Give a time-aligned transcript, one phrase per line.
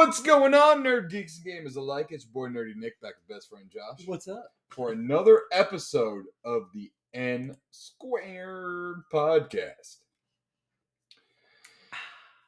[0.00, 2.06] What's going on, nerd geeks and gamers alike?
[2.08, 4.54] It's your boy Nerdy Nick back with best friend Josh What's up?
[4.70, 9.96] for another episode of the N Squared podcast.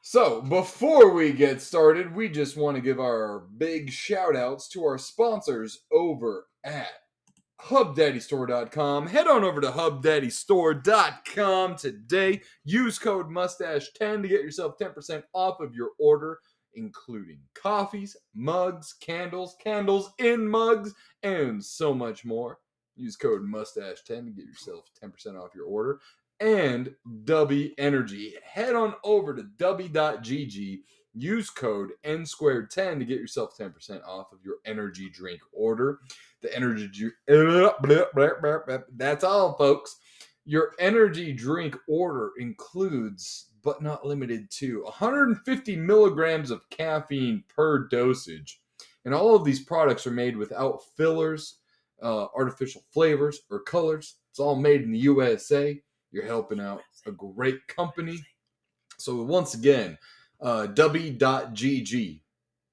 [0.01, 4.87] So, before we get started, we just want to give our big shout outs to
[4.87, 6.89] our sponsors over at
[7.61, 9.07] HubDaddyStore.com.
[9.07, 12.41] Head on over to HubDaddyStore.com today.
[12.65, 16.41] Use code Mustache10 to get yourself 10% off of your order,
[16.75, 22.59] including coffees, mugs, candles, candles in mugs, and so much more.
[22.97, 26.01] Use code Mustache10 to get yourself 10% off your order.
[26.41, 26.95] And
[27.25, 28.35] W Energy.
[28.45, 30.81] Head on over to W.GG.
[31.15, 36.01] Use code N squared 10 to get yourself 10% off of your energy drink order.
[36.41, 37.15] The energy drink.
[38.97, 39.97] That's all, folks.
[40.45, 48.61] Your energy drink order includes, but not limited to, 150 milligrams of caffeine per dosage.
[49.05, 51.59] And all of these products are made without fillers,
[52.03, 54.17] uh, artificial flavors, or colors.
[54.31, 55.81] It's all made in the USA.
[56.11, 58.23] You're helping out a great company.
[58.99, 59.99] So, once again,
[60.41, 62.21] uh, W.GG.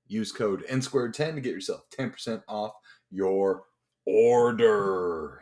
[0.08, 2.74] Use code N squared 10 to get yourself 10% off
[3.12, 3.66] your
[4.06, 5.42] order.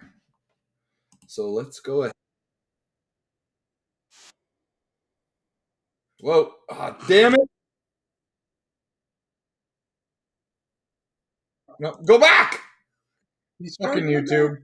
[1.28, 2.17] So let's go ahead.
[6.20, 7.50] Whoa, ah, damn it.
[11.80, 12.60] No, go back!
[13.60, 14.58] He's Fucking YouTube.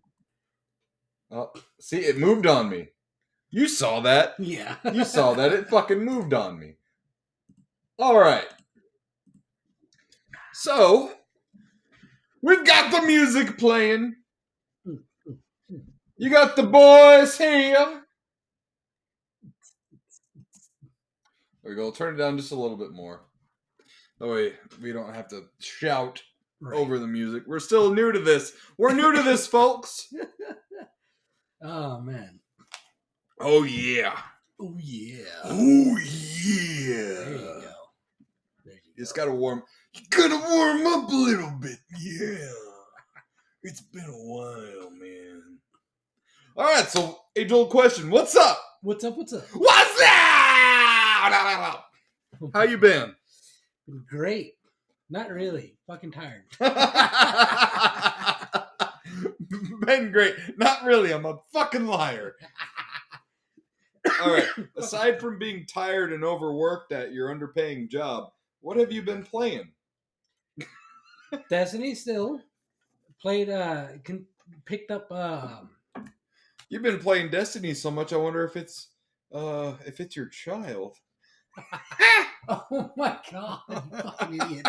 [1.32, 2.90] Oh, see, it moved on me.
[3.50, 4.36] You saw that.
[4.40, 4.78] Yeah.
[4.92, 5.52] You saw that.
[5.54, 6.76] It fucking moved on me.
[8.00, 8.48] All right.
[10.54, 11.12] So,
[12.42, 14.16] we've got the music playing.
[16.18, 18.03] You got the boys here.
[21.64, 21.92] There we go.
[21.92, 23.22] Turn it down just a little bit more.
[24.22, 26.22] Oh, that way we don't have to shout
[26.62, 26.78] Right.
[26.78, 27.44] over the music.
[27.46, 28.54] We're still new to this.
[28.78, 30.08] We're new to this, folks.
[31.62, 32.40] Oh man.
[33.40, 34.18] Oh, yeah.
[34.60, 35.24] Oh yeah.
[35.44, 37.26] Oh, There you yeah.
[37.36, 37.62] go.
[38.66, 39.26] There you It's go.
[39.26, 39.64] gotta warm.
[39.94, 41.78] You gotta warm up a little bit.
[42.00, 42.48] Yeah.
[43.64, 45.60] It's been a while, man.
[46.56, 48.10] All right, so age old question.
[48.10, 48.60] What's up?
[48.82, 49.18] What's up?
[49.18, 49.44] What's up?
[49.54, 50.08] What's up?
[52.54, 53.16] How you been?
[54.08, 54.56] Great.
[55.10, 55.78] Not really.
[55.88, 56.44] Fucking tired.
[59.86, 60.36] been great.
[60.58, 61.12] Not really.
[61.12, 62.36] I'm a fucking liar.
[64.22, 64.48] All right.
[64.78, 68.32] Aside from being tired and overworked at your underpaying job,
[68.62, 69.70] what have you been playing?
[71.50, 72.42] Destiny still
[73.22, 73.50] played.
[73.50, 74.26] Uh, con-
[74.66, 75.12] picked up.
[75.12, 75.70] Um,
[76.70, 78.14] You've been playing Destiny so much.
[78.14, 78.88] I wonder if it's
[79.32, 80.98] uh if it's your child.
[82.48, 83.60] oh my god!
[83.70, 84.68] you fucking idiot.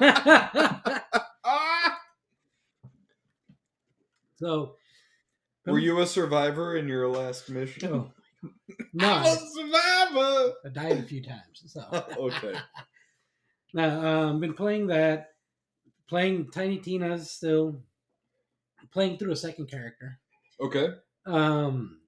[4.38, 4.76] So.
[5.66, 7.92] Were you a survivor in your last mission?
[7.92, 8.12] Oh.
[8.94, 10.52] No, I'm a survivor.
[10.64, 11.64] I died a few times.
[11.66, 11.82] So.
[12.18, 12.54] okay.
[13.74, 15.30] Now, um, been playing that,
[16.08, 17.82] playing Tiny Tina's still,
[18.92, 20.18] playing through a second character,
[20.60, 20.88] Okay.
[21.26, 22.00] um,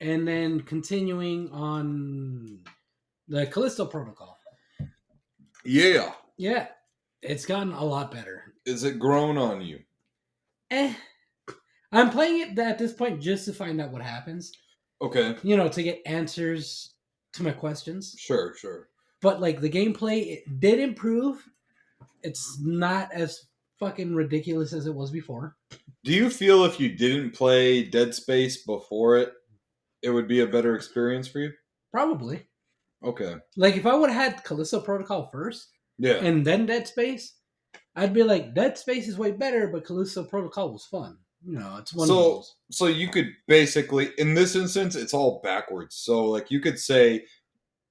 [0.00, 2.58] and then continuing on
[3.28, 4.38] the Callisto Protocol.
[5.64, 6.12] Yeah.
[6.36, 6.68] Yeah,
[7.20, 8.54] it's gotten a lot better.
[8.66, 9.80] Is it grown on you?
[10.70, 10.94] Eh,
[11.92, 14.52] I'm playing it at this point just to find out what happens.
[15.00, 15.36] Okay.
[15.42, 16.94] You know, to get answers
[17.34, 18.16] to my questions.
[18.18, 18.54] Sure.
[18.56, 18.88] Sure.
[19.20, 21.46] But like the gameplay, it did improve.
[22.22, 23.46] It's not as
[23.78, 25.56] fucking ridiculous as it was before.
[26.04, 29.32] Do you feel if you didn't play Dead Space before it,
[30.02, 31.52] it would be a better experience for you?
[31.92, 32.46] Probably.
[33.04, 33.34] Okay.
[33.56, 35.68] Like if I would have had Callisto Protocol first
[35.98, 36.14] Yeah.
[36.24, 37.34] and then Dead Space,
[37.96, 41.18] I'd be like, Dead Space is way better, but Callisto Protocol was fun.
[41.44, 42.54] You know, it's one of So, those.
[42.70, 45.96] so you could basically, in this instance, it's all backwards.
[45.96, 47.24] So, like, you could say,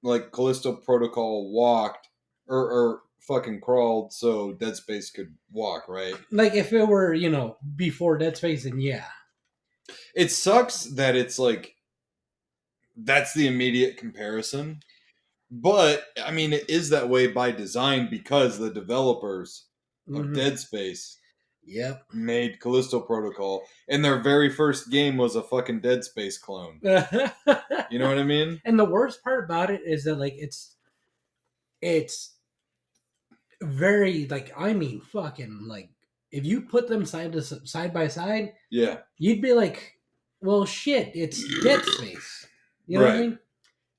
[0.02, 2.08] like, Callisto Protocol walked
[2.48, 6.14] or, or fucking crawled, so Dead Space could walk, right?
[6.30, 9.04] Like if it were, you know, before Dead Space, then yeah.
[10.14, 11.76] It sucks that it's like
[12.96, 14.80] that's the immediate comparison.
[15.54, 19.66] But I mean, it is that way by design because the developers
[20.08, 20.34] of Mhm.
[20.34, 21.18] Dead Space
[21.64, 22.06] Yep.
[22.14, 26.80] made Callisto Protocol, and their very first game was a fucking Dead Space clone.
[27.90, 28.60] You know what I mean?
[28.64, 30.74] and the worst part about it is that like it's
[31.82, 32.36] it's
[33.60, 35.90] very like I mean fucking like
[36.30, 39.00] if you put them side to side by side, Yeah.
[39.18, 39.98] you'd be like,
[40.40, 42.46] well, shit, it's Dead Space.
[42.86, 43.38] You know what I mean?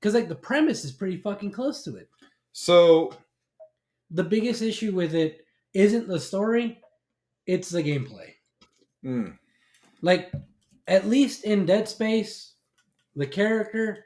[0.04, 2.10] Because like the premise is pretty fucking close to it.
[2.52, 3.10] So
[4.10, 6.78] the biggest issue with it isn't the story,
[7.46, 8.34] it's the gameplay.
[9.02, 9.38] Mm.
[10.02, 10.30] Like,
[10.88, 12.56] at least in Dead Space,
[13.16, 14.04] the character,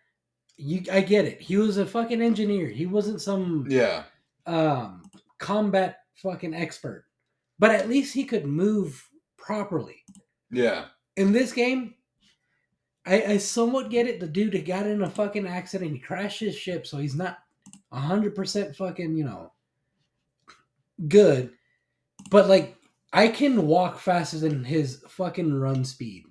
[0.56, 1.40] you I get it.
[1.40, 2.68] He was a fucking engineer.
[2.68, 4.04] He wasn't some Yeah.
[4.46, 5.02] um
[5.38, 7.06] combat fucking expert.
[7.58, 9.04] But at least he could move
[9.36, 10.04] properly.
[10.52, 10.90] Yeah.
[11.16, 11.94] In this game,
[13.08, 14.20] I, I somewhat get it.
[14.20, 15.92] The dude got in a fucking accident.
[15.92, 17.38] He crashed his ship, so he's not
[17.90, 19.52] hundred percent fucking, you know,
[21.08, 21.50] good.
[22.30, 22.76] But like
[23.12, 26.24] I can walk faster than his fucking run speed.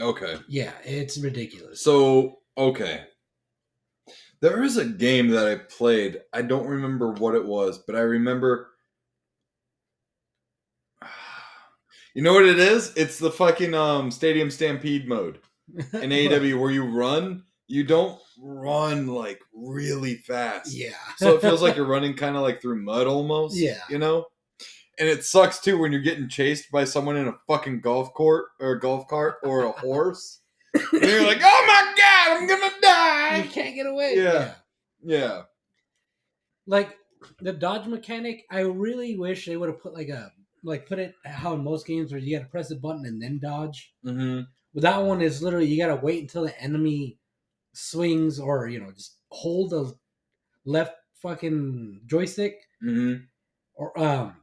[0.00, 0.36] Okay.
[0.48, 1.82] Yeah, it's ridiculous.
[1.82, 3.04] So, okay.
[4.40, 6.20] There is a game that I played.
[6.32, 8.71] I don't remember what it was, but I remember.
[12.14, 12.92] You know what it is?
[12.96, 15.38] It's the fucking um Stadium Stampede mode
[15.74, 15.80] in
[16.10, 17.44] AEW where you run.
[17.68, 20.74] You don't run like really fast.
[20.74, 20.90] Yeah.
[21.16, 23.56] So it feels like you're running kind of like through mud almost.
[23.56, 23.80] Yeah.
[23.88, 24.26] You know?
[24.98, 28.46] And it sucks too when you're getting chased by someone in a fucking golf court
[28.60, 30.40] or a golf cart or a horse.
[30.74, 33.48] and you're like, oh my god, I'm gonna you die.
[33.50, 34.14] can't get away.
[34.16, 34.54] Yeah.
[35.02, 35.42] Yeah.
[36.66, 36.94] Like
[37.40, 40.30] the dodge mechanic, I really wish they would have put like a
[40.64, 43.38] like put it how in most games where you gotta press a button and then
[43.42, 43.92] dodge.
[44.04, 44.42] Mm-hmm.
[44.74, 47.18] But that one is literally you gotta wait until the enemy
[47.74, 49.94] swings or you know just hold the
[50.64, 53.22] left fucking joystick Mm-hmm.
[53.74, 54.36] or um.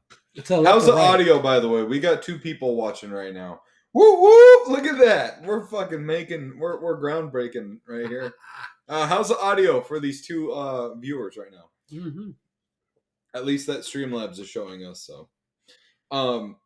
[0.45, 1.01] To How's the right.
[1.15, 1.83] audio, by the way?
[1.83, 3.61] We got two people watching right now.
[3.93, 4.71] Woo woo!
[4.71, 5.43] Look at that.
[5.43, 6.57] We're fucking making.
[6.57, 8.33] We're we're groundbreaking right here.
[8.87, 11.69] Uh, how's the audio for these two uh, viewers right now?
[11.95, 12.33] Mhm.
[13.35, 15.03] At least that Streamlabs is showing us.
[15.03, 15.29] So,
[16.11, 16.57] um,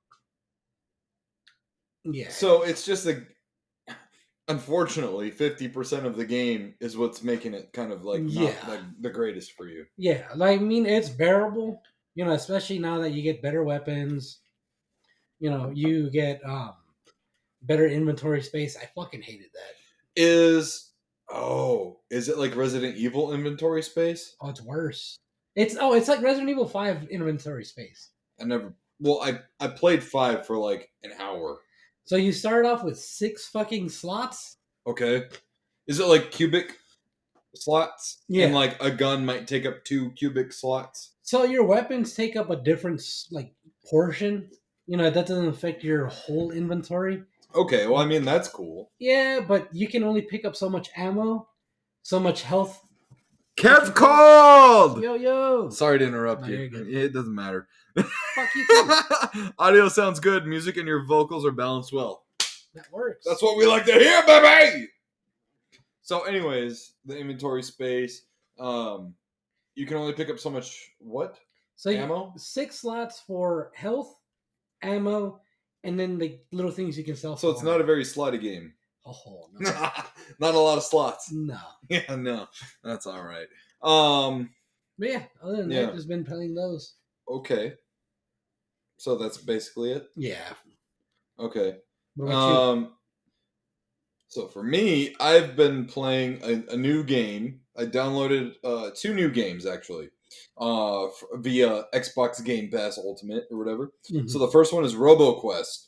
[2.04, 2.30] Yeah.
[2.30, 3.24] so it's just a.
[4.50, 8.56] Unfortunately, fifty percent of the game is what's making it kind of like not Yeah.
[8.68, 9.86] like the greatest for you.
[9.96, 11.82] Yeah, like I mean, it's bearable.
[12.16, 14.40] You know, especially now that you get better weapons.
[15.40, 16.74] You know, you get um
[17.62, 18.76] better inventory space.
[18.76, 19.76] I fucking hated that.
[20.22, 20.92] Is
[21.32, 24.36] oh, is it like Resident Evil inventory space?
[24.42, 25.16] Oh, it's worse.
[25.56, 28.10] It's oh, it's like Resident Evil Five inventory space.
[28.42, 28.74] I never.
[29.04, 31.60] Well, I I played five for like an hour.
[32.06, 34.58] So you start off with six fucking slots.
[34.88, 35.26] Okay,
[35.88, 36.78] is it like cubic
[37.54, 38.24] slots?
[38.30, 38.46] Yeah.
[38.46, 41.12] and like a gun might take up two cubic slots.
[41.22, 43.54] So your weapons take up a different like
[43.90, 44.50] portion.
[44.88, 47.24] You know that doesn't affect your whole inventory.
[47.54, 48.90] Okay, well, I mean that's cool.
[49.00, 51.50] Yeah, but you can only pick up so much ammo,
[52.04, 52.80] so much health.
[53.58, 55.02] Kev called.
[55.04, 56.70] Yo yo, Sorry to interrupt No, you.
[56.90, 57.68] It doesn't matter.
[57.96, 59.50] fuck you.
[59.60, 60.46] Audio sounds good.
[60.48, 62.24] Music and your vocals are balanced well.
[62.74, 63.26] That works.
[63.28, 64.88] That's what we like to hear, baby.
[66.02, 68.24] So, anyways, the inventory space.
[68.60, 69.14] Um,
[69.76, 70.92] you can only pick up so much.
[71.00, 71.40] What
[71.76, 72.34] So ammo?
[72.36, 74.16] six slots for health,
[74.82, 75.40] ammo,
[75.84, 77.38] and then the little things you can sell.
[77.38, 78.74] So it's not a very slotty game.
[79.06, 79.70] Oh no,
[80.40, 81.32] not a lot of slots.
[81.32, 81.58] no.
[81.90, 82.48] Yeah, no,
[82.84, 83.48] that's all right.
[83.82, 84.50] Um,
[84.98, 85.86] But yeah, other than Yeah.
[85.88, 86.96] that, just been playing those.
[87.30, 87.74] okay.
[88.98, 90.08] So that's basically it.
[90.16, 90.54] Yeah.
[91.38, 91.76] Okay.
[92.22, 92.94] Um,
[94.30, 97.60] so for me, I've been playing a, a new game.
[97.78, 100.10] I downloaded uh, two new games actually,
[100.62, 103.92] uh, f- via Xbox Game Pass Ultimate or whatever.
[104.08, 104.28] you?
[104.30, 105.88] So the first one is RoboQuest.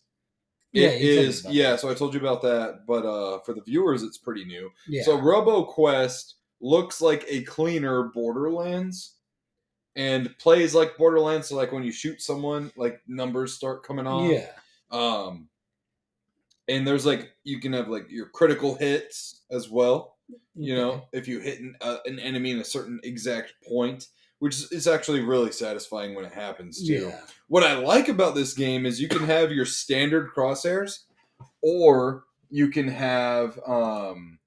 [0.75, 1.75] It Yeah, you is yeah.
[1.75, 4.69] So I told you about that, but uh, for the viewers, it's pretty new.
[4.87, 5.03] yeah.
[5.03, 9.15] So RoboQuest looks like a cleaner Borderlands,
[9.95, 11.47] and plays like Borderlands.
[11.49, 14.29] So like when you shoot someone, like numbers start coming off.
[14.31, 14.49] yeah.
[14.91, 15.47] Um,
[16.67, 20.17] and there's like you can have like your critical hits as well.
[20.55, 24.07] You know, if you hit an, uh, an enemy in a certain exact point,
[24.39, 27.07] which is, actually really satisfying when it happens too.
[27.09, 27.21] Yeah.
[27.47, 30.99] What I like about this game is you can have your standard crosshairs,
[31.61, 34.39] or you can have um,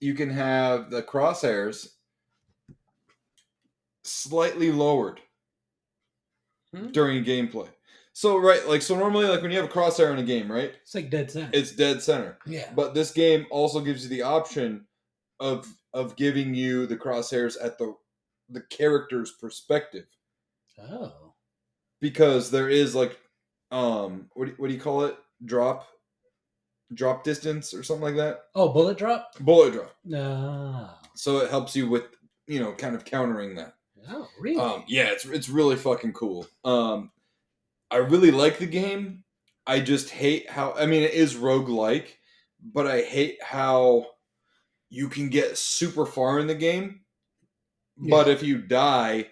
[0.00, 1.88] you can have the crosshairs
[4.04, 5.20] slightly lowered
[6.74, 6.92] Hmm?
[6.92, 7.68] during gameplay.
[8.12, 10.72] So right, like so normally, like when you have a crosshair in a game, right,
[10.82, 11.50] It's like dead center.
[11.52, 12.38] it's dead center.
[12.46, 12.70] yeah.
[12.76, 14.86] But this game also gives you the option
[15.40, 17.94] of of giving you the crosshairs at the
[18.48, 20.06] the character's perspective
[20.90, 21.12] oh.
[22.00, 23.18] because there is like
[23.70, 25.86] um what do, what do you call it drop
[26.94, 29.32] drop distance or something like that Oh, bullet drop?
[29.40, 30.90] bullet drop No.
[31.14, 32.04] so it helps you with
[32.48, 33.74] you know kind of countering that
[34.08, 34.60] Oh, really?
[34.60, 37.12] um yeah it's it's really fucking cool um
[37.92, 39.22] i really like the game
[39.68, 42.08] i just hate how i mean it is roguelike
[42.74, 44.06] but i hate how
[44.90, 47.00] you can get super far in the game
[47.96, 49.26] But if you die,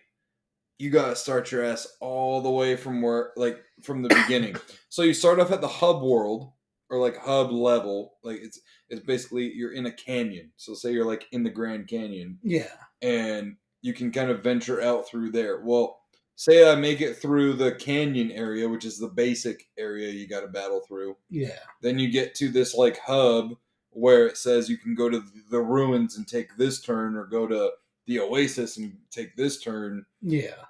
[0.79, 4.57] you gotta start your ass all the way from where, like, from the beginning.
[4.91, 6.53] so you start off at the hub world
[6.91, 8.15] or like hub level.
[8.23, 10.53] Like it's it's basically you're in a canyon.
[10.57, 12.69] So say you're like in the Grand Canyon, Yeah.
[13.03, 15.61] and you can kind of venture out through there.
[15.65, 15.99] Well,
[16.37, 20.41] say I make it through the canyon area, which is the basic area you got
[20.43, 21.17] to battle through.
[21.31, 21.59] Yeah.
[21.83, 23.55] Then you get to this like hub
[23.90, 27.47] where it says you can go to the ruins and take this turn, or go
[27.47, 27.71] to
[28.07, 30.04] the oasis and take this turn.
[30.23, 30.64] Yeah.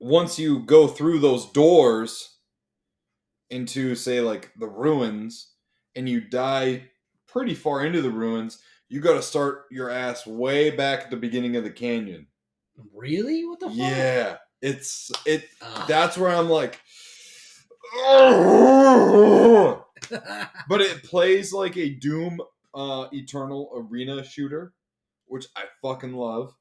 [0.00, 2.36] Once you go through those doors
[3.50, 5.52] into, say, like the ruins,
[5.96, 6.84] and you die
[7.26, 11.16] pretty far into the ruins, you got to start your ass way back at the
[11.16, 12.26] beginning of the canyon.
[12.94, 13.44] Really?
[13.44, 13.76] What the fuck?
[13.76, 15.48] Yeah, it's it.
[15.60, 15.88] Ugh.
[15.88, 16.80] That's where I'm like,
[20.68, 22.40] but it plays like a Doom
[22.74, 24.72] uh, Eternal Arena shooter,
[25.26, 26.54] which I fucking love,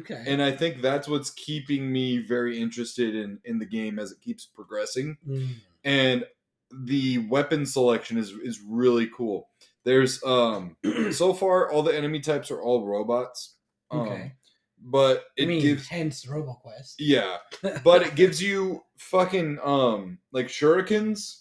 [0.00, 0.24] okay.
[0.26, 4.20] and I think that's what's keeping me very interested in in the game as it
[4.20, 5.16] keeps progressing.
[5.28, 5.48] Mm.
[5.84, 6.24] And
[6.72, 9.48] the weapon selection is is really cool.
[9.84, 10.76] There's um
[11.12, 13.56] so far all the enemy types are all robots.
[13.90, 14.32] Um, Okay.
[14.78, 16.94] but I it mean, gives hence RoboQuest.
[16.98, 17.38] yeah,
[17.84, 21.39] but it gives you fucking um like shurikens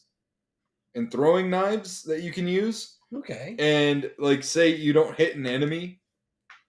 [0.96, 3.55] and throwing knives that you can use okay.
[3.60, 6.01] and like say you don't hit an enemy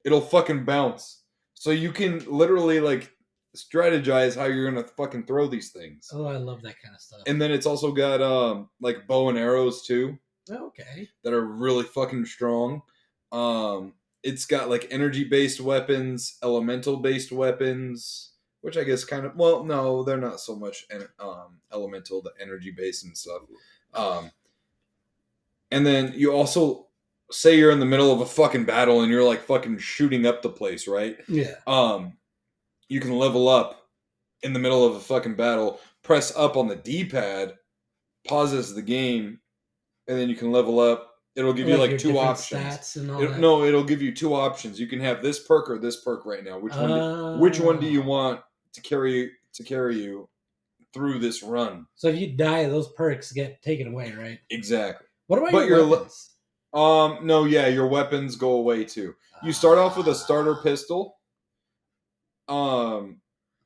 [0.05, 1.23] it'll fucking bounce
[1.55, 3.13] so you can literally like
[3.57, 7.21] strategize how you're gonna fucking throw these things Oh, I love that kind of stuff.
[7.27, 10.17] and then it's also got um like bow and arrows too
[10.51, 11.09] okay.
[11.25, 12.83] that are really fucking strong
[13.33, 19.35] um it's got like energy based weapons elemental based weapons which i guess kind of
[19.37, 23.43] well no they're not so much en- um elemental the energy based and stuff
[23.95, 24.31] um
[25.71, 26.87] and then you also
[27.31, 30.43] say you're in the middle of a fucking battle and you're like fucking shooting up
[30.43, 31.55] the place right Yeah.
[31.67, 32.17] um
[32.89, 33.89] you can level up
[34.43, 37.55] in the middle of a fucking battle press up on the d-pad
[38.27, 39.41] pauses the game
[40.09, 41.07] and then you can level up
[41.37, 43.41] it'll give you like two options Stats and all It'll- that.
[43.41, 46.43] no it'll give you two options you can have this perk or this perk right
[46.45, 48.07] now which one do, which one do you Oh.
[48.07, 48.41] want
[48.73, 50.29] to carry to carry you
[50.93, 54.39] through this run So if you die, those perks get taken away, right?
[54.51, 56.31] exactly What about But your your le- weapons?
[56.73, 60.63] um no yeah your weapons go away too You start off with a starter Ah.
[60.63, 61.17] pistol,
[62.49, 63.21] um,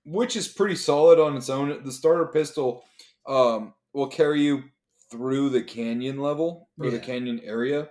[0.05, 1.83] which is pretty solid on its own.
[1.83, 2.85] The starter pistol
[3.27, 4.65] um, will carry you
[5.11, 7.89] through the canyon level or the canyon area,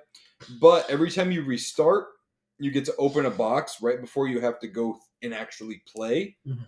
[0.62, 2.08] but every time you restart,
[2.60, 6.38] you get to open a box right before you have to go and actually play.
[6.48, 6.66] Mhm.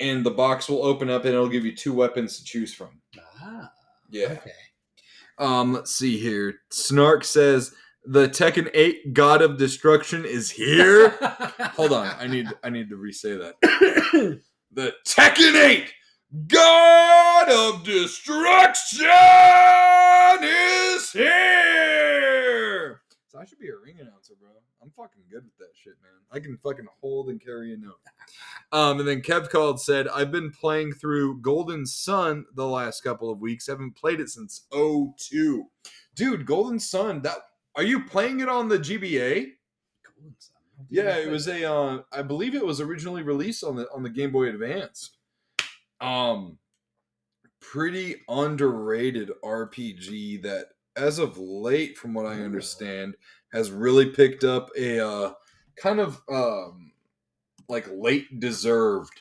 [0.00, 3.00] And the box will open up and it'll give you two weapons to choose from.
[3.42, 3.70] Ah,
[4.10, 4.26] Yeah.
[4.40, 4.52] okay.
[5.38, 6.60] Um, let's see here.
[6.70, 7.74] Snark says
[8.04, 11.10] the Tekken 8 God of Destruction is here.
[11.76, 14.40] Hold on, I need I need to re-say that.
[14.72, 15.90] The Tekken 8
[16.46, 19.06] God of Destruction
[20.42, 23.00] is here.
[23.28, 24.50] So I should be a ring announcer, bro.
[24.88, 26.12] I'm fucking good with that shit, man.
[26.32, 27.98] I can fucking hold and carry a note.
[28.72, 33.30] Um, and then Kev called said, I've been playing through Golden Sun the last couple
[33.30, 33.66] of weeks.
[33.66, 35.64] haven't played it since 02.
[36.14, 37.38] Dude, Golden Sun, that
[37.74, 39.46] are you playing it on the GBA?
[40.04, 40.56] Golden Sun.
[40.90, 41.70] Yeah, it was a.
[41.70, 45.16] Uh, I believe it was originally released on the on the Game Boy Advance.
[46.00, 46.58] Um,
[47.60, 50.66] pretty underrated RPG that,
[50.96, 53.16] as of late, from what I understand,
[53.52, 55.32] has really picked up a uh,
[55.76, 56.92] kind of um,
[57.68, 59.20] like late deserved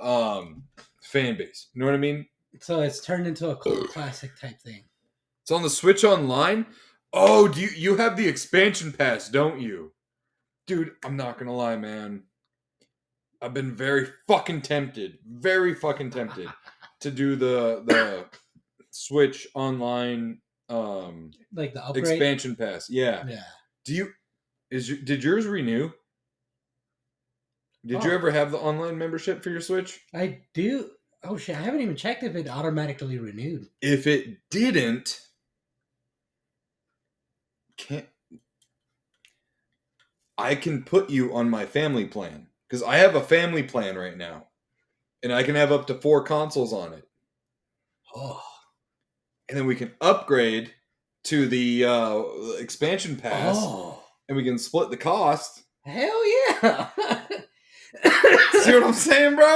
[0.00, 0.62] um
[1.02, 1.68] fan base.
[1.72, 2.26] You know what I mean?
[2.60, 4.84] So it's turned into a cult classic type thing.
[5.42, 6.66] It's on the Switch Online.
[7.12, 9.92] Oh, do you you have the expansion pass, don't you?
[10.66, 12.24] Dude, I'm not gonna lie, man.
[13.40, 16.48] I've been very fucking tempted, very fucking tempted
[17.00, 18.26] to do the the
[18.90, 22.06] Switch Online um Like the upgrade.
[22.06, 22.88] expansion pass.
[22.90, 23.24] Yeah.
[23.26, 23.42] Yeah.
[23.84, 24.12] Do you
[24.70, 25.90] is your, did yours renew?
[27.86, 28.14] Did you Oh.
[28.14, 30.00] ever have the online membership for your Switch?
[30.14, 30.90] I do.
[31.22, 31.56] Oh shit!
[31.56, 33.68] I haven't even checked if it automatically renewed.
[33.80, 35.20] If it didn't,
[37.76, 38.06] can't
[40.36, 44.16] I can put you on my family plan because I have a family plan right
[44.16, 44.48] now,
[45.22, 47.08] and I can have up to four consoles on it,
[48.14, 48.42] Oh.
[49.48, 50.72] And then we can upgrade
[51.24, 52.22] to the uh,
[52.58, 54.02] expansion pass, Oh.
[54.28, 55.64] and we can split the cost.
[55.84, 56.22] Hell
[56.62, 56.88] yeah!
[58.52, 59.46] See what I'm saying, bro?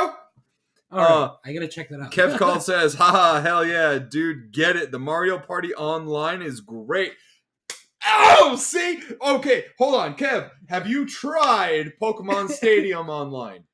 [0.90, 2.12] All right, Uh, I gotta check that out.
[2.12, 4.90] Kev Call says, haha, hell yeah, dude, get it.
[4.92, 7.12] The Mario Party Online is great.
[8.06, 9.00] Oh, see?
[9.24, 10.50] Okay, hold on, Kev.
[10.68, 13.64] Have you tried Pokemon Stadium online?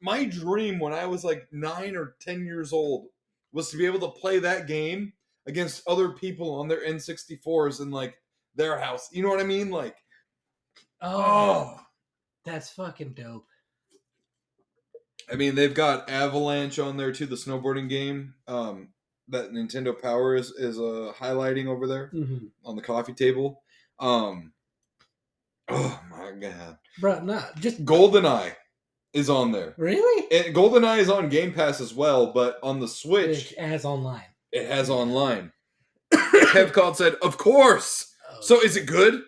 [0.00, 3.08] My dream when I was like nine or ten years old
[3.52, 5.12] was to be able to play that game
[5.46, 8.14] against other people on their N64s in like
[8.54, 9.08] their house.
[9.12, 9.70] You know what I mean?
[9.70, 9.96] Like,
[11.02, 11.22] Oh,
[11.76, 11.80] oh.
[12.44, 13.46] that's fucking dope.
[15.32, 18.34] I mean, they've got Avalanche on there too, the snowboarding game.
[18.48, 18.88] Um,
[19.28, 22.46] that Nintendo Power is is uh, highlighting over there Mm-hmm.
[22.64, 23.62] on the coffee table.
[24.00, 24.52] Um,
[25.68, 28.54] oh my god, Bro, not just GoldenEye
[29.12, 29.74] is on there.
[29.76, 30.26] really.
[30.30, 34.24] And GoldenEye is on Game Pass as well, but on the Switch, Which as online.
[34.52, 35.52] it has online.
[36.12, 39.22] Kev called said, "Of course." Oh, So is it good?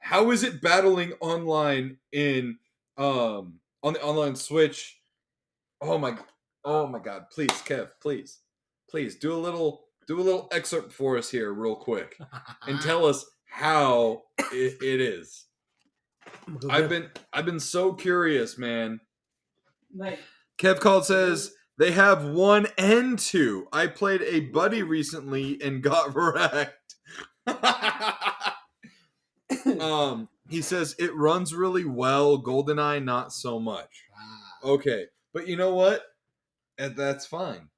[0.00, 2.58] How is it battling online in
[2.96, 5.00] um on the online Switch?
[5.80, 6.16] Oh my
[6.64, 8.38] oh my god, please, Kev, please.
[8.90, 12.18] Please do a little do a little excerpt for us here real quick
[12.66, 14.22] and tell us how
[14.52, 15.46] it, it is.
[16.48, 19.00] I'm gonna go I've been I've been so curious, man.
[19.94, 20.18] Like
[20.58, 23.68] Kev called says they have one and two.
[23.72, 26.96] I played a buddy recently and got wrecked.
[29.80, 32.42] um, he says it runs really well.
[32.42, 34.04] Goldeneye, not so much.
[34.12, 34.72] Wow.
[34.72, 36.02] Okay, but you know what?
[36.78, 37.68] And that's fine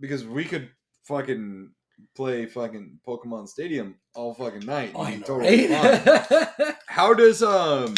[0.00, 0.70] because we could
[1.04, 1.70] fucking
[2.16, 4.92] play fucking Pokemon Stadium all fucking night.
[4.98, 6.74] I know, totally right?
[6.86, 7.94] How does um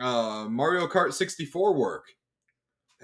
[0.00, 2.04] uh Mario Kart 64 work?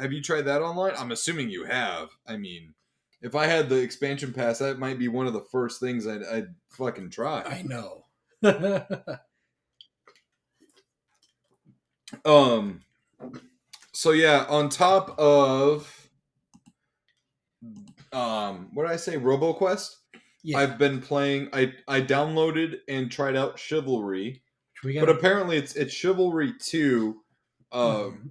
[0.01, 0.93] Have you tried that online?
[0.97, 2.09] I'm assuming you have.
[2.27, 2.75] I mean,
[3.23, 6.23] if I had the expansion pass, that might be one of the first things I'd,
[6.25, 7.43] I'd fucking try.
[7.43, 8.05] I know.
[12.25, 12.83] Um
[13.93, 16.09] so yeah, on top of
[18.13, 19.17] um what did I say?
[19.17, 19.91] RoboQuest?
[20.43, 24.43] yeah, I've been playing I I downloaded and tried out Chivalry,
[24.83, 27.21] we but apparently it's it's Chivalry 2
[27.73, 28.31] um Mhm.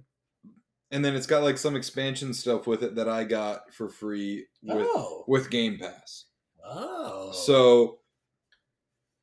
[0.90, 4.46] And then it's got like some expansion stuff with it that I got for free
[4.62, 6.26] with oh, with Game Pass.
[6.64, 7.98] oh, So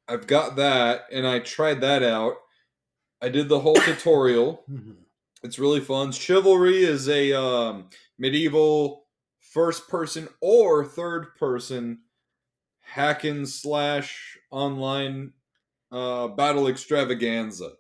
[0.08, 2.36] I've got that and I tried that out.
[3.22, 4.64] I did the whole tutorial.
[4.72, 4.96] Mhm.
[5.44, 6.12] It's really fun.
[6.12, 9.06] Chivalry is a um, medieval
[9.40, 12.00] first person or third person
[12.82, 15.34] hack and slash online
[15.92, 17.74] uh, battle extravaganza.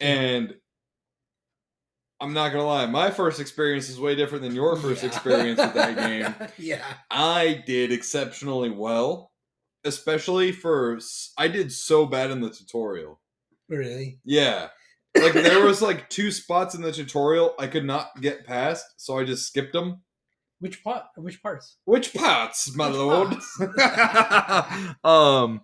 [0.00, 0.54] And
[2.20, 5.08] I'm not gonna lie, my first experience is way different than your first Yeah.
[5.08, 6.48] experience with that game.
[6.58, 9.30] yeah, I did exceptionally well,
[9.84, 10.98] especially for
[11.36, 13.20] I did so bad in the tutorial.
[13.68, 14.18] really.
[14.24, 14.68] Yeah.
[15.16, 19.18] Like there was like two spots in the tutorial I could not get past, so
[19.18, 20.02] I just skipped them.
[20.60, 21.04] Which part?
[21.16, 21.76] Which parts?
[21.84, 23.28] Which parts, my Which lord?
[23.30, 23.60] parts?
[25.04, 25.60] um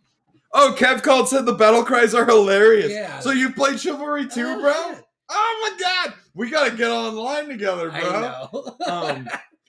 [0.56, 2.92] Oh, Kev called said the battle cries are hilarious.
[2.92, 3.18] Yeah.
[3.18, 5.04] So you played Chivalry too, Oh, bro?
[5.30, 6.14] Oh my god!
[6.34, 8.00] We gotta get online together, bro.
[8.00, 8.76] I know.
[8.86, 9.28] Um,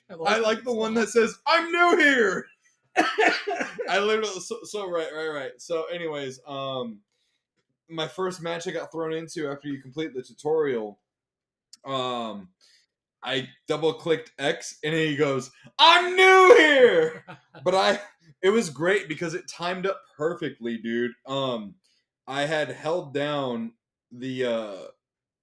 [0.10, 2.46] I've I like the one that says, I'm new here.
[3.90, 5.52] I literally so, so right, right, right.
[5.58, 7.00] So, anyways, um,
[7.90, 11.00] my first match I got thrown into after you complete the tutorial,
[11.86, 12.50] um,
[13.24, 17.26] I double clicked X and he goes, "I'm new here."
[17.64, 18.00] But I,
[18.44, 21.14] it was great because it timed up perfectly, dude.
[21.26, 21.76] Um,
[22.28, 23.72] I had held down
[24.12, 24.78] the uh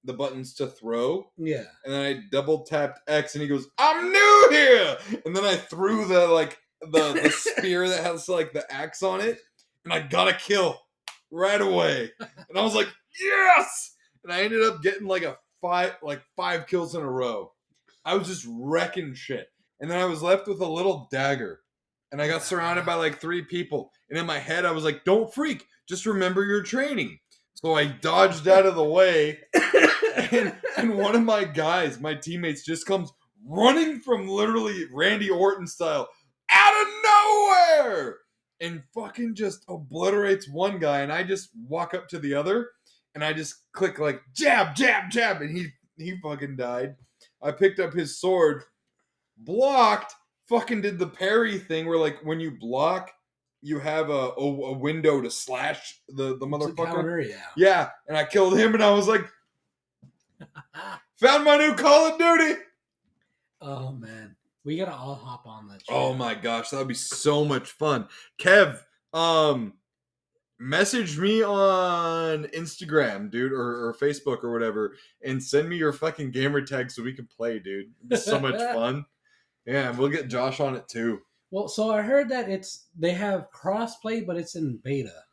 [0.05, 1.65] the buttons to throw, yeah.
[1.85, 5.57] and then I double tapped X, and he goes, "I'm new here," and then I
[5.57, 9.39] threw the like the the spear that has like the axe on it,
[9.85, 10.79] and I got a kill
[11.31, 12.89] right away, and I was like,
[13.21, 17.53] "Yes!" And I ended up getting like a five like five kills in a row.
[18.05, 19.49] I was just wrecking shit,
[19.81, 21.61] and then I was left with a little dagger,
[22.11, 25.05] and I got surrounded by like three people, and in my head I was like,
[25.05, 27.19] "Don't freak, just remember your training."
[27.55, 29.39] So I dodged out of the way
[30.33, 33.13] and, and one of my guys, my teammates, just comes
[33.47, 36.09] running from literally Randy Orton style
[36.51, 38.19] out of nowhere
[38.61, 41.01] and fucking just obliterates one guy.
[41.01, 42.71] And I just walk up to the other
[43.15, 46.97] and I just click like jab, jab, jab, and he he fucking died.
[47.43, 48.65] I picked up his sword,
[49.37, 50.15] blocked,
[50.49, 53.11] fucking did the parry thing where like when you block,
[53.61, 56.87] you have a, a, a window to slash the, the motherfucker.
[56.87, 57.47] counter, yeah.
[57.57, 59.25] Yeah, and I killed him, and I was like,
[61.17, 62.61] found my new Call of Duty.
[63.61, 65.83] Oh man, we gotta all hop on that.
[65.89, 68.09] Oh my gosh, that would be so much fun.
[68.39, 68.81] Kev,
[69.13, 69.75] um,
[70.59, 76.31] message me on Instagram, dude, or, or Facebook or whatever, and send me your fucking
[76.31, 77.93] gamer tag so we can play, dude.
[78.11, 79.05] It'd so much fun.
[79.67, 81.21] Yeah, and we'll get Josh on it too.
[81.51, 85.25] Well, so I heard that it's they have crossplay, but it's in beta.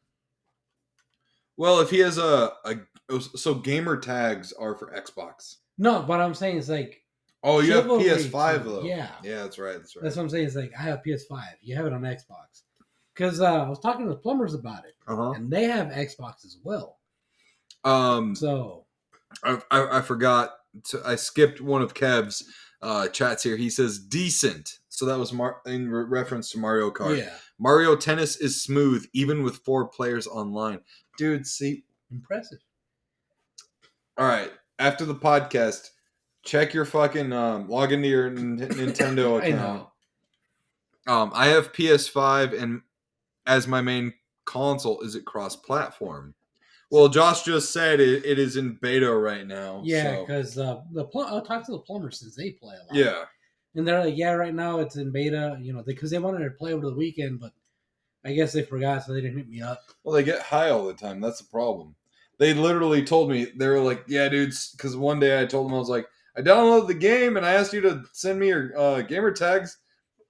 [1.57, 2.75] Well, if he has a, a
[3.19, 5.57] so gamer tags are for Xbox.
[5.77, 7.03] No, what I'm saying is like
[7.41, 8.69] Oh, you have PS5 too.
[8.69, 8.83] though.
[8.83, 9.09] Yeah.
[9.23, 9.77] yeah, that's right.
[9.77, 10.03] That's right.
[10.03, 10.45] that's what I'm saying.
[10.45, 11.41] Is like I have PS5.
[11.61, 12.63] You have it on Xbox.
[13.15, 15.31] Because uh, I was talking to the plumbers about it, uh-huh.
[15.31, 16.99] and they have Xbox as well.
[17.83, 18.85] Um, So
[19.43, 20.51] I, I, I forgot.
[20.89, 22.43] To, I skipped one of Kev's
[22.81, 23.57] uh, chats here.
[23.57, 24.77] He says decent.
[24.89, 27.17] So that was Mar- in re- reference to Mario Kart.
[27.17, 30.81] yeah, Mario Tennis is smooth even with four players online.
[31.17, 31.83] Dude, see.
[32.11, 32.59] impressive.
[34.19, 34.51] All right.
[34.77, 35.89] After the podcast,
[36.43, 39.87] check your fucking um, log into your N- Nintendo I account.
[41.07, 41.13] know.
[41.13, 42.81] Um, I have PS5 and
[43.47, 44.13] as my main
[44.45, 46.35] console, is it cross-platform?
[46.91, 49.81] Well, Josh just said it, it is in beta right now.
[49.85, 52.85] Yeah, so- because uh, the pl- I'll talk to the plumbers since they play a
[52.93, 52.95] lot.
[52.95, 53.23] yeah.
[53.75, 55.57] and they're like, yeah, right now it's in beta.
[55.61, 57.53] You know, because they wanted to play over the weekend, but
[58.25, 59.81] I guess they forgot, so they didn't hit me up.
[60.03, 61.21] Well, they get high all the time.
[61.21, 61.95] That's the problem.
[62.39, 65.75] They literally told me they were like, "Yeah, dudes." Because one day I told them
[65.75, 68.71] I was like, "I downloaded the game and I asked you to send me your
[68.77, 69.77] uh, gamer tags,"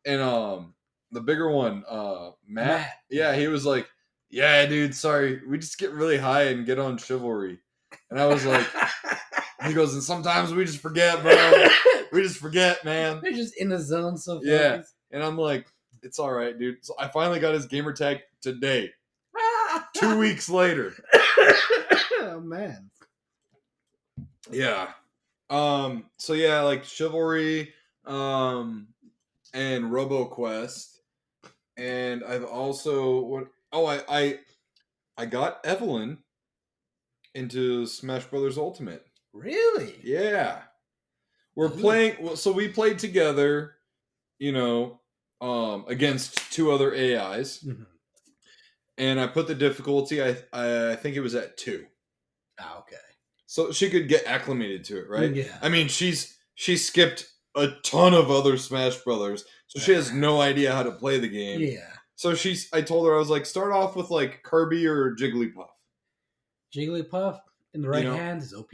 [0.06, 0.74] and um,
[1.12, 2.90] the bigger one, uh, Matt, Matt.
[3.10, 3.88] yeah, he was like,
[4.30, 7.60] "Yeah, dude, sorry, we just get really high and get on chivalry,"
[8.10, 8.66] and I was like,
[9.66, 11.68] he goes, "And sometimes we just forget, bro.
[12.12, 14.82] we just forget, man." They're just in the zone so Yeah.
[15.12, 15.68] And I'm like,
[16.02, 18.90] "It's all right, dude." So I finally got his gamer tag today.
[19.96, 20.94] Two weeks later.
[22.22, 22.90] Oh man.
[24.52, 24.90] Yeah.
[25.50, 26.06] Um.
[26.18, 27.74] So yeah, like chivalry,
[28.06, 28.88] um,
[29.54, 30.98] and RoboQuest,
[31.78, 33.48] and I've also what?
[33.72, 34.40] Oh, I I
[35.18, 36.20] I got Evelyn
[37.36, 39.06] into Smash Brothers Ultimate.
[39.34, 39.96] Really?
[40.04, 40.62] Yeah.
[41.56, 41.82] We're Ooh.
[41.82, 42.16] playing.
[42.22, 43.76] Well, so we played together,
[44.40, 45.00] you know,
[45.42, 47.86] um, against two other AIs, Mhm.
[49.00, 50.22] And I put the difficulty.
[50.22, 51.86] I I, think it was at two,
[52.60, 52.96] Ah, okay.
[53.48, 55.34] so she could get acclimated to it, right?
[55.34, 55.58] Yeah.
[55.62, 60.40] I mean, she's she skipped a ton of other Smash Brothers, so she has no
[60.42, 61.62] idea how to play the game.
[61.62, 61.90] yeah.
[62.16, 62.68] So she's.
[62.74, 65.70] I told her I was like, start off with like Kirby or Jigglypuff.
[66.76, 67.40] Jigglypuff
[67.74, 68.16] in the right know?
[68.16, 68.72] hand is OP.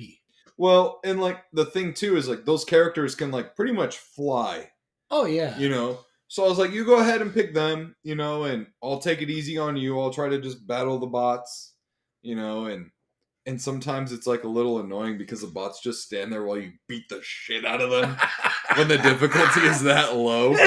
[0.57, 4.71] Well, and like the thing too is like those characters can like pretty much fly,
[5.11, 5.57] Oh yeah.
[5.57, 5.99] you know.
[6.35, 9.21] So I was like, you go ahead and pick them, you know, and I'll take
[9.21, 9.97] it easy on you.
[9.97, 11.75] I'll try to just battle the bots,
[12.23, 12.91] you know, and
[13.45, 16.73] and sometimes it's like a little annoying because the bots just stand there while you
[16.89, 18.17] beat the shit out of them
[18.75, 20.57] when the difficulty is that low.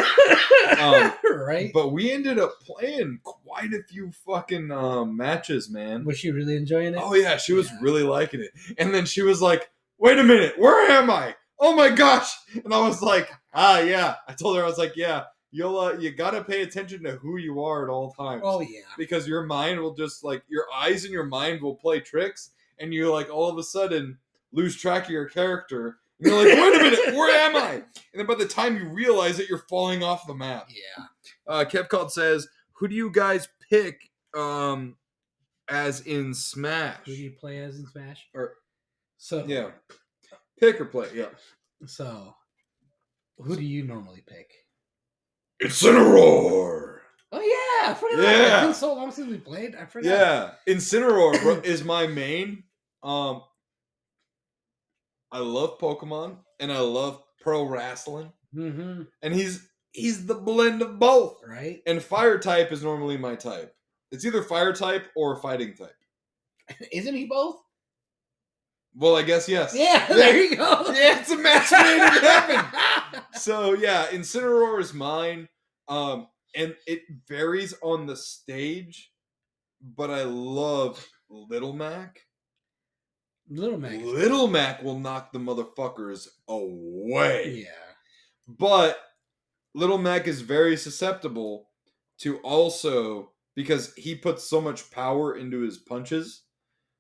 [0.81, 1.71] Um, right?
[1.75, 6.07] But we ended up playing quite a few fucking um, matches, man.
[6.07, 6.99] Was she really enjoying it?
[6.99, 7.77] Oh yeah, she was Yeah.
[7.83, 8.53] really liking it.
[8.79, 11.37] And then she was like, "Wait a minute, where am I?
[11.61, 12.33] Oh my gosh!"
[12.65, 15.93] And I was like, "Ah, yeah." I told her I was like, "Yeah, you'll uh,
[15.95, 18.81] you gotta pay attention to who you are at all times Oh yeah.
[18.97, 22.93] because your mind will just like your eyes and your mind will play tricks, and
[22.93, 24.19] you like all of a sudden
[24.53, 27.85] lose track of your character." And you're like, "Wait a minute, where am I?" And
[28.15, 30.69] then by the time you realize it, you're falling off the map.
[30.69, 31.05] Yeah.
[31.47, 34.97] Uh, Kevcott says, "Who do you guys pick um,
[35.69, 38.27] as in Smash?" Who do you play as in Smash?
[38.35, 38.55] Or
[39.17, 39.71] So yeah,
[40.59, 41.09] pick or play.
[41.15, 41.27] Yeah,
[41.87, 42.35] So
[43.39, 44.51] who do you normally pick?
[45.63, 46.99] Incineroar.
[47.31, 48.19] Oh yeah, I forgot.
[48.23, 48.57] Yeah.
[48.59, 49.75] It's been so long since we played.
[49.75, 50.09] I forgot.
[50.09, 52.65] Yeah, Incineroar bro, is my main.
[53.03, 53.43] Um,
[55.31, 59.03] I love Pokemon and I love pro wrestling, Mm-hmm.
[59.23, 61.41] and he's he's the blend of both.
[61.47, 61.83] Right.
[61.87, 63.75] And fire type is normally my type.
[64.11, 65.93] It's either fire type or fighting type.
[66.93, 67.57] Isn't he both?
[68.95, 69.75] Well, I guess yes.
[69.77, 70.07] Yeah.
[70.13, 70.85] There you go.
[70.87, 72.65] Yeah, it's a match made in heaven.
[73.39, 75.49] So yeah, Incineroar is mine.
[75.89, 79.11] Um, and it varies on the stage,
[79.81, 82.21] but I love Little Mac.
[83.49, 84.03] Little Mac.
[84.03, 87.65] Little Mac will knock the motherfuckers away.
[87.65, 87.95] Yeah.
[88.47, 88.99] But
[89.75, 91.69] Little Mac is very susceptible
[92.19, 96.43] to also because he puts so much power into his punches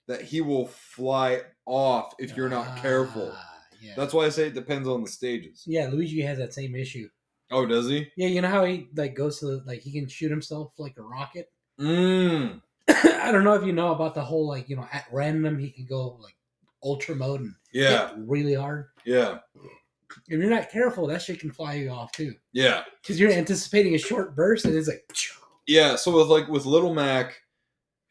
[0.06, 3.34] that he will fly off if you're not careful.
[3.78, 3.94] Ah, Yeah.
[3.96, 5.64] That's why I say it depends on the stages.
[5.66, 5.88] yeah.
[5.88, 7.08] Luigi has that same issue.
[7.50, 8.08] Oh, does he?
[8.16, 10.96] Yeah, you know how he like goes to the, like he can shoot himself like
[10.98, 11.50] a rocket.
[11.80, 12.60] Mmm.
[12.88, 15.70] I don't know if you know about the whole like you know at random he
[15.70, 16.36] can go like
[16.82, 18.86] ultra mode and Yeah, hit really hard.
[19.04, 22.34] yeah, If you're not careful, that shit can fly you off too.
[22.52, 25.10] yeah, Because you're anticipating a short burst and it's like,
[25.66, 25.96] yeah.
[25.96, 27.34] So with like with Little Mac,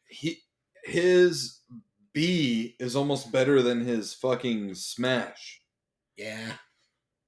[0.08, 0.38] he
[0.84, 1.60] his
[2.12, 5.57] B is almost better than his fucking smash.
[6.18, 6.52] Yeah,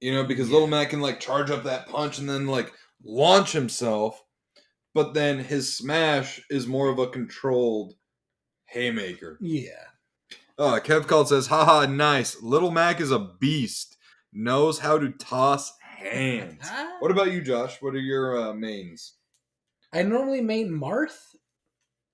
[0.01, 0.53] You know, because Yeah.
[0.53, 2.71] Little Mac can like charge up that punch and then like
[3.03, 4.23] launch himself,
[4.93, 7.93] but then his smash is more of a controlled
[8.65, 9.37] haymaker.
[9.41, 9.85] Yeah.
[10.57, 12.41] Uh, Kev called says, haha, nice.
[12.43, 13.97] Little Mac is a beast.
[14.33, 16.69] Knows how to toss hands.
[16.99, 17.81] What about you, Josh?
[17.81, 19.13] What are your uh, mains?
[19.93, 21.35] I normally main Marth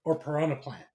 [0.05, 0.85] or Piranha Plant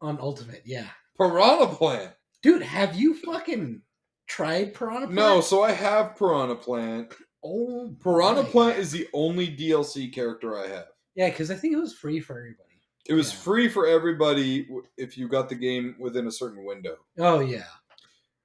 [0.00, 0.62] on Ultimate.
[0.64, 0.86] Yeah.
[1.18, 2.12] Piranha Plant.
[2.42, 3.82] Dude, have you fucking
[4.26, 5.12] tried Piranha Plant?
[5.14, 7.12] No, so I have Piranha Plant.
[7.44, 8.48] Oh, Piranha my.
[8.48, 10.86] Plant is the only DLC character I have.
[11.14, 12.68] Yeah, because I think it was free for everybody.
[13.06, 13.38] It was Yeah.
[13.40, 16.96] free for everybody if you got the game within a certain window.
[17.18, 17.66] Oh yeah,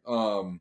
[0.05, 0.59] Um,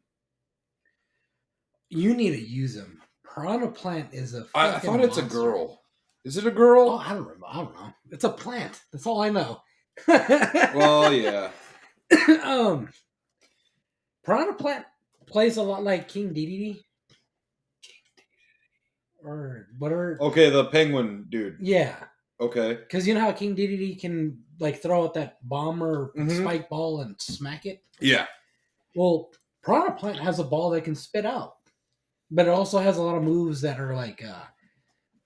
[1.88, 3.00] you need to use him.
[3.24, 4.46] Piranha Plant is a.
[4.54, 5.82] I, thought it's a girl.
[6.24, 6.90] Is it a Oh, girl?
[7.04, 7.46] I don't remember.
[7.48, 7.92] I don't know.
[8.10, 8.80] It's a plant.
[8.92, 9.60] That's all I know.
[10.08, 11.50] Well, yeah.
[12.42, 12.88] um,
[14.24, 14.84] Piranha Plant
[15.26, 16.82] plays a lot like King Dedede.
[19.24, 20.18] Or whatever.
[20.20, 21.56] Okay, the penguin dude.
[21.60, 21.96] Yeah,
[22.40, 22.74] Okay.
[22.74, 26.42] because you know how King Dedede can like throw out that bomb or Mhm.
[26.42, 27.82] spike ball and smack it.
[28.00, 28.26] Yeah.
[28.94, 29.32] Well,
[29.64, 31.56] Piranha Plant has a ball that can spit out,
[32.30, 34.44] but it also has a lot of moves that are like uh,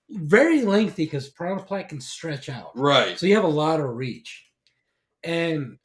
[0.09, 2.71] very lengthy because Piranha Plant can stretch out.
[2.75, 3.17] Right.
[3.19, 4.47] So you have a lot of reach.
[5.23, 5.77] And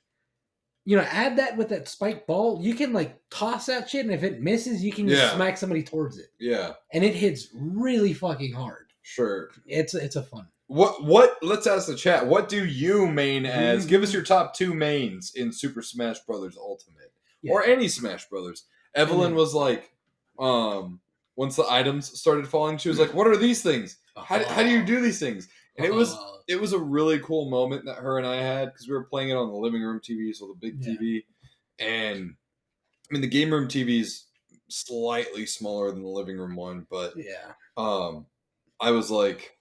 [0.88, 4.14] you know, add that with that spike ball, you can like toss that shit, and
[4.14, 5.35] if it misses, you can just Yeah.
[5.35, 6.29] smack somebody towards it.
[6.38, 6.75] Yeah.
[6.92, 8.87] And it hits really fucking hard.
[9.03, 9.51] Sure.
[9.66, 10.46] It's it's a fun.
[10.68, 12.27] What what let's ask the chat.
[12.27, 13.85] What do you main as?
[13.85, 13.88] Mhm.
[13.88, 17.12] Give us your top two mains in Super Smash Brothers Ultimate.
[17.42, 17.53] Yeah.
[17.53, 18.64] Or any Smash Brothers.
[18.94, 19.37] Evelyn Mhm.
[19.37, 19.92] was like,
[20.38, 21.01] um,
[21.37, 23.99] once the items started falling, she was like, What are these things?
[24.16, 25.49] How do, how do you do these things?
[25.79, 28.67] And it was Uh, it was a really cool moment that her and I had
[28.73, 30.95] because we were playing it on the living room TV, so the big Yeah.
[30.95, 31.25] TV.
[31.79, 32.37] And
[33.11, 34.27] I mean the game room TV's
[34.69, 37.53] slightly smaller than the living room one, but yeah.
[37.77, 38.27] um
[38.81, 39.59] I was like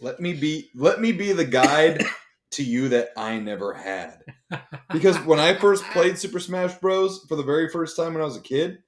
[0.00, 2.04] let me be let me be the guide
[2.52, 4.22] to you that I never had.
[4.92, 8.26] Because when I first played Super Smash Bros for the very first time when I
[8.26, 8.78] was a kid,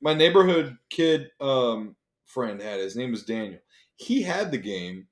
[0.00, 2.84] my neighborhood kid um friend had it.
[2.84, 3.60] his name was Daniel.
[3.96, 5.08] He had the game,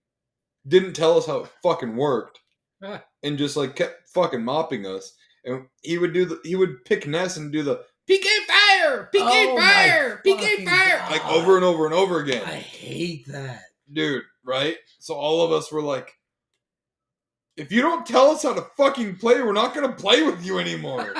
[0.66, 2.38] didn't tell us how it fucking worked,
[2.82, 3.02] Ah.
[3.22, 5.14] and just like kept fucking mopping us.
[5.44, 9.20] And he would do the he would pick Ness and do the PK fire, PK
[9.22, 11.10] Oh fire, PK fire, God.
[11.10, 13.62] like over and over and over again I hate that.
[13.92, 14.76] dude, right?
[14.98, 16.12] So all of us were like,
[17.56, 20.58] if you don't tell us how to fucking play, we're not gonna play with you
[20.58, 21.14] anymore.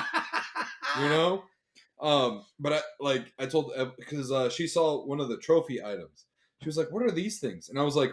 [1.00, 1.44] you know?
[2.00, 6.26] Um, but I like I told because uh, she saw one of the trophy items.
[6.64, 8.12] She was like, "What are these things?" And I was like,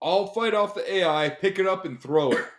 [0.00, 2.44] "I'll fight off the AI, pick it up, and throw it."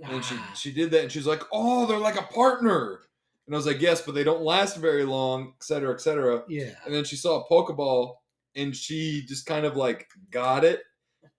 [0.00, 3.00] And she she did that, and she's like, "Oh, they're like a partner."
[3.46, 6.44] And I was like, "Yes, but they don't last very long, et cetera, et cetera."
[6.48, 6.74] yeah.
[6.86, 8.14] and then she saw a Pokeball
[8.54, 10.82] and she just kind of like got it.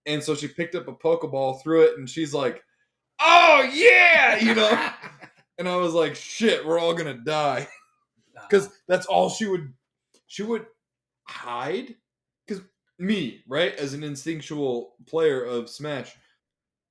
[0.05, 2.63] And so she picked up a Pokeball, threw it, and she's like,
[3.19, 4.89] Oh yeah, you know?
[5.57, 7.67] And I was like, shit, we're all gonna die.
[8.49, 9.73] Because that's all she would
[10.27, 10.65] she would
[11.27, 11.95] hide.
[12.99, 16.13] Me, right, as an instinctual player of Smash,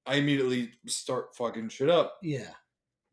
[0.07, 2.15] I immediately start fucking shit up.
[2.23, 2.51] yeah.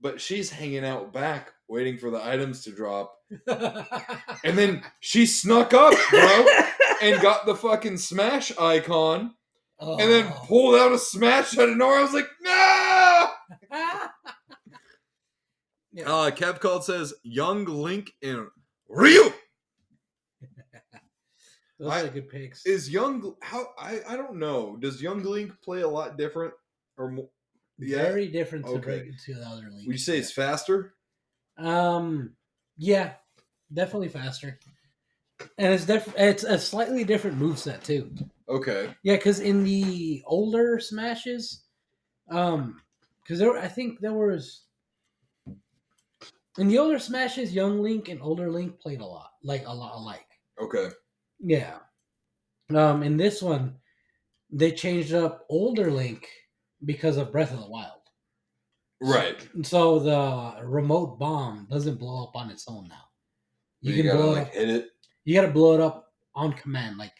[0.01, 3.17] But she's hanging out back, waiting for the items to drop.
[4.43, 6.45] And then she snuck up, bro.
[7.01, 9.33] and got the fucking smash icon
[9.79, 10.45] and then Oh.
[10.45, 11.97] pulled out a smash out of nowhere.
[11.99, 13.27] I was like, no!
[15.91, 16.11] Yeah.
[16.11, 18.47] Uh, Kev called says young Link and
[18.89, 19.31] Ryu
[21.79, 22.65] Those I- are good picks.
[22.65, 23.35] is young.
[23.41, 24.77] How I I don't know.
[24.77, 26.53] Does young Link play a lot different
[26.97, 27.29] or more?
[27.77, 27.97] Yeah.
[28.03, 28.81] Very different to, Okay.
[29.01, 29.85] break to the other league.
[29.87, 30.95] Would you say it's faster?
[31.57, 32.35] Um,
[32.77, 33.15] yeah,
[33.73, 34.57] definitely faster,
[35.57, 38.13] and it's def- it's a slightly different moveset too.
[38.47, 38.93] Okay.
[39.03, 41.65] Yeah, because in the older smashes,
[42.29, 42.81] um,
[43.23, 44.63] because there I think there was
[46.57, 49.95] in the older smashes, young Link and older Link played a lot, like a lot
[49.95, 50.27] alike.
[50.61, 50.89] Okay.
[51.45, 51.77] Yeah.
[52.73, 53.75] Um, in this one,
[54.51, 56.27] they changed up older Link
[56.83, 57.91] because of Breath of the Wild.
[58.99, 59.47] Right.
[59.61, 62.95] So the remote bomb doesn't blow up on its own now.
[63.81, 64.53] You, You, can gotta blow it up.
[64.53, 64.89] hit it.
[65.25, 66.97] You gotta blow it up on command.
[66.97, 67.13] Like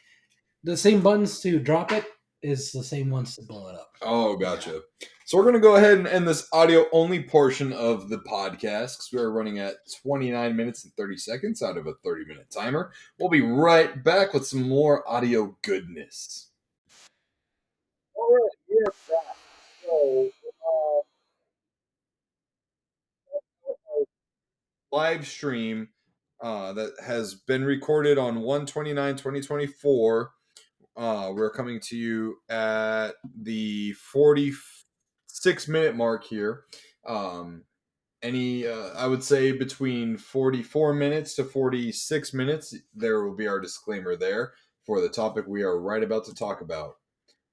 [0.64, 2.06] the same buttons to drop it
[2.46, 3.96] is the same ones to blow it up.
[4.02, 4.82] Oh, gotcha.
[5.26, 9.10] So we're gonna go ahead and end this audio only portion of the podcast because
[9.12, 12.92] we are running at 29 minutes and 30 seconds out of a 30 minute timer.
[13.20, 16.52] We'll be right back with some more audio goodness.
[18.14, 19.38] All right, we're back.
[19.84, 20.30] So,
[20.68, 21.02] uh,
[24.92, 25.90] live stream
[26.40, 30.35] uh, that has been recorded on 129 2024
[30.98, 36.64] uh, we're coming to you at the 46 minute mark here.
[37.06, 37.64] Um,
[38.22, 43.60] any, uh, I would say between 44 minutes to 46 minutes, there will be our
[43.60, 44.54] disclaimer there
[44.86, 46.96] for the topic we are right about to talk about.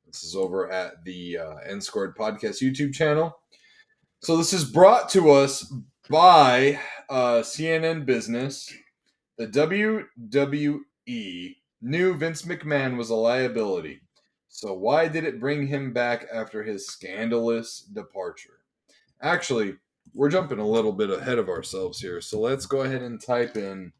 [0.06, 3.36] This is over at the uh, N Squared Podcast YouTube channel.
[4.20, 5.72] So this is brought to us
[6.08, 6.78] by
[7.08, 8.72] uh, CNN Business.
[9.38, 14.00] The WWE knew Vince McMahon was a liability.
[14.48, 18.60] So why did it bring him back after his scandalous departure?
[19.20, 19.74] Actually,
[20.14, 22.20] we're jumping a little bit ahead of ourselves here.
[22.20, 23.92] So let's go ahead and type in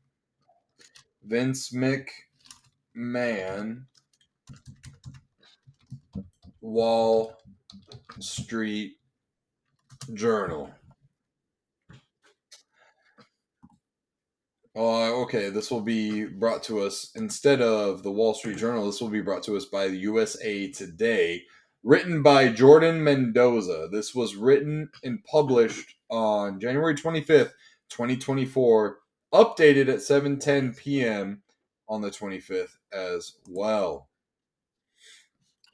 [1.25, 3.85] Vince McMahon
[6.61, 7.37] Wall
[8.21, 8.97] Street
[10.15, 10.71] Journal.
[14.75, 15.51] Oh, okay.
[15.51, 18.87] This will be brought to us instead of the Wall Street Journal.
[18.87, 21.45] This will be brought to us by the USA Today,
[21.85, 23.91] written by Jordan Mendoza.
[23.93, 27.53] This was written and published on January 25th,
[27.91, 28.99] 2024,
[29.35, 31.43] updated at 7:10 p.m.
[31.91, 34.09] on the 25th as well.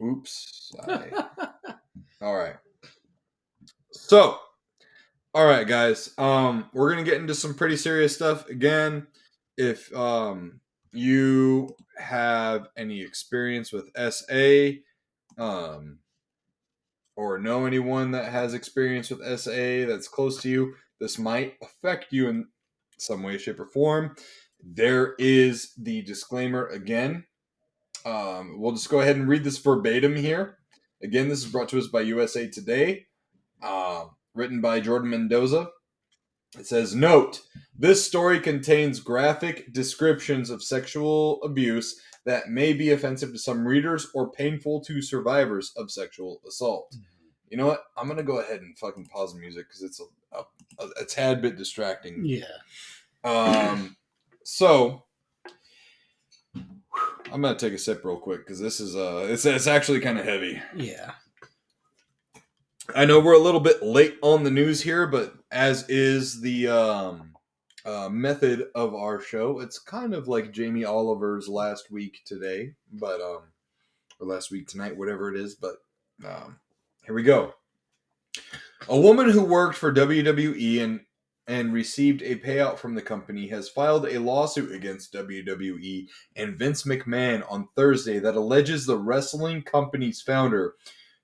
[0.02, 0.72] Oops.
[0.88, 1.26] I-
[2.22, 2.56] all right.
[3.92, 4.38] So,
[5.34, 6.12] all right, guys.
[6.18, 9.06] Um, we're gonna get into some pretty serious stuff again.
[9.56, 10.60] If um
[10.92, 14.78] you have any experience with SA,
[15.36, 15.98] um,
[17.16, 22.12] or know anyone that has experience with SA that's close to you, this might affect
[22.12, 22.46] you in
[22.98, 24.14] some way, shape, or form.
[24.62, 27.24] There is the disclaimer again.
[28.04, 30.58] Um, we'll just go ahead and read this verbatim here.
[31.02, 33.06] Again, this is brought to us by USA Today,
[33.62, 34.06] uh,
[34.38, 35.70] written by Jordan Mendoza.
[36.58, 37.42] It says, Note,
[37.78, 44.08] this story contains graphic descriptions of sexual abuse that may be offensive to some readers
[44.14, 46.94] or painful to survivors of sexual assault.
[47.50, 47.84] You know what?
[47.96, 50.44] I'm going to go ahead and fucking pause the music because it's a, a,
[50.84, 52.24] a, a tad bit distracting.
[52.24, 52.44] yeah.
[53.24, 53.96] Um,
[54.44, 55.04] so
[57.32, 60.18] I'm gonna take a sip real quick because this is uh, it's it's actually kind
[60.18, 60.60] of heavy.
[60.74, 61.12] Yeah.
[62.94, 66.68] I know we're a little bit late on the news here, but as is the
[66.68, 67.34] um,
[67.84, 73.20] uh, method of our show, it's kind of like Jamie Oliver's last week today, but
[73.20, 73.42] um,
[74.18, 75.54] or last week tonight, whatever it is.
[75.54, 75.76] But
[76.26, 76.58] um,
[77.04, 77.52] here we go.
[78.88, 81.00] A woman who worked for WWE and
[81.46, 86.82] and received a payout from the company has filed a lawsuit against WWE and Vince
[86.82, 90.74] McMahon on Thursday that alleges the wrestling company's founder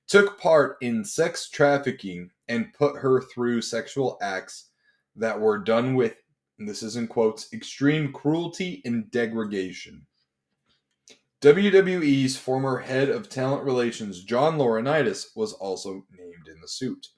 [0.06, 4.70] took part in sex trafficking and put her through sexual acts
[5.16, 6.16] that were done with,
[6.58, 10.06] this is in quotes, extreme cruelty and degradation.
[11.40, 17.08] WWE's former head of talent relations, John Laurinaitis, was also named in the suit,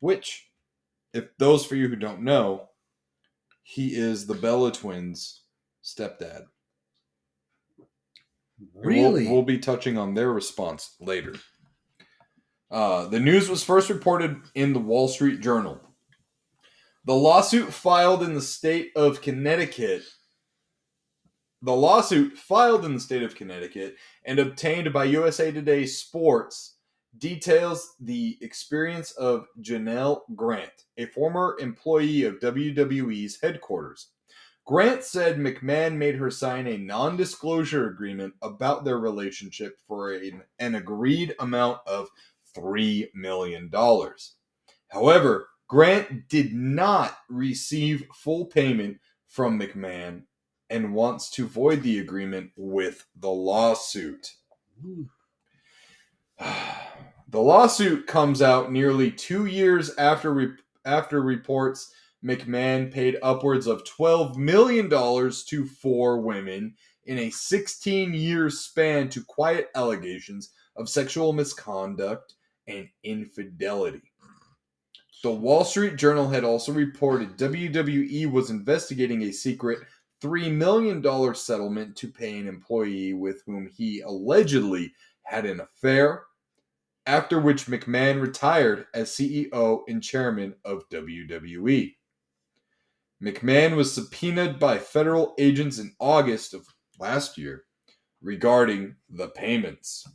[0.00, 0.50] which,
[1.14, 2.68] if those for you who don't know,
[3.62, 5.42] he is the Bella twins'
[5.82, 6.42] stepdad.
[7.78, 7.86] And
[8.74, 9.28] we'll- Really?
[9.28, 11.34] We'll, be touching on their response later.
[12.70, 15.80] Uh, the news was first reported in the Wall Street Journal.
[17.04, 20.02] The lawsuit filed in the state of Connecticut.
[21.62, 26.76] The lawsuit filed in the state of Connecticut and obtained by USA Today Sports
[27.18, 34.08] details the experience of Janelle Grant, a former employee of WWE's headquarters.
[34.64, 40.42] Grant said McMahon made her sign a non disclosure agreement about their relationship for an,
[40.60, 42.08] an agreed amount of
[42.56, 43.70] $3 million.
[44.88, 50.22] However, Grant did not receive full payment from McMahon
[50.68, 54.34] and wants to void the agreement with the lawsuit.
[57.28, 61.92] The lawsuit comes out nearly two years after re- after reports
[62.24, 69.22] McMahon paid upwards of $12 million to four women in a 16 year span to
[69.22, 72.34] quiet allegations of sexual misconduct
[72.70, 74.02] and infidelity.
[75.22, 79.80] The Wall Street Journal had also reported WWE was investigating a secret
[80.22, 84.92] $3 million settlement to pay an employee with whom he allegedly
[85.22, 86.24] had an affair,
[87.06, 91.94] after which McMahon retired as CEO and chairman of WWE.
[93.22, 96.66] McMahon was subpoenaed by federal agents in August of
[96.98, 97.64] last year
[98.22, 100.06] regarding the payments.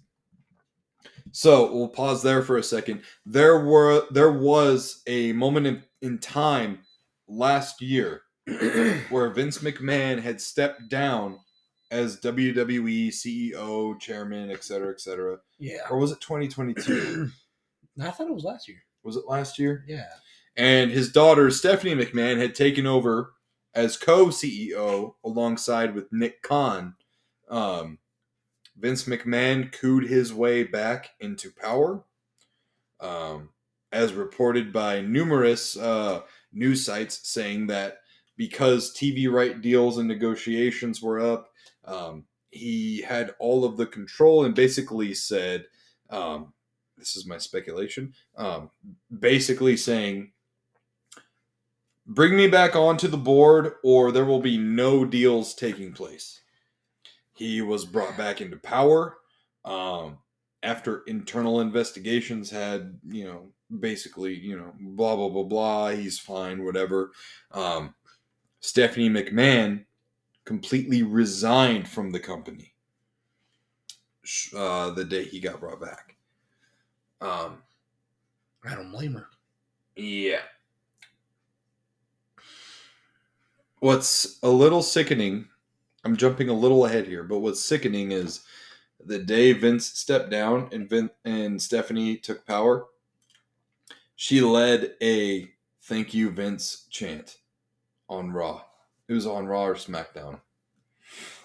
[1.36, 3.02] So we'll pause there for a second.
[3.26, 6.80] There were there was a moment in, in time
[7.28, 8.22] last year
[9.10, 11.38] where Vince McMahon had stepped down
[11.92, 15.40] as WWE CEO, chairman, et cetera, et cetera.
[15.60, 15.82] Yeah.
[15.90, 17.30] Or was it 2022?
[18.02, 18.82] I thought it was last year.
[19.04, 19.84] Was it last year?
[19.90, 20.08] Yeah.
[20.56, 23.34] And his daughter Stephanie McMahon had taken over
[23.74, 26.96] as co-CEO alongside with Nick Khan.
[27.50, 28.00] Um,
[28.78, 32.04] Vince McMahon cooed his way back into power,
[33.00, 33.50] um,
[33.92, 36.22] as reported by numerous uh,
[36.52, 38.00] news sites, saying that
[38.38, 41.50] because TV right deals and negotiations were up,
[41.86, 45.66] um, he had all of the control and basically said,
[46.10, 46.54] um,
[46.98, 48.72] "This is my speculation." Um,
[49.20, 50.34] basically saying,
[52.06, 56.42] "Bring me back onto the board, or there will be no deals taking place."
[57.36, 59.18] He was brought back into power
[59.64, 60.18] um,
[60.64, 65.90] after internal investigations had, you know, basically, you know, blah blah blah blah.
[65.90, 67.12] He's fine, whatever.
[67.52, 67.94] Um,
[68.62, 69.86] Stephanie McMahon
[70.46, 72.74] completely resigned from the company
[74.56, 76.16] uh, the day he got brought back.
[77.22, 77.58] Um,
[78.64, 79.28] I don't blame her.
[79.96, 80.42] yeah.
[83.80, 85.48] What's a little sickening,
[86.06, 88.42] I'm jumping a little ahead here, but what's sickening is
[89.04, 92.86] the day Vince stepped down and Vin- and Stephanie took power,
[94.16, 95.50] she led a
[95.82, 97.38] thank you Vince chant
[98.08, 98.62] on Raw.
[99.08, 100.40] It was on Raw or SmackDown.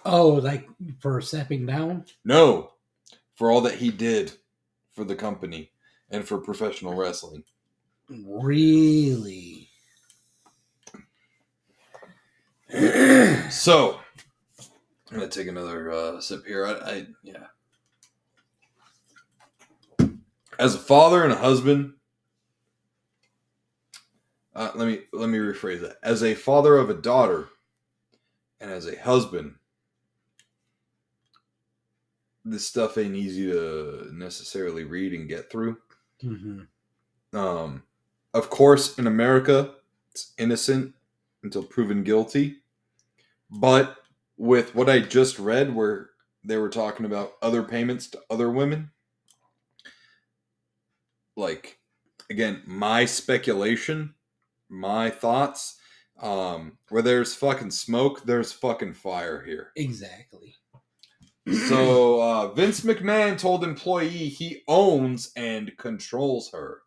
[0.05, 2.05] Oh, like for stepping down?
[2.25, 2.73] No,
[3.37, 4.33] for all that he did
[4.93, 5.71] for the company
[6.11, 7.45] and for professional wrestling.
[8.11, 9.69] Really?
[13.51, 13.99] So,
[15.11, 16.67] I'm gonna take another uh, sip here.
[16.67, 17.47] I, I yeah.
[20.59, 21.95] As a father and a husband,
[24.55, 25.97] uh, let me let me rephrase that.
[26.03, 27.49] As a father of a daughter,
[28.61, 29.55] and as a husband,
[32.45, 35.77] this stuff ain't easy to necessarily read and get through.
[36.21, 36.63] hmm
[37.33, 37.83] Um,
[38.35, 39.75] of course, in America,
[40.13, 40.95] it's innocent
[41.43, 42.59] until proven guilty.
[43.51, 43.97] But
[44.41, 46.09] with what I just read, where
[46.43, 48.91] they were talking about other payments to other women,
[51.37, 51.79] like,
[52.31, 54.15] again, my speculation,
[54.71, 55.77] my thoughts,
[56.23, 59.73] um, where there's fucking smoke, there's fucking fire here.
[59.77, 60.55] Exactly.
[61.69, 66.81] So uh, Vince McMahon told employee he owns and controls her.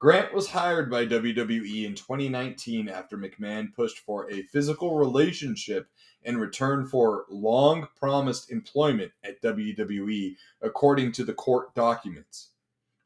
[0.00, 5.88] Grant was hired by WWE in 2019 after McMahon pushed for a physical relationship
[6.26, 12.50] in return for long promised employment at WWE, according to the court documents.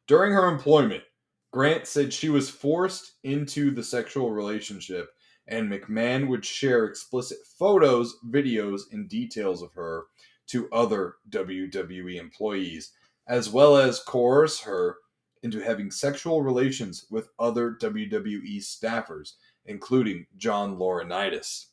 [0.09, 1.05] During her employment,
[1.53, 5.11] Grant said she was forced into the sexual relationship,
[5.47, 10.07] and McMahon would share explicit photos, videos, and details of her
[10.47, 12.93] to other WWE employees,
[13.29, 14.97] as well as coerce her
[15.43, 19.35] into having sexual relations with other WWE staffers,
[19.67, 21.67] including John Laurinaitis.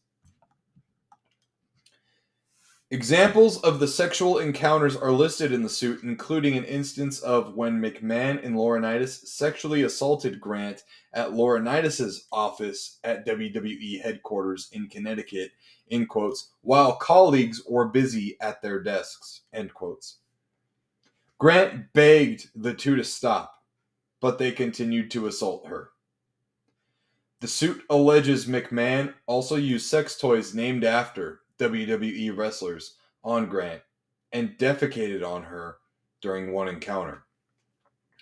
[2.89, 7.81] Examples of the sexual encounters are listed in the suit, including an instance of when
[7.81, 15.51] McMahon and Laurinaitis sexually assaulted Grant at Laurinaitis' office at WWE headquarters in Connecticut,
[15.89, 20.19] in quotes, while colleagues were busy at their desks, end quotes.
[21.39, 23.63] Grant begged the two to stop,
[24.21, 25.89] but they continued to assault her.
[27.41, 33.81] The suit alleges McMahon also used sex toys named after WWE wrestlers on Grant
[34.31, 35.77] and defecated on her
[36.21, 37.23] during one encounter.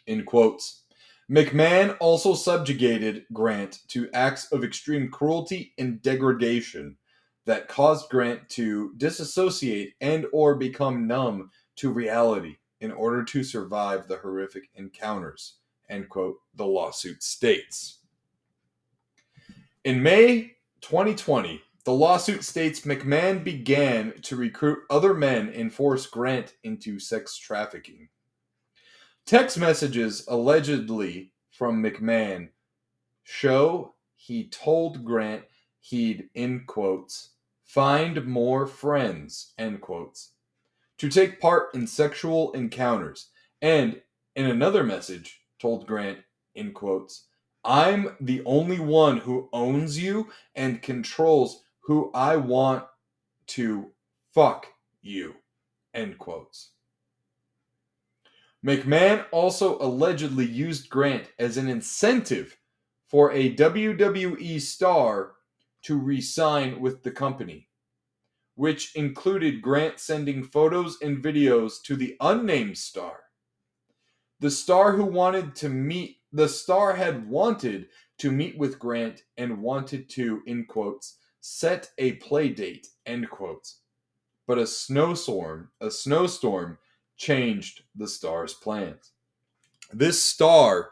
[0.08, 0.84] In quotes,
[1.30, 6.98] McMahon also subjugated Grant to acts of extreme cruelty and degradation
[7.46, 14.08] that caused Grant to disassociate and or become numb to reality in order to survive
[14.08, 15.56] the horrific encounters,
[15.90, 18.00] end quote, the lawsuit states.
[19.84, 26.56] In May 2020, the lawsuit states McMahon began to recruit other men and force Grant
[26.64, 28.10] into sex trafficking.
[29.28, 32.50] Text messages allegedly from McMahon
[33.24, 35.44] show he told Grant
[35.80, 37.30] he'd, in quotes,
[37.64, 40.32] find more friends, end quotes,
[40.98, 43.30] to take part in sexual encounters,
[43.62, 44.02] and
[44.36, 46.18] in another message told Grant,
[46.56, 47.26] in quotes,
[47.64, 52.84] I'm the only one who owns you and controls who I want
[53.48, 53.92] to
[54.34, 54.68] fuck
[55.02, 55.36] you.
[55.94, 56.72] End quotes.
[58.66, 62.58] McMahon also allegedly used Grant as an incentive
[63.08, 65.34] for a WWE star
[65.84, 67.70] to resign with the company,
[68.56, 73.20] which included Grant sending photos and videos to the unnamed star.
[74.40, 79.62] The star who wanted to meet the star had wanted to meet with Grant and
[79.62, 83.82] wanted to, in quotes, set a play date, end quotes.
[84.48, 86.80] But a snowstorm, a snowstorm
[87.18, 89.12] changed the star's plans.
[89.94, 90.90] This star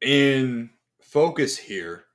[0.00, 2.06] in focus here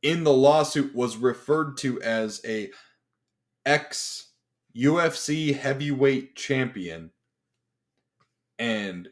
[0.00, 2.70] in the lawsuit was referred to as a
[3.66, 4.30] ex
[4.74, 7.10] UFC heavyweight champion
[8.58, 9.08] and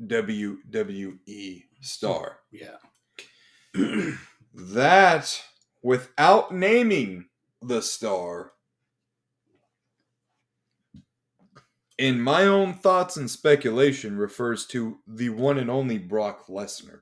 [0.00, 2.38] WWE star.
[2.52, 2.76] Yeah.
[4.54, 5.42] that
[5.82, 7.26] without naming
[7.62, 8.52] the star
[11.98, 17.00] in my own thoughts and speculation refers to the one and only Brock Lesnar.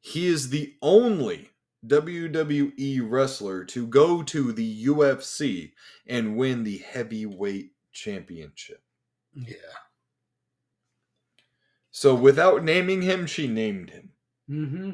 [0.00, 1.50] He is the only
[1.86, 5.72] WWE wrestler to go to the UFC
[6.06, 8.82] and win the heavyweight championship.
[9.34, 9.56] Yeah.
[11.90, 14.10] So without naming him, she named him.
[14.50, 14.90] Mm-hmm.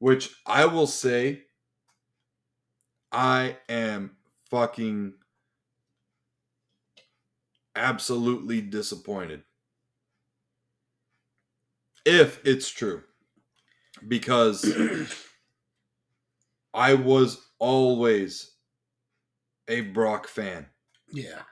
[0.00, 1.42] Which I will say,
[3.12, 4.16] I am
[4.50, 5.14] fucking
[7.76, 9.42] absolutely disappointed.
[12.04, 13.02] If it's true.
[14.06, 14.64] Because
[16.74, 18.52] I was always
[19.68, 20.66] a Brock fan.
[21.12, 21.42] Yeah.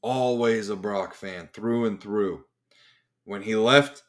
[0.00, 2.44] Always a Brock fan through and through.
[3.24, 4.02] When he left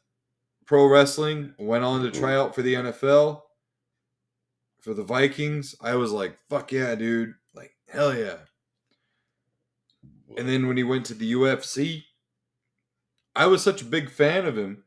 [0.65, 2.19] pro wrestling, went on to mm-hmm.
[2.19, 3.41] try out for the NFL,
[4.83, 7.35] for the Vikings, I was like, fuck yeah, dude.
[7.55, 8.35] Like, hell yeah.
[10.37, 12.03] And then when he went to the UFC,
[13.33, 14.83] I was such a big fan of him.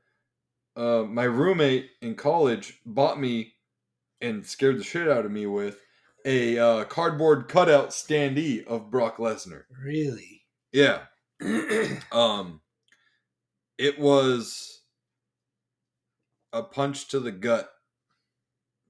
[0.76, 3.54] Uh, my roommate in college bought me
[4.20, 5.80] and scared the shit out of me with
[6.26, 9.62] a uh, cardboard cutout standee of Brock Lesnar.
[9.82, 10.42] Really?
[10.72, 11.04] Yeah.
[12.12, 12.60] Um,
[13.78, 14.82] it was
[16.52, 17.70] a punch to the gut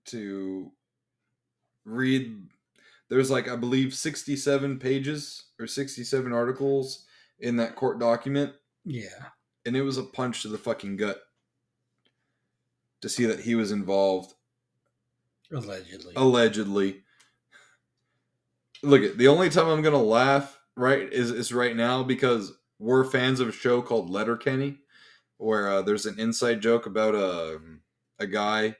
[0.06, 0.72] to
[1.86, 2.48] read.
[3.08, 7.06] There's like, I believe, 67 pages or 67 articles
[7.38, 8.52] in that court document,
[8.84, 9.30] yeah.
[9.64, 11.20] and it was a punch to the fucking gut
[13.02, 14.34] to see that he was involved
[15.52, 16.14] Allegedly.
[16.16, 17.02] allegedly.
[18.82, 23.04] Look at the only time I'm gonna laugh right is is right now because we're
[23.04, 24.78] fans of a show called Letterkenny,
[25.38, 27.60] where uh, there's an inside joke about a
[28.18, 28.76] a guy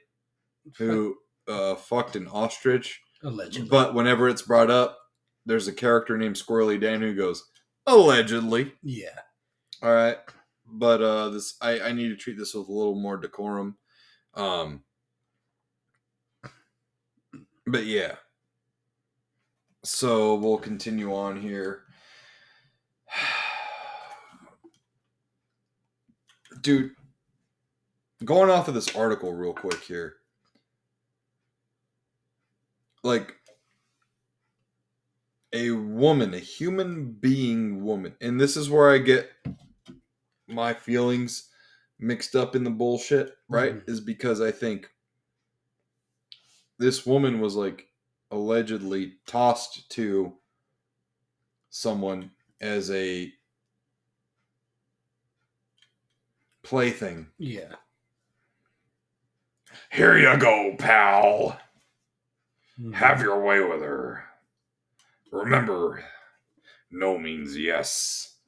[0.77, 1.17] who
[1.47, 3.69] uh, fucked an ostrich, Allegedly.
[3.69, 4.97] but whenever it's brought up,
[5.45, 7.43] there's a character named Squirrely Dan who goes
[7.85, 8.73] allegedly.
[8.83, 9.19] yeah.
[9.81, 10.17] All right,
[10.65, 13.77] but uh, this I I need to treat this with a little more decorum.
[14.33, 14.83] Um,
[17.65, 18.15] but yeah.
[19.83, 21.83] So we'll continue on here.
[26.61, 26.91] Dude,
[28.25, 30.16] going off of this article real quick here.
[33.07, 33.37] Like
[35.53, 38.13] a woman, a human being woman.
[38.19, 39.31] And this is where I get
[40.45, 41.49] my feelings
[41.99, 43.75] mixed up in the bullshit, right?
[43.75, 43.89] Mhm.
[43.89, 44.91] Is because I think
[46.79, 47.87] this woman was like
[48.29, 50.37] allegedly tossed to
[51.69, 52.29] someone
[52.59, 53.33] as a
[56.61, 57.31] plaything.
[57.37, 57.73] Yeah.
[59.93, 61.57] Here you go, pal.
[62.79, 62.93] Mhm.
[62.93, 64.23] Have your way with her.
[65.31, 66.03] Remember,
[66.91, 68.35] no means yes.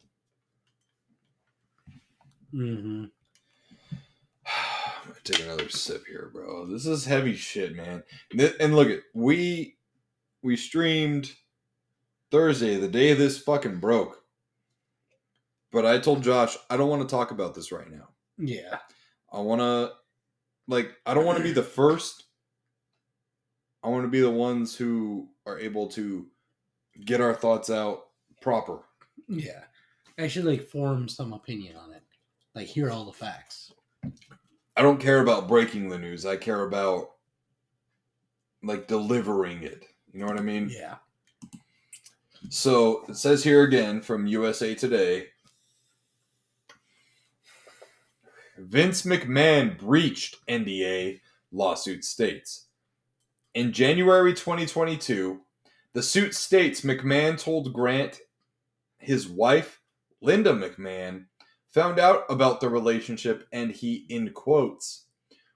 [2.53, 3.11] Mhm.
[4.45, 6.65] I'm gonna take another sip here, bro.
[6.65, 8.03] This is heavy shit, man.
[8.31, 9.77] And, and look at we
[10.41, 11.31] we streamed
[12.31, 14.23] Thursday, the day this fucking broke.
[15.71, 18.09] But I told Josh I don't want to talk about this right now.
[18.37, 18.79] Yeah.
[19.31, 19.93] I want to
[20.67, 22.23] like I don't want to be the first.
[23.83, 26.27] I want to be the ones who are able to
[27.05, 28.07] get our thoughts out
[28.41, 28.79] proper.
[29.27, 29.63] Yeah.
[30.17, 32.03] Actually, like, form some opinion on it.
[32.55, 33.71] Like, hear all the facts.
[34.75, 36.25] I don't care about breaking the news.
[36.25, 37.11] I care about
[38.63, 39.85] like delivering it.
[40.13, 40.69] You know what I mean?
[40.69, 40.95] Yeah.
[42.49, 45.27] So it says here again from USA Today
[48.57, 51.19] Vince McMahon breached NDA,
[51.51, 52.67] lawsuit states.
[53.55, 55.41] In January 2022,
[55.93, 58.19] the suit states McMahon told Grant
[58.99, 59.81] his wife,
[60.21, 61.25] Linda McMahon,
[61.71, 65.05] found out about the relationship and he, in quotes,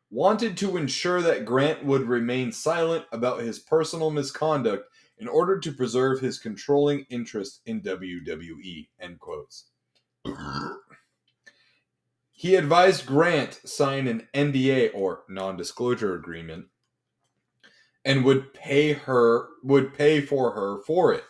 [0.10, 4.90] wanted to ensure that Grant would remain silent about his personal misconduct
[5.20, 8.88] in order to preserve his controlling interest in WWE.
[9.00, 9.66] End quotes.
[12.32, 16.66] He advised Grant sign an NDA or non-disclosure agreement
[18.06, 21.24] and would pay her would pay for her for it.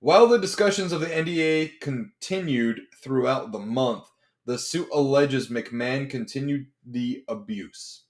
[0.00, 4.04] While the discussions of the NDA continued throughout the month,
[4.46, 8.04] the suit alleges McMahon continued the abuse.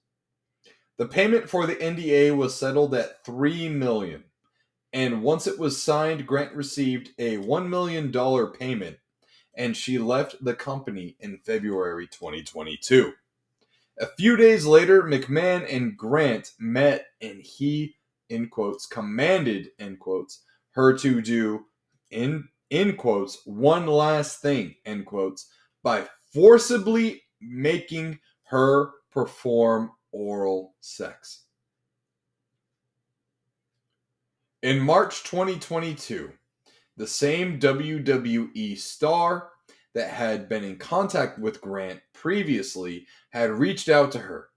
[0.98, 4.24] The payment for the NDA was settled at 3 million,
[4.92, 8.98] and once it was signed, Grant received a 1 million dollar payment
[9.58, 13.12] and she left the company in February 2022.
[14.00, 17.96] A few days later, McMahon and Grant met and he,
[18.28, 21.64] in quotes, commanded, in quotes, her to do,
[22.10, 25.50] in, in quotes, one last thing, end quotes,
[25.82, 31.44] by forcibly making her perform oral sex.
[34.62, 36.32] In March 2022,
[36.96, 39.50] the same WWE star
[39.94, 44.48] that had been in contact with Grant previously had reached out to her.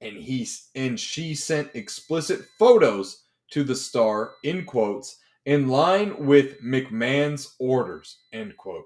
[0.00, 6.60] And he and she sent explicit photos to the star in quotes in line with
[6.62, 8.84] McMahon's orders end quote.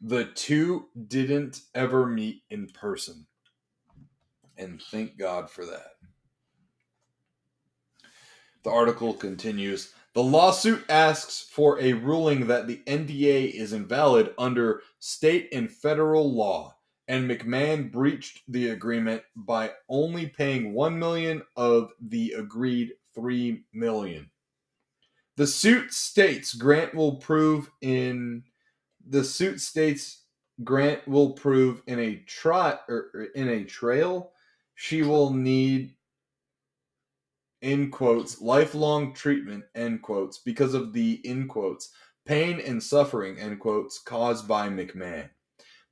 [0.00, 3.26] The two didn't ever meet in person.
[4.58, 5.92] And thank God for that.
[8.62, 14.82] The article continues the lawsuit asks for a ruling that the NDA is invalid under
[15.00, 16.76] state and federal law,
[17.08, 24.30] and McMahon breached the agreement by only paying 1 million of the agreed 3 million.
[25.36, 28.44] The suit states Grant will prove in
[29.08, 30.22] the suit states
[30.62, 34.30] Grant will prove in a trot or in a trail
[34.76, 35.94] she will need
[37.64, 41.88] in quotes, lifelong treatment, end quotes, because of the, in quotes,
[42.26, 45.30] pain and suffering, end quotes, caused by McMahon.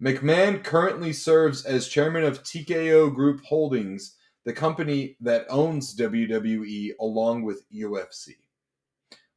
[0.01, 7.43] McMahon currently serves as chairman of TKO Group Holdings, the company that owns WWE along
[7.43, 8.35] with UFC.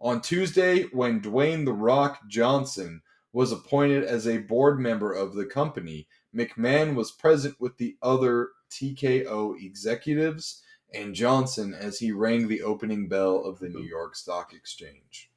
[0.01, 5.45] On Tuesday, when Dwayne The Rock Johnson was appointed as a board member of the
[5.45, 6.05] company,
[6.35, 10.63] McMahon was present with the other TKO executives
[10.95, 15.29] and Johnson as he rang the opening bell of the New York Stock Exchange.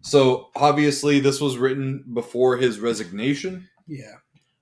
[0.00, 3.68] So obviously, this was written before his resignation.
[3.86, 4.14] Yeah.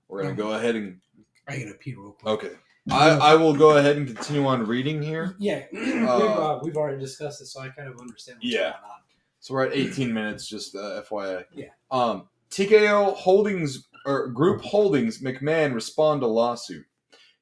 [0.08, 1.00] We're gonna go ahead and
[1.48, 2.32] I gotta pee real quick.
[2.44, 2.54] okay.
[2.90, 5.36] I, I will go ahead and continue on reading here.
[5.38, 8.60] Yeah, we've, uh, we've already discussed it, so I kind of understand what's Yeah.
[8.60, 9.00] going on.
[9.40, 11.44] So we're at 18 minutes, just uh, FYI.
[11.54, 11.68] Yeah.
[11.90, 16.84] Um, TKO Holdings or Group Holdings McMahon respond to lawsuit.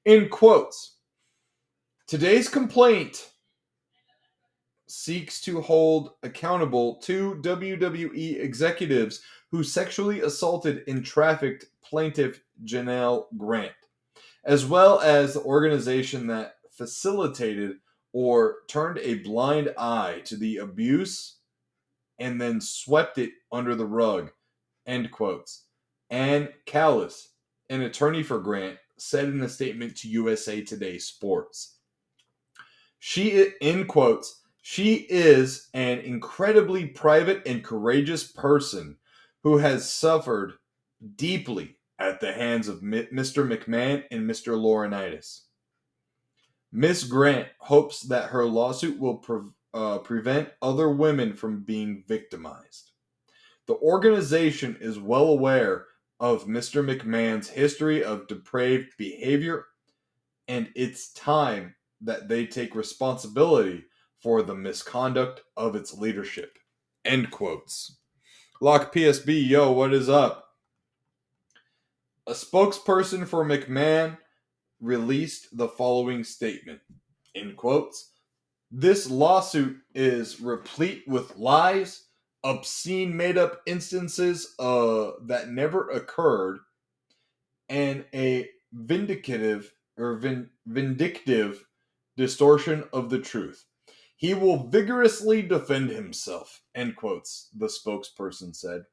[0.05, 0.92] In quotes,
[2.13, 3.31] today's complaint
[4.87, 13.73] seeks to hold accountable two WWE executives who sexually assaulted and trafficked plaintiff Janelle Grant,
[14.45, 17.77] as well as the organization that facilitated
[18.13, 21.39] or turned a blind eye to the abuse
[22.19, 24.31] and then swept it under the rug.
[24.87, 25.65] End quotes.
[26.11, 27.31] Ann Callis,
[27.71, 31.79] an attorney for Grant, said in a statement to USA Today Sports.
[33.05, 38.97] She, in quotes, she is an incredibly private and courageous person
[39.43, 40.53] who has suffered
[41.17, 43.45] deeply at the hands of Mr.
[43.45, 44.57] McMahon and Mr.
[44.57, 45.47] Laurinaitis.
[46.71, 52.93] Miss Grant hopes that her lawsuit will pre- uh, prevent other women from being victimized.
[53.67, 55.87] The organization is well aware
[56.21, 56.85] of Mr.
[56.89, 59.67] McMahon's history of depraved behavior,
[60.47, 61.75] and it's time
[62.05, 63.85] that they take responsibility
[64.23, 66.59] for the misconduct of its leadership.
[67.05, 67.99] End quotes.
[68.61, 70.45] Lock PSB, yo, what is up?
[72.27, 74.17] A spokesperson for McMahon
[74.81, 76.81] released the following statement.
[77.35, 78.13] End quotes,
[78.71, 82.05] this lawsuit is replete with lies,
[82.45, 86.59] obscene made up instances uh, that never occurred,
[87.69, 89.67] and a vindicative
[89.99, 91.65] or vin- vindictive
[92.17, 93.65] distortion of the truth.
[94.17, 98.85] He will vigorously defend himself, end quotes, the spokesperson said.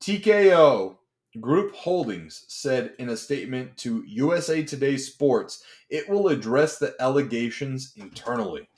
[0.00, 0.96] TKO
[1.40, 7.92] Group Holdings said in a statement to USA Today Sports it will address the allegations
[7.96, 8.68] internally.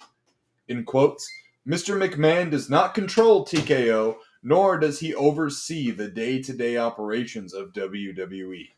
[0.68, 1.30] In quotes,
[1.66, 1.96] Mr.
[1.96, 7.72] McMahon does not control TKO, nor does he oversee the day to day operations of
[7.72, 8.68] WWE.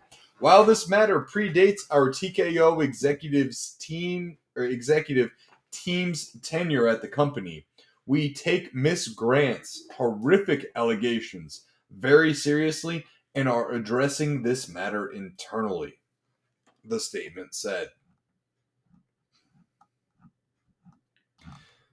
[0.43, 5.31] While this matter predates our TKO executives team or executive
[5.71, 7.65] team's tenure at the company,
[8.07, 11.63] we take Miss Grant's horrific allegations
[11.93, 13.05] very seriously
[13.37, 16.01] and are addressing this matter internally,
[16.85, 17.91] the statement said.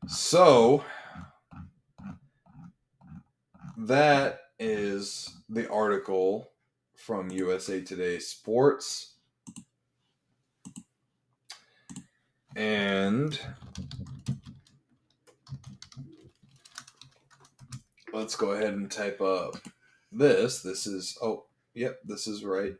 [0.08, 0.84] So,
[3.78, 6.49] that is the article
[7.10, 9.16] from USA Today Sports.
[12.55, 13.39] And
[18.14, 19.55] let's go ahead and type up
[20.12, 20.62] this.
[20.62, 22.76] This is oh, yep, this is right.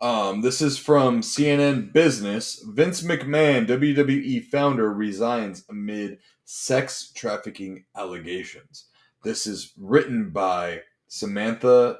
[0.00, 2.64] Um, this is from CNN Business.
[2.70, 8.86] Vince McMahon, WWE founder, resigns amid sex trafficking allegations.
[9.22, 11.98] This is written by Samantha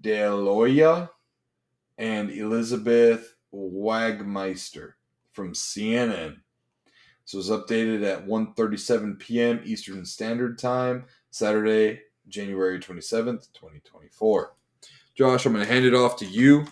[0.00, 1.10] Delouya
[1.96, 4.92] and Elizabeth Wagmeister
[5.32, 6.36] from CNN.
[7.24, 9.60] So it was updated at 1:37 p.m.
[9.64, 14.54] Eastern Standard Time, Saturday, January 27th, 2024.
[15.14, 16.64] Josh, I'm going to hand it off to you.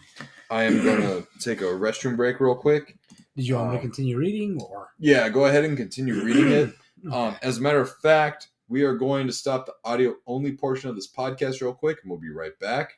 [0.50, 2.96] I am going to take a restroom break real quick.
[3.36, 4.88] Did you want me Um, to continue reading or?
[4.98, 6.74] Yeah, go ahead and continue reading it.
[7.12, 10.88] Um, as a matter of fact, we are going to stop the audio only portion
[10.90, 12.94] of this podcast real quick and we'll be right back.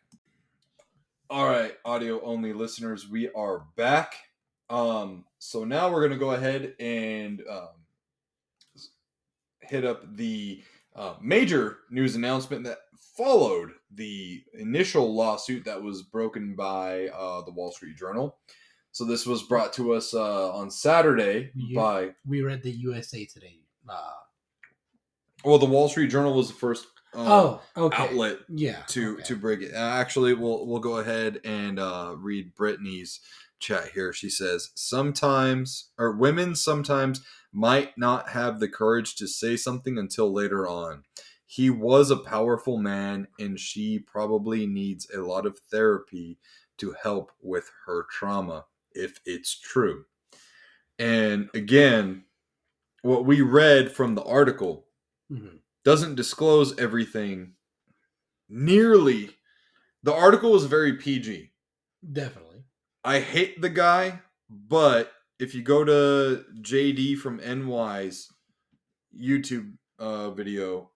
[1.30, 4.14] All right, audio only listeners, we are back.
[4.70, 7.68] Um, so now we're going to go ahead and um,
[9.60, 10.62] hit up the
[10.96, 12.78] uh, major news announcement that
[13.16, 18.36] followed the initial lawsuit that was broken by uh, the Wall Street Journal.
[18.92, 21.80] So this was brought to us uh, on Saturday Yeah.
[21.80, 23.60] by we read the USA Today.
[25.44, 28.02] Well, the Wall Street Journal was the first uh, oh, okay.
[28.02, 28.82] outlet Yeah.
[28.88, 29.22] to okay.
[29.24, 29.74] to break it.
[29.74, 33.20] Uh, Actually, we'll we'll go ahead and uh, read Brittany's
[33.58, 34.12] chat here.
[34.12, 40.32] She says sometimes or women sometimes might not have the courage to say something until
[40.32, 41.04] later on.
[41.46, 46.38] He was a powerful man, and she probably needs a lot of therapy
[46.76, 50.04] to help with her trauma if it's true.
[50.98, 52.24] And again,
[53.02, 54.84] what we read from the article
[55.30, 55.60] Mhm.
[55.84, 57.54] doesn't disclose everything
[58.48, 59.36] nearly
[60.02, 61.52] the article was very pg
[62.12, 62.64] Definitely.
[63.04, 68.32] i hate the guy but if you go to jd from ny's
[69.14, 70.90] youtube uh, video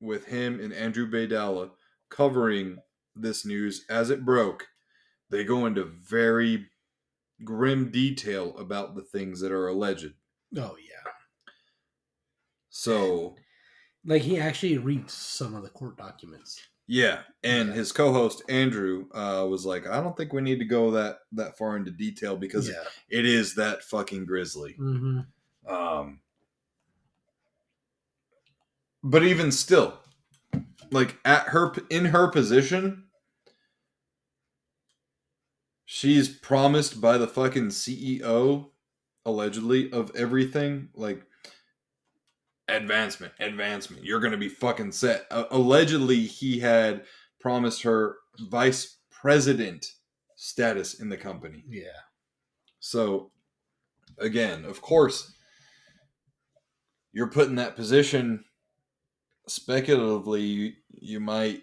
[0.00, 1.70] with him and andrew baydala
[2.10, 2.78] covering
[3.16, 4.68] this news as it broke
[5.30, 6.68] they go into very
[7.44, 10.12] grim detail about the things that are alleged
[10.56, 11.12] Oh yeah.
[12.68, 13.36] so
[14.04, 16.60] Like he actually reads some of the court documents.
[16.86, 17.74] Yeah, and Yeah.
[17.76, 21.56] his co-host Andrew uh, was like, "I don't think we need to go that that
[21.56, 22.82] far into detail because yeah.
[23.08, 25.20] it is that fucking grisly." hmm
[25.68, 26.20] Um,
[29.04, 29.98] but even still,
[30.90, 33.04] like at her in her position,
[35.84, 38.70] she's promised by the fucking CEO,
[39.24, 40.88] allegedly, of everything.
[40.94, 41.24] Like
[42.70, 44.04] advancement, advancement.
[44.04, 45.26] You're gonna be fucking set.
[45.30, 47.04] Uh, allegedly, he had
[47.40, 49.86] promised her vice president
[50.36, 51.64] status in the company.
[51.68, 51.88] Yeah.
[52.78, 53.30] So,
[54.18, 55.34] again, of course,
[57.12, 58.44] you're put in that position.
[59.46, 61.62] Speculatively, you, you might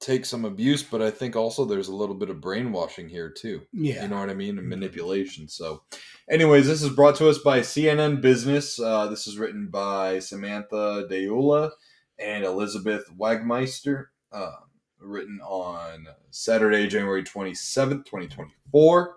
[0.00, 3.62] take some abuse, but I think also there's a little bit of brainwashing here too.
[3.72, 4.02] Yeah.
[4.02, 4.58] You know what I mean?
[4.58, 4.70] And Mhm.
[4.70, 5.46] manipulation.
[5.48, 5.82] So,
[6.30, 8.80] anyways, this is brought to us by CNN Business.
[8.80, 11.70] Uh, this is written by Samantha Delouya
[12.18, 14.06] and Elizabeth Wagmeister.
[14.32, 14.52] Uh,
[14.98, 19.16] written on Saturday, January 27th, 2024.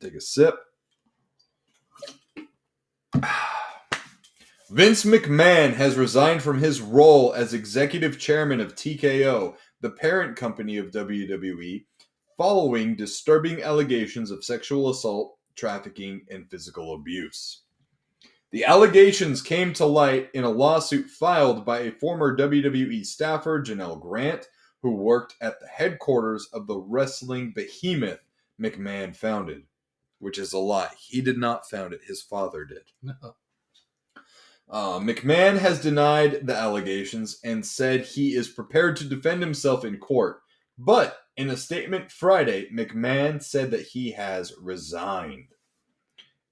[0.00, 0.54] Take a sip.
[4.70, 10.78] Vince McMahon has resigned from his role as executive chairman of TKO, the parent company
[10.78, 11.84] of WWE,
[12.38, 17.62] following disturbing allegations of sexual assault, trafficking, and physical abuse.
[18.52, 24.00] The allegations came to light in a lawsuit filed by a former WWE staffer, Janelle
[24.00, 24.46] Grant,
[24.82, 28.20] who worked at the headquarters of the wrestling behemoth
[28.60, 29.64] McMahon founded,
[30.20, 30.90] which is a lie.
[30.96, 32.84] He did not found it, his father did.
[34.72, 39.98] Uh, McMahon has denied the allegations and said he is prepared to defend himself in
[39.98, 40.40] court.
[40.78, 45.48] But in a statement Friday, McMahon said that he has resigned.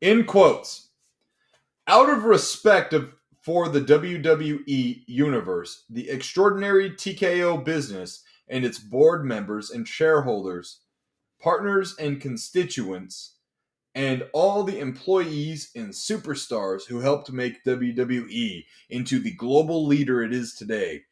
[0.02, 0.90] In quotes,
[1.86, 9.24] out of respect of, for the WWE universe, the extraordinary TKO business, and its board
[9.24, 10.80] members and shareholders,
[11.40, 13.36] partners and constituents,
[13.94, 20.32] and all the employees and superstars who helped make WWE into the global leader it
[20.32, 21.02] is today.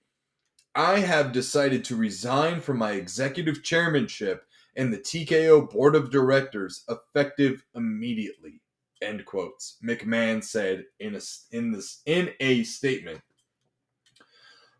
[0.74, 4.44] I have decided to resign from my executive chairmanship
[4.76, 8.60] and the TKO board of directors effective immediately.
[9.02, 9.76] End quotes.
[9.84, 11.20] McMahon said in a
[11.50, 13.20] in this in a statement.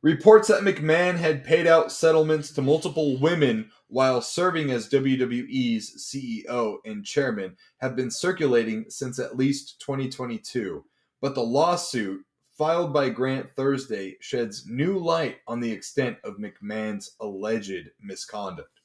[0.01, 6.77] Reports that McMahon had paid out settlements to multiple women while serving as WWE's CEO
[6.85, 10.85] and chairman have been circulating since at least 2022,
[11.21, 12.25] but the lawsuit
[12.57, 18.81] filed by Grant Thursday sheds new light on the extent of McMahon's alleged misconduct.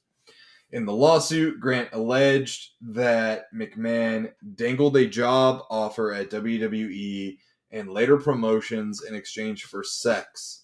[0.72, 7.38] In the lawsuit, Grant alleged that McMahon dangled a job offer at WWE
[7.70, 10.63] and later promotions in exchange for sex.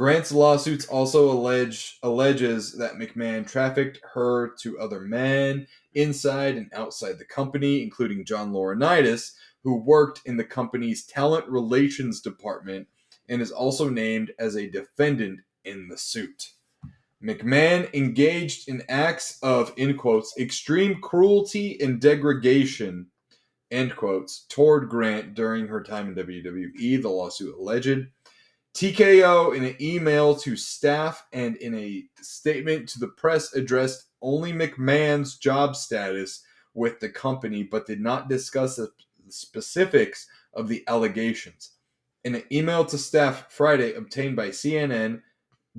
[0.00, 7.18] Grant's lawsuits also allege alleges that McMahon trafficked her to other men inside and outside
[7.18, 9.32] the company, including John Laurinaitis,
[9.62, 12.88] who worked in the company's talent relations department
[13.28, 16.52] and is also named as a defendant in the suit.
[17.22, 23.08] McMahon engaged in acts of, in quotes, extreme cruelty and degradation,
[23.70, 28.06] end quotes, toward Grant during her time in WWE, the lawsuit alleged.
[28.74, 34.52] TKO, in an email to staff and in a statement to the press, addressed only
[34.52, 36.42] McMahon's job status
[36.74, 38.90] with the company, but did not discuss the
[39.28, 41.72] specifics of the allegations.
[42.24, 45.22] In an email to staff Friday obtained by CNN,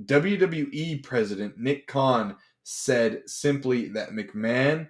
[0.04, 4.88] WWE President Nick Khan said simply that McMahon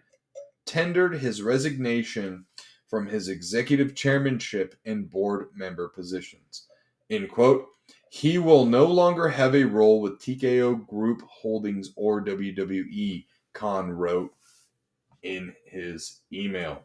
[0.66, 2.46] tendered his resignation
[2.88, 6.66] from his executive chairmanship and board member positions.
[7.08, 7.66] In quote,
[8.14, 14.34] he will no longer have a role with TKO Group Holdings or WWE, Khan wrote
[15.22, 16.82] in his email.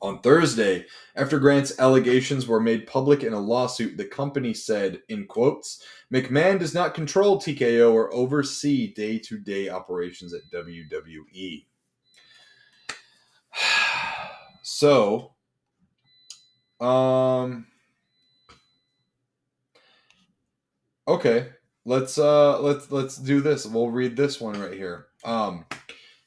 [0.00, 5.26] On Thursday, after Grant's allegations were made public in a lawsuit, the company said, in
[5.26, 11.66] quotes, McMahon does not control TKO or oversee day to day operations at WWE.
[14.62, 15.32] So,
[16.80, 17.66] um,
[21.10, 21.48] okay,
[21.84, 23.66] let's uh, let's let's do this.
[23.66, 25.06] We'll read this one right here.
[25.24, 25.66] Um,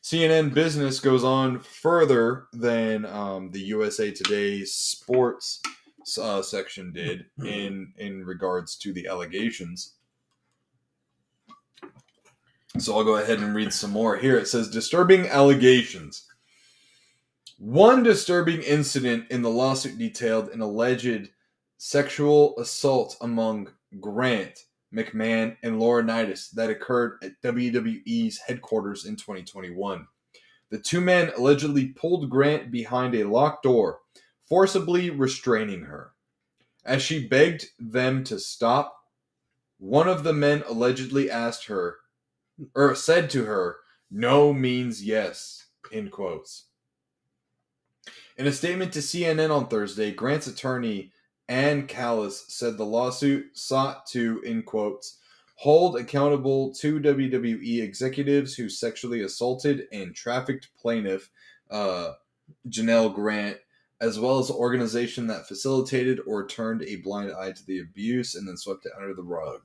[0.03, 5.61] CNN Business goes on further than um, the USA Today sports
[6.21, 9.93] uh, section did in in regards to the allegations.
[12.79, 14.37] So I'll go ahead and read some more here.
[14.37, 16.27] It says disturbing allegations.
[17.59, 21.29] One disturbing incident in the lawsuit detailed an alleged
[21.77, 23.69] sexual assault among
[23.99, 30.07] Grant, McMahon, and Laurinaitis that occurred at WWE's headquarters in 2021.
[30.69, 33.99] The two men allegedly pulled Grant behind a locked door,
[34.47, 36.11] forcibly restraining her.
[36.85, 38.97] As she begged them to stop,
[39.77, 41.97] one of the men allegedly asked her,
[42.75, 43.77] or said to her,
[44.09, 46.65] no means yes, in quotes.
[48.37, 51.11] In a statement to CNN on Thursday, Grant's attorney
[51.49, 55.19] Ann Callis said the lawsuit sought to, in quotes,
[55.55, 61.29] hold accountable two WWE executives who sexually assaulted and trafficked plaintiff
[61.69, 62.13] uh,
[62.67, 63.57] Janelle Grant,
[64.01, 68.47] as well as organization that facilitated or turned a blind eye to the abuse and
[68.47, 69.61] then swept it under the rug.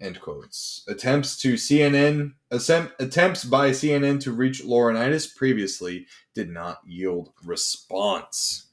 [0.00, 0.84] End quotes.
[0.88, 8.65] Attempts to CNN attempts by CNN to reach Laurinaitis previously did not yield response.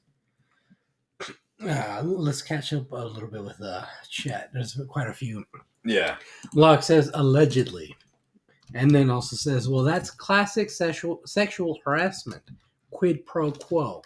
[1.66, 4.50] Uh, let's catch up a little bit with the chat.
[4.54, 5.46] There's quite a few.
[5.86, 6.18] Yeah.
[6.54, 7.96] Locke says allegedly,
[8.74, 12.44] and then also says, "Well, that's classic sexual sexual harassment,
[12.92, 14.02] quid pro quo."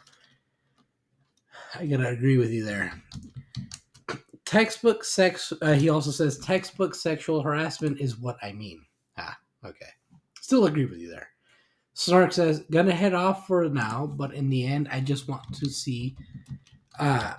[1.75, 3.01] I gotta agree with you there.
[4.45, 5.51] Textbook sex.
[5.61, 8.85] Uh, he also says textbook sexual harassment is what I mean.
[9.17, 9.89] Ah, okay.
[10.41, 11.29] Still agree with you there.
[11.95, 15.69] Snark says, "Gonna head off for now, but in the end, I just want to
[15.69, 16.15] see."
[16.99, 17.35] Uh,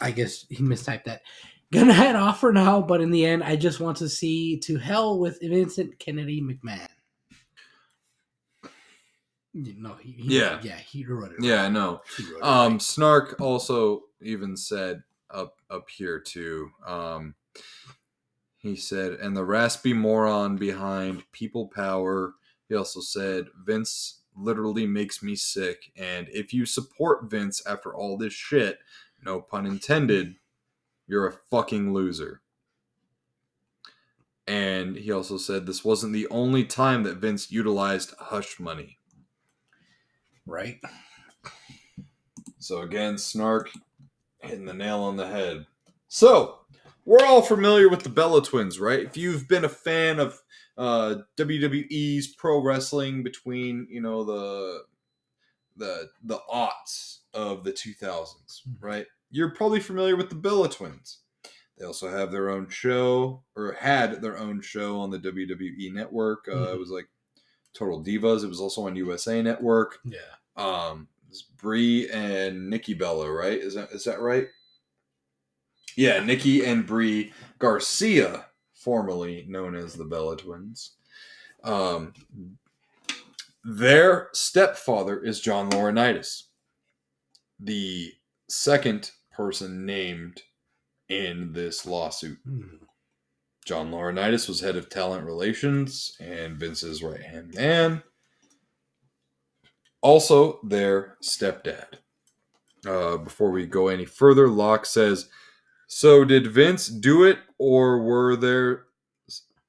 [0.00, 1.22] I guess he mistyped that.
[1.72, 4.78] Gonna head off for now, but in the end, I just want to see to
[4.78, 6.88] hell with Vincent Kennedy McMahon.
[9.54, 10.60] No, he, he Yeah.
[10.62, 11.38] yeah, he wrote it.
[11.42, 12.00] Yeah, I know.
[12.16, 12.82] He wrote it Um, right.
[12.82, 16.70] Snark also even said up up here too.
[16.86, 17.34] Um,
[18.56, 22.34] he said, and the raspy moron behind people power.
[22.68, 28.16] He also said, Vince literally makes me sick, and if you support Vince after all
[28.16, 28.78] this shit,
[29.24, 30.36] no pun intended,
[31.06, 32.40] you're a fucking loser.
[34.46, 38.98] And he also said this wasn't the only time that Vince utilized hush money.
[40.46, 40.80] right.
[42.58, 43.70] So again, Snark
[44.40, 45.66] hitting the nail on the head.
[46.08, 46.60] So,
[47.04, 49.00] we're all familiar with the Bella Twins, right?
[49.00, 50.42] If you've been a fan of
[50.76, 54.82] uh, WWE's pro wrestling between you know the
[55.78, 59.06] the the aughts of the 2000s, right?
[59.30, 61.18] You're probably familiar with the Bella Twins.
[61.78, 66.48] They also have their own show, or had their own show on the WWE Network.
[66.48, 66.74] Uh, Mhm.
[66.74, 67.08] It was like
[67.72, 68.42] Total Divas.
[68.42, 69.98] It was also on USA Network.
[70.04, 70.18] Yeah.
[70.56, 71.08] Um,
[71.58, 73.58] Brie and Nikki Bella, right?
[73.60, 74.48] Is that is that right?
[75.96, 80.92] Yeah, Nikki and Brie Garcia, formerly known as the Bella Twins.
[81.64, 82.12] Um,
[83.64, 86.44] their stepfather is John Laurinaitis,
[87.60, 88.12] the
[88.48, 90.42] second person named
[91.08, 92.38] in this lawsuit.
[92.44, 92.76] Hmm.
[93.64, 98.02] John Laurinaitis was head of talent relations and Vince's right hand man.
[100.00, 101.98] Also, their stepdad.
[102.86, 105.28] Uh, before we go any further, Locke says,
[105.86, 108.86] "So did Vince do it, or were there,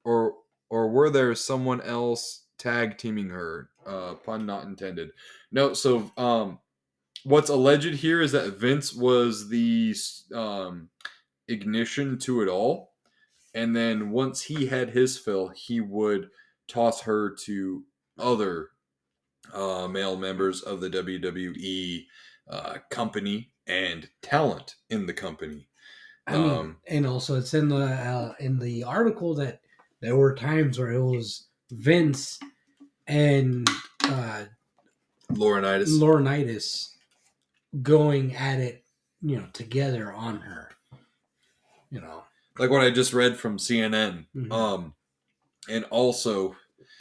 [0.04, 0.36] or
[0.70, 3.70] or were there someone else tag teaming her?
[3.86, 5.10] Uh, pun not intended.
[5.50, 5.72] No.
[5.74, 6.58] So, um,
[7.24, 9.94] what's alleged here is that Vince was the
[10.34, 10.90] um,
[11.48, 12.92] ignition to it all,
[13.54, 16.30] and then once he had his fill, he would
[16.68, 17.84] toss her to
[18.18, 18.68] other
[19.52, 22.04] uh, male members of the WWE
[22.50, 25.68] uh, company and talent in the company.
[26.26, 29.60] Um, and also it's in the uh, in the article that
[30.00, 32.38] there were times where it was Vince
[33.06, 33.68] and
[34.04, 34.44] uh,
[35.32, 35.88] Laurinaitis.
[35.98, 36.92] Laurinaitis
[37.82, 38.84] going at it,
[39.22, 40.70] you know, together on her.
[41.90, 42.24] You know,
[42.58, 44.26] like what I just read from CNN.
[44.36, 44.52] Mhm.
[44.52, 44.94] Um,
[45.68, 46.56] and also,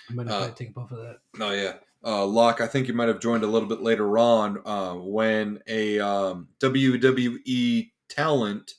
[0.09, 1.19] I'm gonna Uh, take a puff of that.
[1.39, 2.61] oh yeah, uh, Locke.
[2.61, 6.49] I think you might have joined a little bit later on uh, when a um,
[6.59, 8.73] WWE talent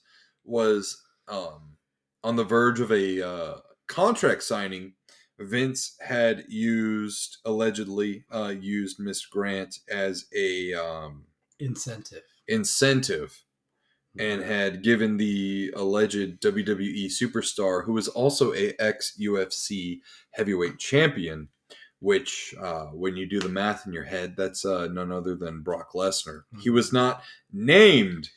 [0.45, 1.77] was um,
[2.25, 4.95] on the verge of a uh, contract signing.
[5.41, 11.25] Vince had used allegedly uh, used Miss Grant as a um,
[11.59, 12.23] Incentive.
[12.47, 13.45] incentive
[14.19, 20.01] and had given the alleged WWE superstar, who was also a ex UFC
[20.33, 21.49] heavyweight champion,
[22.01, 25.63] which, uh, when you do the math in your head, that's uh, none other than
[25.63, 26.43] Brock Lesnar.
[26.61, 27.23] He was not
[27.53, 28.31] named.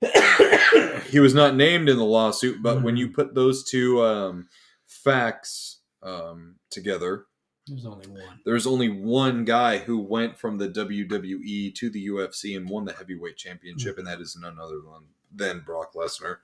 [1.10, 4.48] he was not named in the lawsuit, but when you put those two um,
[4.86, 7.26] facts um, together,
[7.66, 8.40] There's only one.
[8.44, 12.92] there's only one guy who went from the WWE to the UFC and won the
[12.92, 16.38] heavyweight championship, and that is none other than, than Brock Lesnar.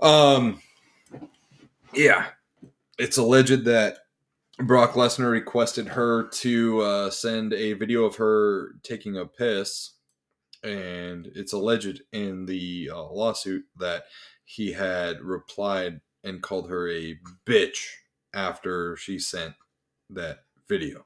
[0.00, 0.60] Um,
[1.94, 2.26] yeah,
[2.98, 3.98] it's alleged that
[4.58, 9.92] Brock Lesnar requested her to uh, send a video of her taking a piss,
[10.62, 14.04] and it's alleged in the uh, lawsuit that
[14.44, 17.78] he had replied and called her a bitch
[18.34, 19.54] after she sent
[20.10, 21.04] that video.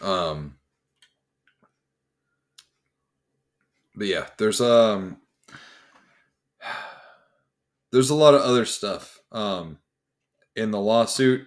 [0.00, 0.56] Um
[3.94, 5.18] but yeah, there's um
[7.92, 9.78] there's a lot of other stuff um
[10.56, 11.46] in the lawsuit.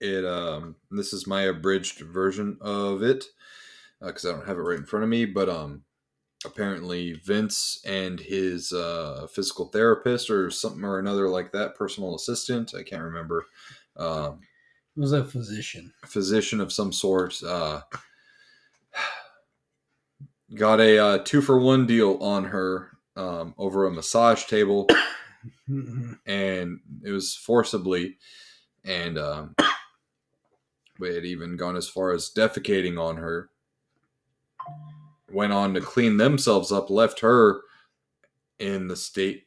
[0.00, 3.24] It um this is my abridged version of it
[4.00, 5.84] because I don't have it right in front of me, but um
[6.44, 12.74] apparently Vince and his uh physical therapist or something or another like that, personal assistant,
[12.74, 13.46] I can't remember.
[13.96, 14.40] Um
[14.96, 15.92] It was a physician.
[16.06, 17.82] physician of some sort uh,
[20.54, 24.88] got a uh, two for one deal on her um, over a massage table
[26.26, 28.16] and it was forcibly
[28.84, 29.54] and um,
[30.98, 33.50] we had even gone as far as defecating on her
[35.32, 37.60] went on to clean themselves up left her
[38.58, 39.46] in the state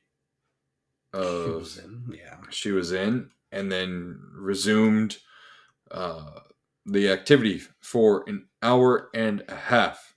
[1.14, 2.38] of was in, yeah.
[2.50, 5.18] she was in and then resumed
[5.92, 6.40] uh,
[6.86, 10.16] the activity for an hour and a half.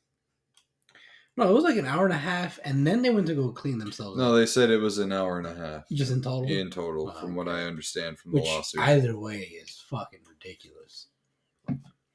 [1.37, 3.53] No, it was like an hour and a half, and then they went to go
[3.53, 4.17] clean themselves.
[4.17, 4.37] No, up.
[4.37, 6.51] they said it was an hour and a half just in total.
[6.51, 7.13] in total, Wow.
[7.21, 8.81] from what I understand from the lawsuit.
[8.81, 11.09] either way is fucking ridiculous,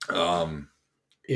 [0.10, 0.70] um,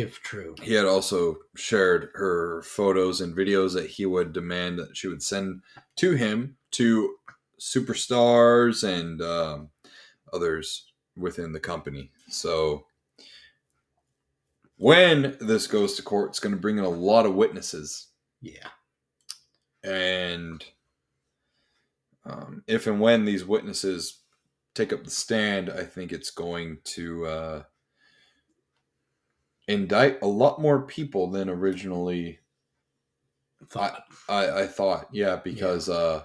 [0.01, 0.55] if true.
[0.61, 5.23] he had also shared her photos and videos that he would demand that she would
[5.23, 5.61] send
[5.95, 7.15] to him to
[7.59, 9.69] superstars and um,
[10.33, 12.11] others within the company.
[12.29, 12.85] So
[14.77, 18.07] when this goes to court, it's going to bring in a lot of witnesses,
[18.41, 18.67] Yeah.
[19.83, 20.63] and
[22.25, 24.19] um, if and when these witnesses
[24.73, 27.63] take up the stand, I think it's going to uh,
[29.67, 32.39] indict a lot more people than originally
[33.69, 34.03] thought.
[34.29, 36.23] I, I thought, yeah, because uh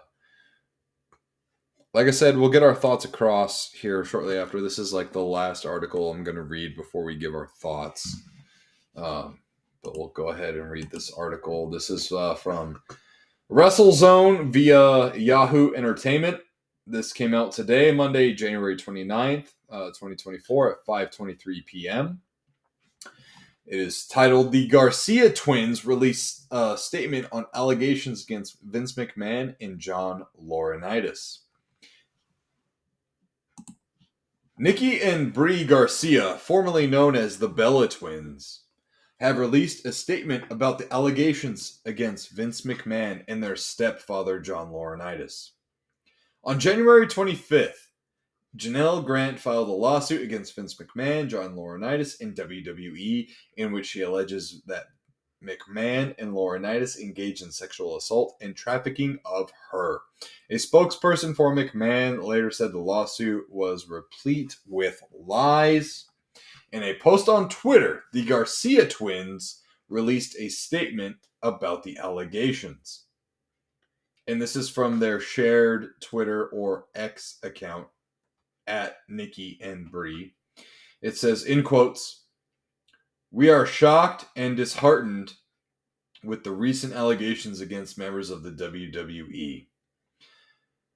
[1.93, 4.61] like I said, we'll get our thoughts across here shortly after.
[4.61, 8.23] This is like the last article I'm gonna read before we give our thoughts.
[8.97, 9.41] Um,
[9.83, 11.71] but we'll go ahead and read this article.
[11.71, 12.81] This is uh, from
[13.51, 16.41] WrestleZone via Yahoo Entertainment.
[16.87, 22.21] This came out today, Monday, January 29th, uh, 2024 at 5:23 p.m.
[23.71, 29.79] It is titled The Garcia Twins Release a Statement on Allegations Against Vince McMahon and
[29.79, 31.43] John Laurinaitis.
[34.59, 38.63] Nikki and Brie Garcia, formerly known as the Bella Twins,
[39.21, 45.51] have released a statement about the allegations against Vince McMahon and their stepfather, John Laurinaitis.
[46.43, 47.90] On January 25th,
[48.57, 54.03] Janelle Grant filed a lawsuit against Vince McMahon, John Laurinaitis, and WWE, in which she
[54.03, 54.87] alleges that
[55.43, 60.01] McMahon and Laurinaitis engaged in sexual assault and trafficking of her.
[60.51, 66.07] A spokesperson for McMahon later said the lawsuit was replete with lies.
[66.73, 73.07] In a post on Twitter, the Garcia twins released a statement about the allegations.
[74.27, 77.89] And this is from their shared Twitter or X account
[78.67, 80.35] at Nikki and Brie.
[81.03, 82.25] It says, in quotes,
[83.31, 85.35] we are shocked and disheartened
[86.25, 89.67] with the recent allegations against members of the WWE.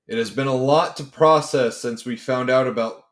[0.07, 3.05] It has been a lot to process since we found out about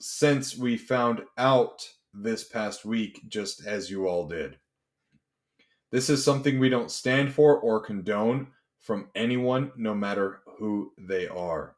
[0.00, 4.58] since we found out this past week just as you all did.
[5.92, 8.48] This is something we don't stand for or condone
[8.80, 11.76] from anyone no matter who they are.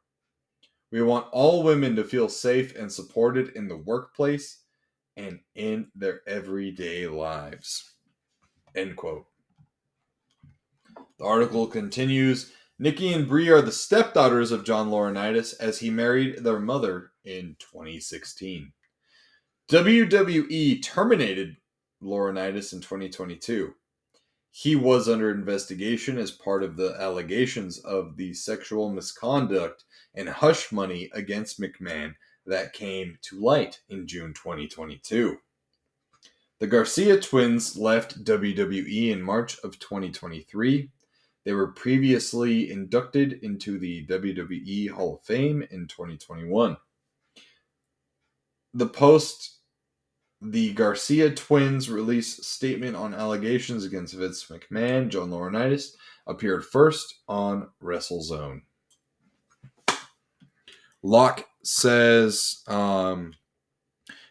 [0.93, 4.59] We want all women to feel safe and supported in the workplace
[5.17, 7.95] and in their everyday lives.
[8.75, 9.25] End quote.
[11.17, 16.43] The article continues Nikki and Brie are the stepdaughters of John Laurinaitis as he married
[16.43, 18.71] their mother in 2016.
[19.71, 21.57] WWE terminated
[22.03, 23.73] Laurinaitis in 2022.
[24.51, 29.85] He was under investigation as part of the allegations of the sexual misconduct
[30.15, 35.37] and hush money against McMahon that came to light in June 2022.
[36.59, 40.89] The Garcia twins left WWE in March of 2023.
[41.45, 46.77] They were previously inducted into the WWE Hall of Fame in 2021.
[48.73, 49.57] The post
[50.45, 55.95] the Garcia twins release statement on allegations against Vince McMahon, John Laurinaitis,
[56.27, 58.61] appeared first on WrestleZone.
[61.03, 63.33] Locke says, um,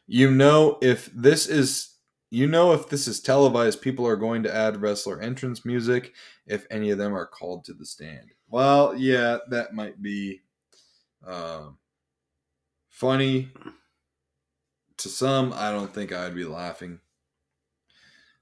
[0.07, 1.97] "You know if this is,
[2.31, 6.15] you know if this is televised, people are going to add wrestler entrance music
[6.47, 10.43] if any of them are called to the stand." Well, yeah, that might be
[11.27, 11.69] uh,
[12.89, 13.51] funny
[14.99, 15.53] to some.
[15.55, 17.01] I don't think I'd be laughing.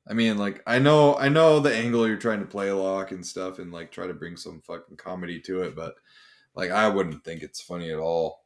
[0.09, 3.24] I mean, like I know, I know the angle you're trying to play Locke and
[3.24, 5.95] stuff, and like try to bring some fucking comedy to it, but
[6.55, 8.44] like I wouldn't think it's funny at all.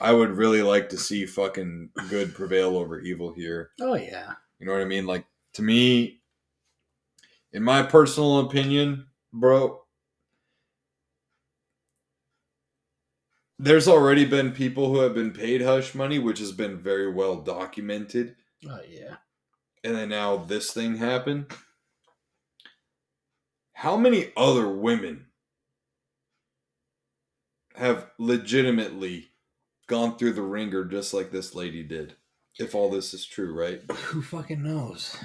[0.00, 3.70] I would really like to see fucking good prevail over evil here.
[3.80, 4.32] Oh yeah.
[4.58, 5.06] You know what I mean?
[5.06, 6.22] Like to me,
[7.52, 9.82] in my personal opinion, bro,
[13.58, 17.36] there's already been people who have been paid hush money, which has been very well
[17.36, 18.34] documented.
[18.68, 19.16] Oh yeah.
[19.84, 21.46] And then now this thing happened.
[23.72, 25.26] How many other women
[27.76, 29.30] have legitimately
[29.86, 32.16] gone through the ringer just like this lady did?
[32.58, 33.80] If all this is true, right?
[33.90, 35.16] Who fucking knows?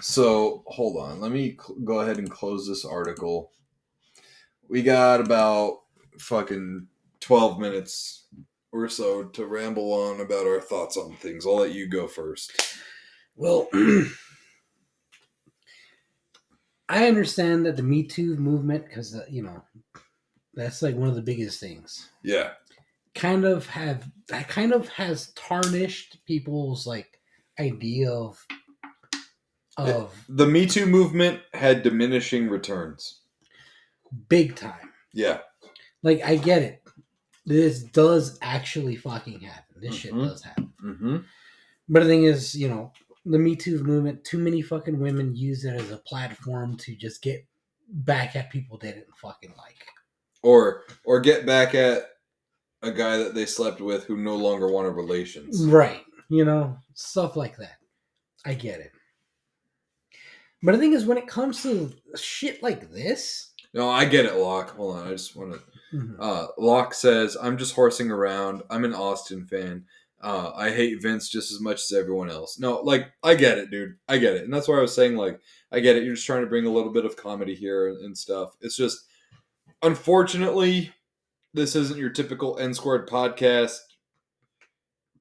[0.00, 1.20] So hold on.
[1.20, 3.52] Let me cl- go ahead and close this article.
[4.68, 5.80] We got about
[6.18, 6.88] fucking
[7.20, 8.26] 12 minutes
[8.72, 11.46] or so to ramble on about our thoughts on things.
[11.46, 12.52] I'll let you go first.
[13.36, 13.68] Well,
[16.88, 19.62] I understand that the Me Too movement, because uh, you know,
[20.54, 22.10] that's like one of the biggest things.
[22.22, 22.50] Yeah.
[23.14, 27.20] Kind of have that kind of has tarnished people's like
[27.60, 28.44] idea of
[29.78, 33.20] of The Me Too movement had diminishing returns.
[34.28, 34.92] big time.
[35.14, 35.38] Yeah.
[36.02, 36.82] Like I get it.
[37.46, 39.76] This does actually fucking happen.
[39.80, 40.28] This shit Mhm.
[40.28, 40.72] does happen.
[40.84, 41.16] Mm-hmm.
[41.88, 42.92] But the thing is, you know,
[43.24, 47.22] the Me Too movement, too many fucking women use it as a platform to just
[47.22, 47.46] get
[47.88, 49.76] back at people they didn't fucking like.
[50.42, 52.04] Or or get back at
[52.82, 55.64] a guy that they slept with who no longer wanted relations.
[55.66, 56.02] Right.
[56.28, 57.76] You know, stuff like that.
[58.44, 58.90] I get it.
[60.62, 64.36] But the thing is, when it comes to shit like this, No, I get it,
[64.36, 64.76] Locke.
[64.76, 65.60] Hold on, I just want to.
[65.96, 66.16] Mhm.
[66.18, 68.62] Uh, Locke says, "I'm just horsing around.
[68.68, 69.86] I'm an Austin fan.
[70.20, 73.70] Uh, I hate Vince just as much as everyone else." No, like I get it,
[73.70, 73.96] dude.
[74.08, 75.40] I get it, and that's why I was saying, like,
[75.70, 76.04] I get it.
[76.04, 78.54] You're just trying to bring a little bit of comedy here and, and stuff.
[78.60, 79.04] It's just,
[79.82, 80.92] unfortunately,
[81.54, 83.78] this isn't your typical N squared podcast.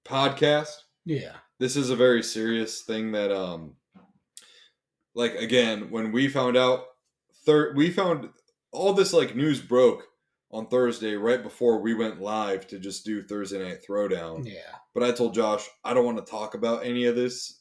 [0.05, 0.75] Podcast.
[1.05, 3.75] yeah, This is a very serious thing that, um,
[5.13, 6.85] like again, when we found out,
[7.45, 8.29] third, we found
[8.71, 10.03] all this like news broke
[10.51, 14.45] on Thursday right before we went live to just do Thursday night throwdown.
[14.45, 17.60] yeah, But I told Josh I don't want to talk about any of this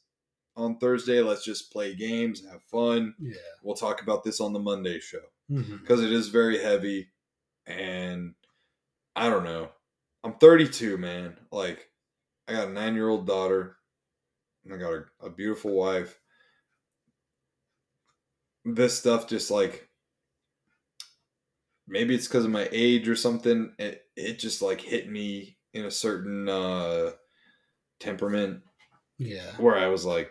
[0.56, 1.20] on Thursday.
[1.22, 3.14] Let's just play games, have fun.
[3.20, 3.34] yeah.
[3.62, 5.80] We'll talk about this on the Monday show Mhm.
[5.80, 7.10] because it is very heavy
[7.66, 8.34] and
[9.16, 9.70] I don't know.
[10.24, 11.36] I'm 32, man.
[11.50, 11.90] Like
[12.48, 13.76] I got a 9-year-old daughter
[14.64, 16.18] and I got a, a beautiful wife.
[18.64, 19.88] This stuff just like
[21.86, 23.74] maybe it's because of my age or something.
[23.78, 27.12] It it just like hit me in a certain uh
[28.00, 28.62] temperament
[29.18, 30.30] Yeah, where I was like,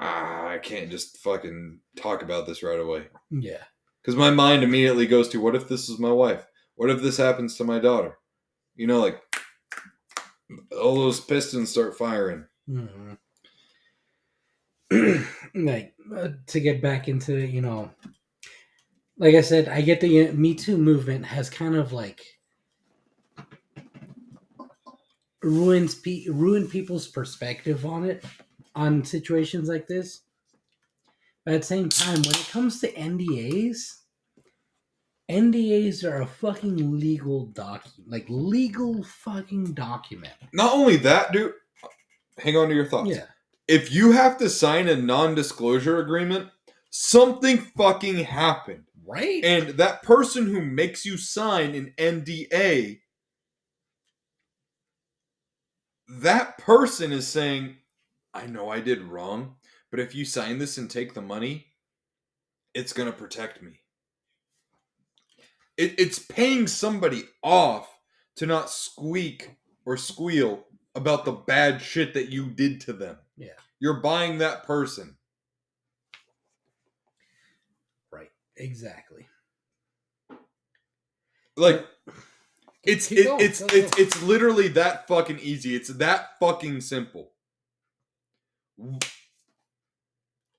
[0.00, 3.08] ah, I can't just fucking talk about this right away.
[3.30, 3.62] yeah,
[4.02, 6.46] Because my mind immediately goes to, what if this is my wife?
[6.76, 8.18] What if this happens to my daughter?
[8.76, 9.22] You know, like
[10.80, 12.46] all those pistons start firing.
[12.68, 13.18] Mhm.
[15.54, 17.90] like uh, to get back into you know,
[19.18, 22.20] like I said, I get the uh, Me Too movement has kind of like
[25.42, 28.24] ruins pe- ruined people's perspective on it
[28.74, 30.20] on situations like this.
[31.44, 34.00] But at the same time, when it comes to NDAs,
[35.30, 40.34] NDAs are a fucking legal document, like legal fucking document.
[40.52, 41.52] Not only that, dude.
[42.38, 43.10] Hang on to your thoughts.
[43.10, 43.26] Yeah,
[43.68, 46.50] If you have to sign a non-disclosure agreement,
[46.90, 49.44] something fucking happened, right.
[49.44, 53.00] and that person who makes you sign an NDA,
[56.08, 57.76] that person is saying,
[58.34, 59.56] "I know I did wrong,
[59.90, 61.68] but if you sign this and take the money,
[62.74, 63.80] it's gonna protect me."
[65.76, 67.88] It, it's paying somebody off
[68.36, 73.18] to not squeak or squeal about the bad shit that you did to them.
[73.36, 73.48] Yeah.
[73.80, 75.16] You're buying that person.
[78.12, 78.30] Right.
[78.56, 79.26] Exactly.
[81.56, 81.86] Like
[82.82, 85.74] it's it, it's it's it's literally that fucking easy.
[85.74, 87.33] It's that fucking simple.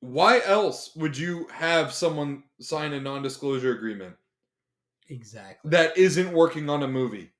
[0.02, 4.16] Why else would you have someone sign a non-disclosure agreement
[5.10, 5.72] Exactly.
[5.72, 7.32] that isn't working on a movie?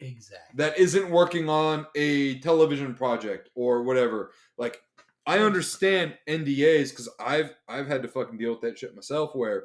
[0.00, 0.56] exactly.
[0.56, 4.32] that isn't working on a television project or whatever.
[4.58, 4.80] Like
[5.26, 9.34] I understand NDAs because I've I've had to fucking deal with that shit myself.
[9.34, 9.64] Where,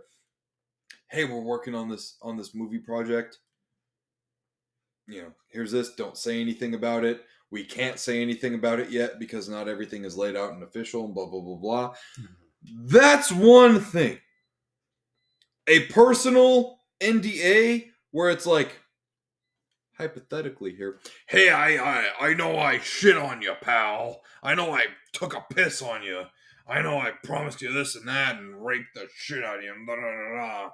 [1.09, 3.39] hey, we're working on this on this movie project.
[5.07, 5.95] You know, here's this.
[5.95, 7.25] Don't say anything about it.
[7.51, 11.05] We can't say anything about it yet because not everything is laid out and official
[11.05, 11.89] and blah blah blah blah.
[12.19, 12.85] Mm-hmm.
[12.87, 14.19] That's one thing.
[15.67, 18.79] A personal NDA where it's like,
[19.99, 24.21] hypothetically here, hey, I, I, I know I shit on you, pal.
[24.41, 26.23] I know I took a piss on you.
[26.67, 29.73] I know I promised you this and that and raped the shit out of you.
[29.87, 30.69] Da, da, da.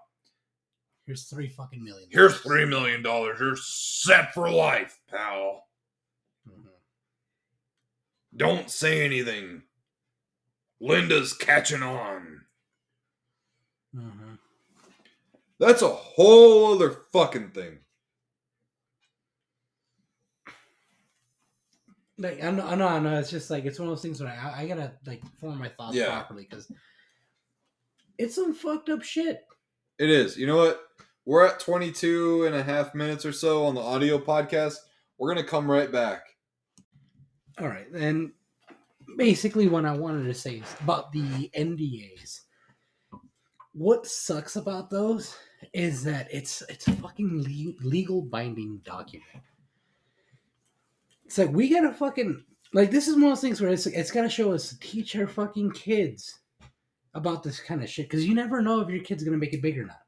[1.06, 2.07] Here's three fucking million.
[2.11, 3.39] Here's three million dollars.
[3.39, 5.65] You're set for life, pal.
[8.36, 9.64] Don't say anything.
[10.82, 12.41] Linda's catching on.
[13.95, 14.40] Mhm.
[15.60, 17.80] That's a whole other fucking thing.
[22.18, 23.20] Like I know, I know, I know.
[23.20, 25.70] It's just like it's one of those things where I, I gotta like form my
[25.70, 26.07] thoughts Yeah.
[26.12, 26.72] properly because
[28.18, 29.45] it's some fucked up shit.
[29.99, 30.38] It is.
[30.38, 30.82] You know what?
[31.26, 34.76] We're at 22 and a half minutes or so on the audio podcast.
[35.18, 36.22] We're going to come right back.
[37.60, 38.32] All right, and
[39.18, 42.41] basically, what I wanted to say is about the NDAs.
[43.73, 45.36] What sucks about those
[45.73, 49.41] is that it's it's a fucking le- legal binding document.
[51.26, 54.11] It's like we gotta fucking like this is one of those things where it's it's
[54.11, 56.40] gotta show us teach our fucking kids
[57.14, 59.61] about this kind of shit because you never know if your kid's gonna make it
[59.61, 60.02] big or not.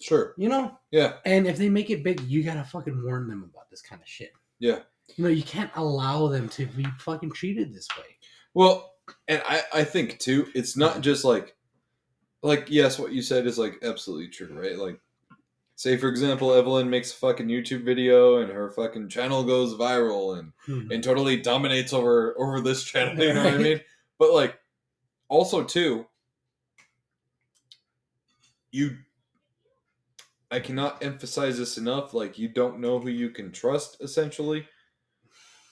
[0.00, 0.34] Sure.
[0.36, 1.14] You know, Yeah.
[1.24, 4.08] and if they make it big, you gotta fucking warn them about this kind of
[4.08, 4.32] shit.
[4.58, 4.80] Yeah.
[5.16, 8.16] You know, you can't allow them to be fucking treated this way.
[8.54, 8.92] Well,
[9.28, 11.54] and I, I think too, it's not just like,
[12.42, 14.78] like, yes, what you said is like absolutely true, right?
[14.78, 15.00] Like,
[15.76, 20.38] say, for example, Evelyn makes a fucking YouTube video and her fucking channel goes viral
[20.38, 20.94] and Mhm.
[20.94, 23.22] and totally dominates over over this channel.
[23.22, 23.80] You know what I mean?
[24.18, 24.58] But like,
[25.28, 26.06] also too,
[28.70, 28.98] you
[30.50, 32.14] I cannot emphasize this enough.
[32.14, 34.66] Like you don't know who you can trust, essentially.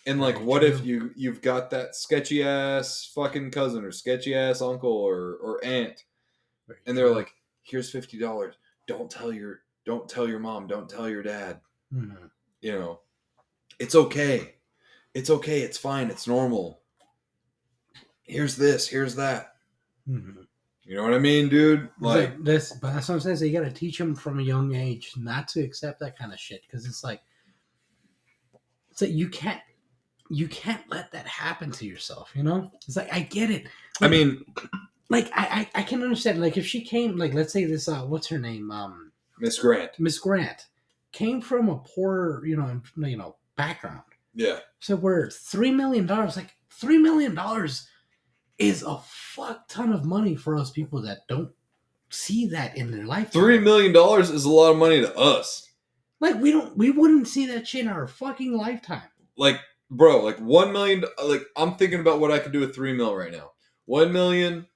[0.06, 4.34] And like, Very what if you you've got that sketchy ass fucking cousin or sketchy
[4.34, 6.04] ass uncle or or aunt,
[6.86, 8.56] and they're like, "Here's fifty dollars.
[8.88, 10.66] Don't tell your don't tell your mom.
[10.66, 11.60] Don't tell your dad.
[11.94, 12.30] Mhm.
[12.60, 13.00] You know,
[13.78, 14.54] it's okay.
[15.14, 15.60] It's okay.
[15.60, 16.10] It's fine.
[16.10, 16.80] It's normal.
[18.22, 18.88] Here's this.
[18.88, 19.56] Here's that.
[20.08, 20.46] Mhm.
[20.84, 21.90] You know what I mean, dude?
[22.00, 23.36] Like, Like this, but that's what I'm saying.
[23.36, 26.32] So you got to teach them from a young age not to accept that kind
[26.32, 27.22] of shit because it's like,
[28.90, 29.60] it's like you can't,
[30.32, 32.32] you can't let that happen to yourself.
[32.34, 33.66] You know, it's like I get it.
[34.00, 34.44] I mean,
[35.10, 36.40] like I, I, I can understand.
[36.40, 39.90] Like if she came, like let's say this, uh, what's her name, um, Miss Grant.
[39.98, 40.66] Miss Grant,
[41.12, 44.02] came from a poor, you know, you know, background.
[44.34, 44.60] Yeah.
[44.80, 46.36] So we're three million dollars.
[46.36, 47.86] Like three million dollars
[48.58, 51.50] is a fuck ton of money for us people that don't
[52.08, 53.32] see that in their life.
[53.32, 55.68] Three million dollars is a lot of money to us.
[56.20, 59.02] Like we don't, we wouldn't see that shit in our fucking lifetime.
[59.36, 59.60] Like,
[59.96, 61.04] bro, like one million.
[61.22, 63.52] Like, I'm thinking about what I could do with three mil right now.
[63.84, 64.66] One million.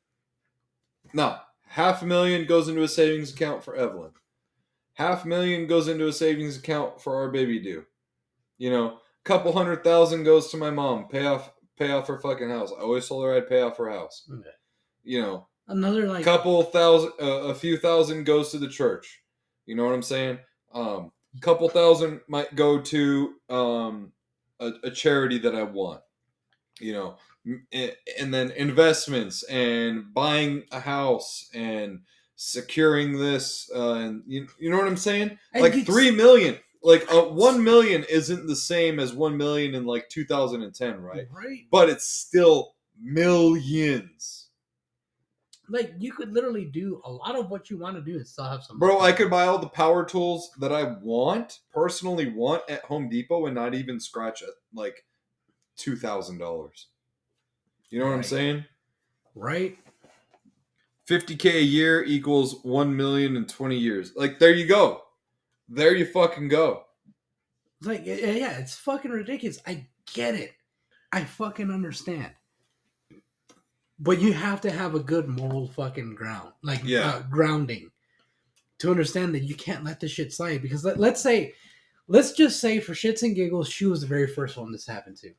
[1.12, 1.36] No,
[1.68, 4.12] half a million goes into a savings account for Evelyn.
[4.94, 7.84] Half a million goes into a savings account for our baby due.
[8.59, 11.09] You know, couple hundred thousand goes to my mom.
[11.09, 12.72] Pay off, pay off her fucking house.
[12.76, 14.28] I always told her I'd pay off her house.
[14.32, 14.51] Okay.
[15.05, 19.20] You know, Another like, couple thousand uh, a few thousand goes to the church
[19.66, 20.38] you know what i'm saying
[20.72, 21.10] um
[21.40, 24.12] couple thousand might go to um
[24.61, 26.01] a, a charity that i want
[26.81, 27.16] you know
[27.73, 32.01] a- and then investments and buying a house and
[32.35, 35.39] securing this uh and you, you know what i'm saying?
[35.55, 39.74] And like it's- three million like uh, one million isn't the same as one million
[39.74, 41.27] in like 2010 right?
[41.33, 41.66] Right?
[41.70, 44.45] but it's still millions
[45.68, 48.44] Like you could literally do a lot of what you want to do and still
[48.44, 48.78] have some.
[48.78, 53.09] Bro, I could buy all the power tools that I want, personally want at Home
[53.09, 55.05] Depot and not even scratch it like
[55.76, 56.88] two thousand dollars.
[57.90, 58.64] You know what I'm saying?
[59.34, 59.78] right?
[61.06, 64.12] Fifty K a year equals one million in twenty years.
[64.16, 65.02] Like there you go.
[65.68, 66.84] There you fucking go.
[67.82, 69.60] Like, yeah, it's fucking ridiculous.
[69.66, 70.52] I get it.
[71.12, 72.30] I fucking understand.
[73.98, 77.09] But you have to have a good moral fucking ground, like Yeah.
[77.09, 77.90] uh, grounding,
[78.78, 80.60] to understand that you can't let this shit slide.
[80.62, 81.55] Because let, let's say,
[82.09, 85.16] let's just say for shits and giggles, she was the very first one this happened
[85.18, 85.32] to.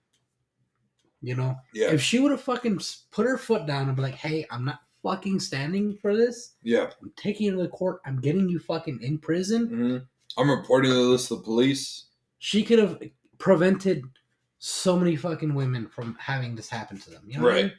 [1.21, 1.91] You know, Yeah.
[1.91, 2.79] if she would have fucking
[3.11, 6.53] put her foot down and be like, "Hey, I'm not fucking standing for this.
[6.63, 6.91] Yeah.
[7.01, 8.01] I'm taking you to the court.
[8.05, 9.97] I'm getting you fucking in prison." hmm
[10.39, 12.05] I'm reporting this to the police.
[12.39, 13.01] she could have
[13.39, 14.03] prevented
[14.59, 17.23] so many fucking women from having this happen to them.
[17.27, 17.65] You know what I Right.
[17.65, 17.73] mean?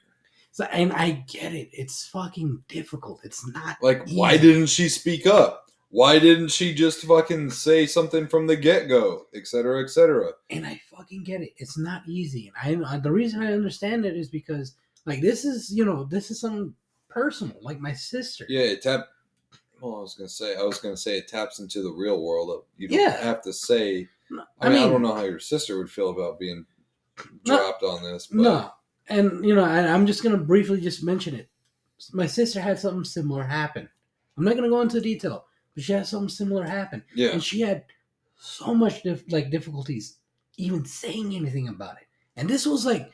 [0.51, 1.69] So, and I get it.
[1.73, 3.21] It's fucking difficult.
[3.23, 5.67] It's not Like, why didn't she speak up?
[5.91, 10.33] Why didn't she just fucking say something from the get go, et cetera, et cetera?
[10.51, 11.55] and I fucking get it.
[11.57, 12.53] It's not easy.
[12.63, 14.75] And I, I the reason I understand it is because
[15.07, 16.75] like this is you know this is something
[17.09, 17.57] personal.
[17.63, 18.45] Like my sister.
[18.49, 19.07] Yeah, it tap.
[19.81, 22.51] Well, I was gonna say, I was gonna say it taps into the real world.
[22.51, 23.17] Of, you don't Yeah.
[23.23, 24.09] have to say.
[24.29, 26.67] No, I mean, I don't know how your sister would feel about being
[27.47, 27.57] No.
[27.57, 28.71] dropped on this, but No,
[29.09, 31.49] and you know, I, I'm just gonna briefly just mention it.
[32.13, 33.89] My sister had something similar happen.
[34.37, 37.05] I'm not gonna go into detail, but she had something similar happen.
[37.15, 37.85] yeah, and she had
[38.37, 40.17] so much dif- like difficulties
[40.57, 42.07] even saying anything about it.
[42.37, 43.13] And this was like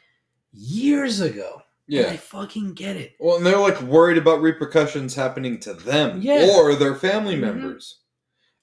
[0.52, 1.62] years ago.
[1.90, 3.14] And I fucking get it.
[3.20, 6.48] Well, and they're like worried about repercussions happening to them Yeah.
[6.50, 7.40] or their family Mhm.
[7.40, 7.98] members.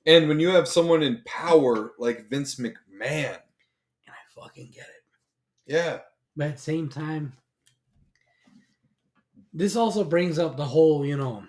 [0.08, 5.04] And when you have someone in power like Vince McMahon, And I fucking get it.
[5.68, 6.00] yeah,
[6.36, 7.34] But at the same time,
[9.54, 11.44] this also brings up the whole, you know,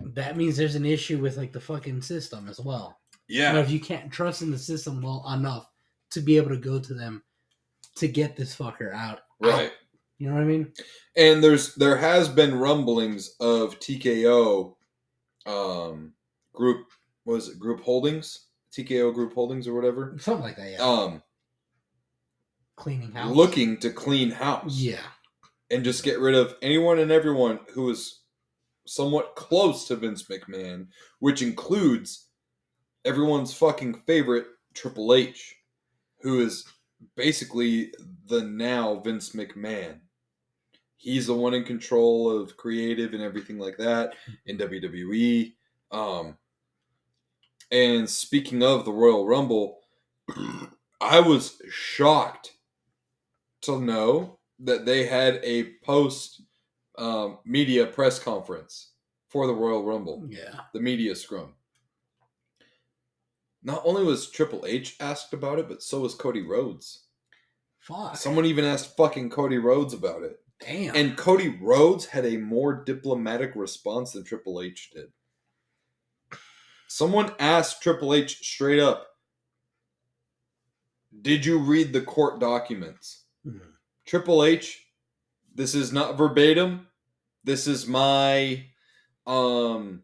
[0.00, 2.98] that means there's an issue with like the fucking system as well.
[3.28, 5.70] yeah, You know, if you can't trust in the system well enough
[6.12, 7.22] to be able to go to them
[7.96, 9.20] to get this fucker out.
[9.40, 9.66] right.
[9.66, 9.72] out.
[10.18, 10.72] You know what I mean?
[11.16, 14.74] And there's there has been rumblings of TKO
[15.46, 16.12] um
[16.52, 16.86] group
[17.24, 20.82] what was it group holdings TKO group holdings or whatever Something like that, yeah.
[20.82, 21.22] um
[22.80, 23.34] Cleaning house.
[23.34, 25.06] looking to clean house Yeah.
[25.70, 28.20] and just get rid of anyone and everyone who is
[28.86, 30.88] somewhat close to Vince McMahon
[31.20, 32.26] which includes
[33.04, 35.56] everyone's fucking favorite Triple H
[36.22, 36.66] who is
[37.16, 37.92] basically
[38.26, 40.00] the now Vince McMahon
[40.96, 44.12] he's the one in control of creative and everything like that
[44.44, 45.54] in WWE.
[45.90, 46.36] Um,
[47.70, 49.78] and speaking of the Royal Rumble,
[51.00, 52.52] I was shocked
[53.62, 56.42] to know that they had a post
[56.98, 58.92] um, media press conference
[59.28, 60.60] for the Royal Rumble, Yeah.
[60.74, 61.54] the media scrum.
[63.62, 67.04] Not only was Triple H asked about it, but so was Cody Rhodes.
[67.78, 68.16] Fuck.
[68.16, 70.40] Someone even asked fucking Cody Rhodes about it.
[70.60, 70.94] Damn.
[70.94, 75.06] And Cody Rhodes had a more diplomatic response than Triple H did.
[76.88, 79.06] Someone asked Triple H straight up,
[81.22, 83.19] Did you read the court documents?
[83.46, 83.60] Mhm.
[84.06, 84.86] Triple H,
[85.54, 86.86] this is not verbatim.
[87.44, 88.64] This is my
[89.26, 90.02] um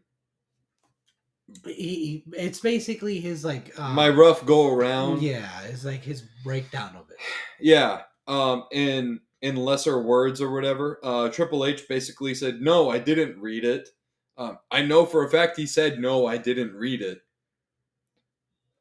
[1.65, 5.21] he, he- it's basically his like uh, my rough go around.
[5.21, 7.17] Yeah, it's like his breakdown of it.
[7.59, 8.03] Yeah.
[8.27, 10.99] Um in in lesser words or whatever.
[11.03, 13.89] Uh Triple H basically said, No, I didn't read it.
[14.37, 17.21] Um, I know for a fact he said no, I didn't read it.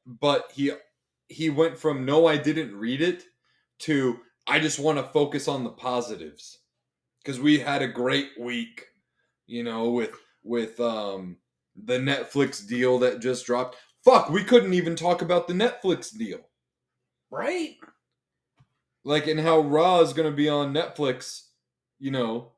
[0.07, 0.73] But he
[1.29, 3.25] he went from no, I didn't read it
[3.81, 6.59] to I just want to focus on the positives.
[7.25, 8.87] Cause we had a great week,
[9.49, 10.13] you know, with
[10.45, 11.39] with um
[11.75, 13.77] the Netflix deal that just dropped.
[14.05, 16.39] Fuck, we couldn't even talk about the Netflix deal.
[17.31, 17.77] Right?
[19.07, 21.45] like and how Raw is going to be on Netflix,
[21.99, 22.53] you know,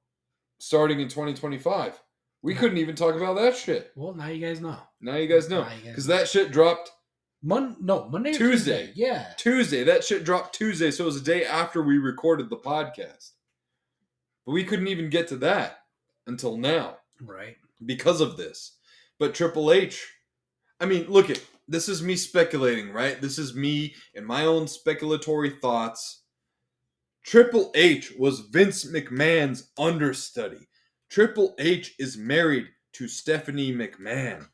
[0.58, 2.00] starting in 2025.
[2.40, 3.92] We couldn't even talk about that shit.
[3.94, 4.78] Well, now you guys know.
[5.00, 6.90] Now you guys know Now you guys because that shit dropped
[7.42, 8.92] Mon no Monday or Tuesday.
[8.94, 9.32] Yeah.
[9.36, 9.84] Tuesday.
[9.84, 13.30] That shit dropped Tuesday, so it was a day after we recorded the podcast.
[14.44, 15.78] But we couldn't even get to that
[16.26, 17.56] until now Right.
[17.84, 18.76] because of this.
[19.18, 20.06] But Triple H,
[20.80, 23.20] I mean, look at this is me speculating, right?
[23.20, 26.22] This is me and my own speculatory thoughts.
[27.24, 30.66] Triple H was Vince McMahon's understudy.
[31.10, 34.48] Triple H is married to Stephanie McMahon.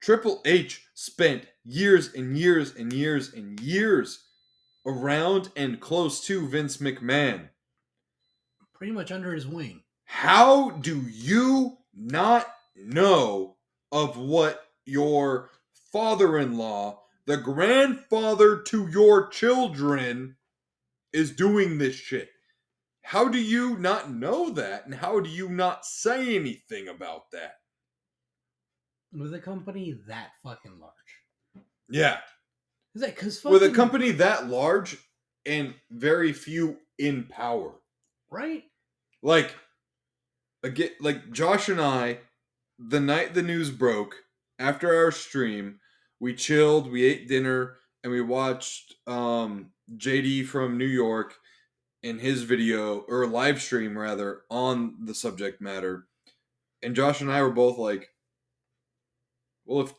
[0.00, 4.24] Triple H spent years and years and years and years
[4.86, 7.48] around and close to Vince McMahon.
[8.72, 9.82] Pretty much under his wing.
[10.04, 12.46] How do you not
[12.76, 13.56] know
[13.90, 15.50] of what your
[15.92, 20.36] father in law, the grandfather to your children,
[21.12, 22.28] is doing this shit?
[23.02, 24.84] How do you not know that?
[24.84, 27.54] And how do you not say anything about that?
[29.16, 31.64] With a company that fucking large.
[31.88, 32.18] Yeah.
[32.94, 34.96] Is that because With a company that large
[35.44, 37.72] and very few in power.
[38.30, 38.64] right?
[39.22, 39.54] like
[40.62, 42.18] again like josh and i
[42.78, 44.14] the night the news broke
[44.58, 45.80] after our stream
[46.20, 51.34] we chilled we ate dinner and we watched um jd from new york
[52.02, 56.06] in his video or live stream rather on the subject matter
[56.82, 58.10] and josh and i were both like
[59.66, 59.94] well if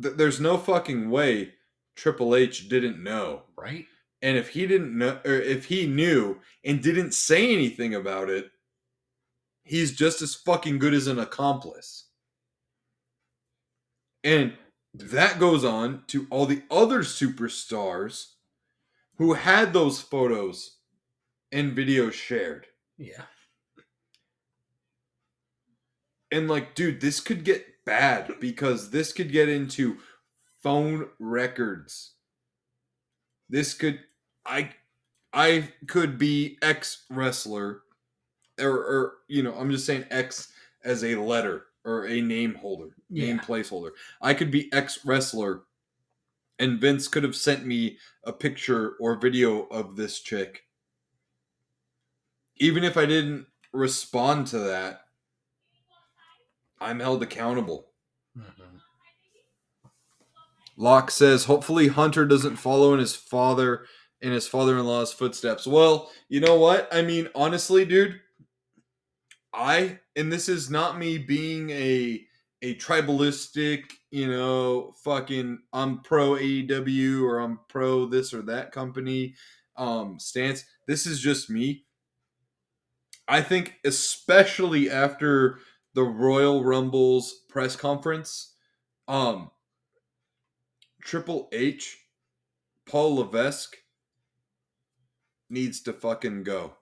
[0.00, 1.52] th- there's no fucking way
[1.96, 3.86] triple h didn't know Right?
[4.22, 8.50] and if he didn't know, or if he knew and didn't say anything about it,
[9.62, 12.06] he's just as fucking good as an accomplice.
[14.24, 14.54] And
[14.94, 18.32] that goes on to all the other superstars
[19.16, 20.78] who had those photos
[21.52, 22.66] and videos shared.
[22.96, 23.22] Yeah.
[26.30, 29.98] And like, dude, this could get bad because this could get into
[30.62, 32.14] phone records.
[33.48, 34.00] This could
[34.46, 34.74] I
[35.32, 37.82] I could be ex wrestler
[38.60, 40.52] or or you know, I'm just saying X
[40.84, 43.42] as a letter or a name holder, name Yeah.
[43.42, 43.92] placeholder.
[44.22, 45.64] I could be ex wrestler
[46.58, 50.64] and Vince could have sent me a picture or video of this chick.
[52.56, 55.07] Even if I didn't respond to that,
[56.80, 57.92] I'm held accountable.
[58.36, 58.80] Mhm.
[60.76, 63.86] Locke says, hopefully Hunter doesn't follow in his father
[64.20, 65.66] in his father-in-law's footsteps.
[65.66, 66.88] Well, you know what?
[66.92, 68.20] I mean, honestly, dude,
[69.52, 72.24] I and this is not me being a
[72.62, 79.34] a tribalistic, you know, fucking I'm pro AEW or I'm pro this or that company
[79.76, 80.64] um stance.
[80.86, 81.84] This is just me.
[83.28, 85.58] I think especially after
[85.94, 88.54] the Royal Rumble's press conference,
[89.06, 89.50] um
[91.00, 91.98] Triple H,
[92.84, 93.76] Paul Levesque
[95.48, 96.74] needs to fucking go.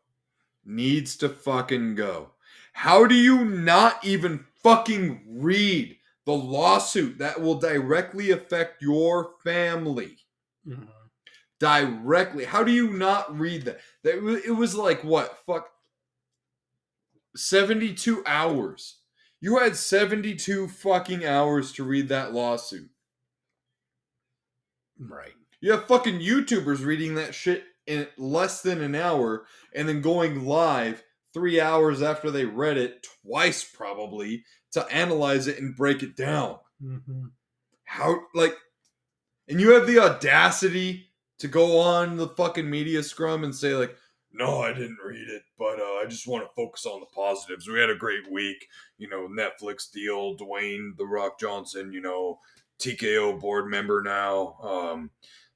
[0.64, 2.30] Needs to fucking go.
[2.72, 10.18] How do you not even fucking read the lawsuit that will directly affect your family?
[10.66, 10.88] Mhm.
[11.60, 12.44] Directly.
[12.44, 13.80] How do you not read that?
[14.02, 15.38] That it was like what?
[15.46, 15.70] Fuck
[17.36, 18.98] 72 hours.
[19.40, 22.90] You had 72 fucking hours to read that lawsuit.
[24.98, 25.34] Right.
[25.60, 30.46] You have fucking YouTubers reading that shit in less than an hour and then going
[30.46, 31.02] live
[31.32, 36.58] three hours after they read it, twice probably, to analyze it and break it down.
[36.82, 37.30] Mhm.
[37.84, 38.56] How, like,
[39.48, 43.96] and you have the audacity to go on the fucking media scrum and say, like,
[44.36, 47.68] no, I didn't read it, but uh, I just want to focus on the positives.
[47.68, 48.68] We had a great week.
[48.98, 52.38] You know, Netflix deal, Dwayne The Rock Johnson, you know,
[52.78, 55.10] TKO board member now, um,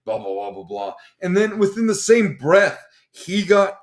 [0.04, 0.94] blah, blah, blah, blah, blah.
[1.20, 2.82] And then within the same breath,
[3.12, 3.78] he got,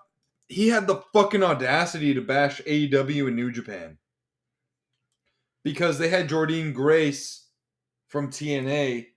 [0.47, 3.97] he had the fucking audacity to bash AEW and New Japan
[5.63, 7.47] because they had Jordynne Grace
[8.07, 9.07] from TNA,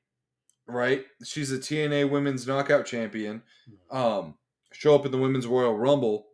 [0.66, 1.04] right?
[1.24, 3.42] She's a TNA Women's Knockout Champion.
[3.90, 4.34] Um,
[4.72, 6.26] show up in the Women's Royal Rumble,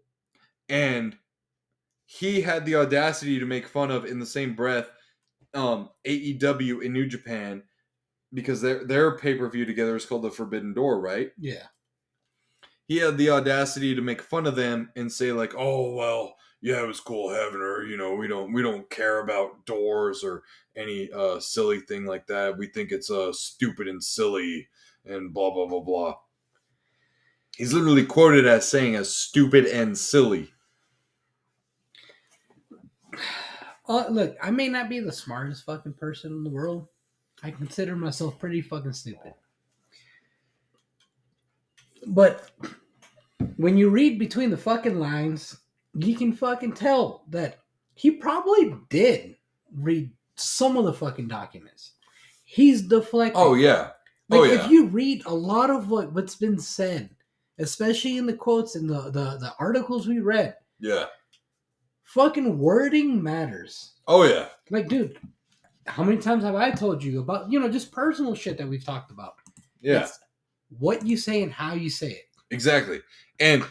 [0.68, 1.16] and
[2.06, 4.90] he had the audacity to make fun of in the same breath
[5.54, 7.62] um, AEW in New Japan
[8.32, 11.30] because their their pay per view together is called the Forbidden Door, right?
[11.38, 11.64] Yeah.
[12.86, 16.82] He had the audacity to make fun of them and say like, "Oh well, yeah,
[16.82, 17.84] it was cool having her.
[17.84, 20.44] You know, we don't we don't care about doors or
[20.76, 22.56] any uh, silly thing like that.
[22.56, 24.68] We think it's uh, stupid and silly
[25.04, 26.14] and blah blah blah blah."
[27.56, 30.52] He's literally quoted as saying as stupid and silly.
[33.88, 36.88] Uh, look, I may not be the smartest fucking person in the world.
[37.42, 39.32] I consider myself pretty fucking stupid.
[42.06, 42.50] But
[43.56, 45.56] when you read between the fucking lines,
[45.94, 47.60] you can fucking tell that
[47.94, 49.36] he probably did
[49.74, 51.92] read some of the fucking documents.
[52.44, 53.40] He's deflecting.
[53.40, 53.90] Oh yeah.
[54.28, 54.64] Like oh, yeah.
[54.64, 57.10] if you read a lot of what, what's been said,
[57.58, 61.06] especially in the quotes and the, the, the articles we read, Yeah.
[62.04, 63.94] fucking wording matters.
[64.06, 64.48] Oh yeah.
[64.70, 65.18] Like, dude,
[65.86, 68.84] how many times have I told you about, you know, just personal shit that we've
[68.84, 69.34] talked about?
[69.80, 70.00] Yeah.
[70.02, 70.18] It's
[70.78, 72.24] what you say and how you say it.
[72.50, 73.00] Exactly.
[73.40, 73.64] And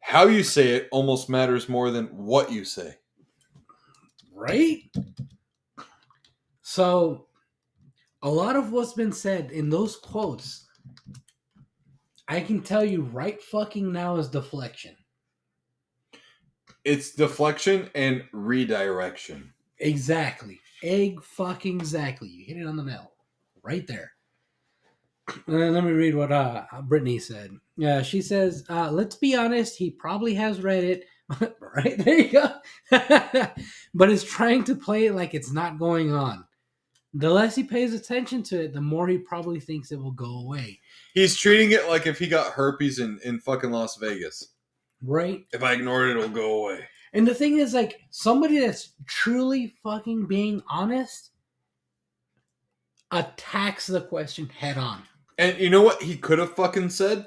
[0.00, 2.96] how you say it almost matters more than what you say.
[4.34, 4.82] Right?
[6.62, 7.26] So,
[8.22, 10.68] a lot of what's been said in those quotes,
[12.32, 14.96] I can tell you right fucking now is deflection.
[16.82, 19.52] It's deflection and redirection.
[19.80, 20.58] Exactly.
[20.82, 22.28] Egg fucking exactly.
[22.28, 23.12] You hit it on the nail.
[23.62, 24.12] Right there.
[25.46, 27.50] Then let me read what uh Brittany said.
[27.76, 31.04] Yeah, she says, uh, let's be honest, he probably has read it.
[31.60, 32.50] right there you go.
[33.92, 36.46] but is trying to play it like it's not going on.
[37.12, 40.38] The less he pays attention to it, the more he probably thinks it will go
[40.38, 40.80] away.
[41.14, 44.48] He's treating it like if he got herpes in, in fucking Las Vegas.
[45.04, 45.44] Right?
[45.52, 46.84] If I ignore it, it'll go away.
[47.12, 51.32] And the thing is, like, somebody that's truly fucking being honest
[53.10, 55.02] attacks the question head on.
[55.38, 57.26] And you know what he could have fucking said?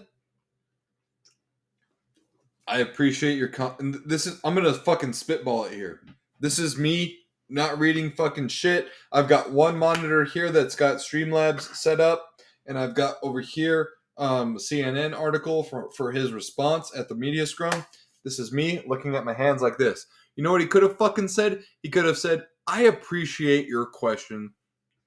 [2.68, 6.02] I appreciate your com- and this is I'm gonna fucking spitball it here.
[6.40, 8.88] This is me not reading fucking shit.
[9.12, 12.35] I've got one monitor here that's got Streamlabs set up,
[12.68, 17.46] and I've got over here um CNN article for for his response at the media
[17.46, 17.86] scrum.
[18.24, 20.08] This is me looking at my hands like this.
[20.36, 21.64] You know what he could have fucking said?
[21.82, 24.54] He could have said, "I appreciate your question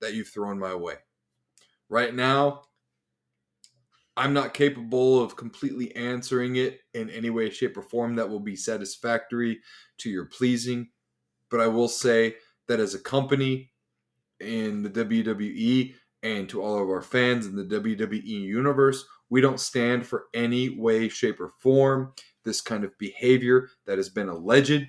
[0.01, 0.95] that you've thrown my way."
[1.89, 2.65] Right now,
[4.17, 8.41] I'm not capable of completely answering it in any way, shape, or form that will
[8.41, 9.61] be satisfactory
[9.99, 10.91] to your pleasing.
[11.51, 12.35] But I will say
[12.67, 13.71] that as a company
[14.41, 19.61] in the WWE and to all of our fans in the WWE universe, we don't
[19.61, 22.13] stand for any way, shape, or form
[22.45, 24.87] this kind of behavior that has been alleged.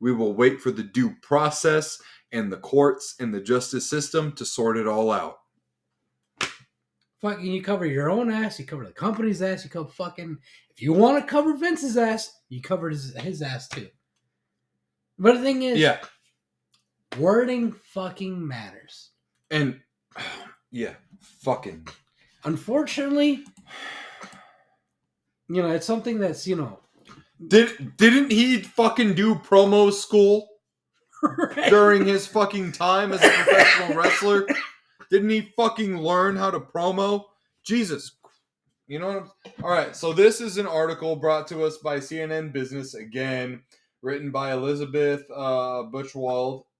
[0.00, 1.98] We will wait for the due process
[2.32, 5.36] and the courts and the justice system to sort it all out.
[7.20, 10.36] Fucking, you cover your own ass, you cover the company's ass, you cover fucking.
[10.70, 13.88] If you want to cover Vince's ass, you cover his, his ass too.
[15.18, 16.00] But the thing is, Yeah.
[17.18, 19.12] wording fucking matters.
[19.50, 19.80] And
[20.74, 21.86] yeah, fucking
[22.44, 23.44] Unfortunately,
[25.48, 26.80] you know, it's something that's, you know,
[27.46, 30.48] Did didn't he fucking do promo school
[31.68, 34.46] during his fucking time as a professional wrestler?
[35.10, 37.24] Didn't he fucking learn how to promo?
[37.64, 38.16] Jesus.
[38.86, 41.96] You know what I'm All right, so this is an article brought to us by
[41.96, 43.62] CNN Business again,
[44.02, 45.84] written by Elizabeth uh,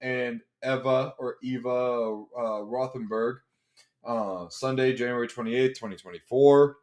[0.01, 3.37] and Eva or Eva uh, Rothenberg.
[4.05, 6.77] Uh, Sunday, January 28th, 2024.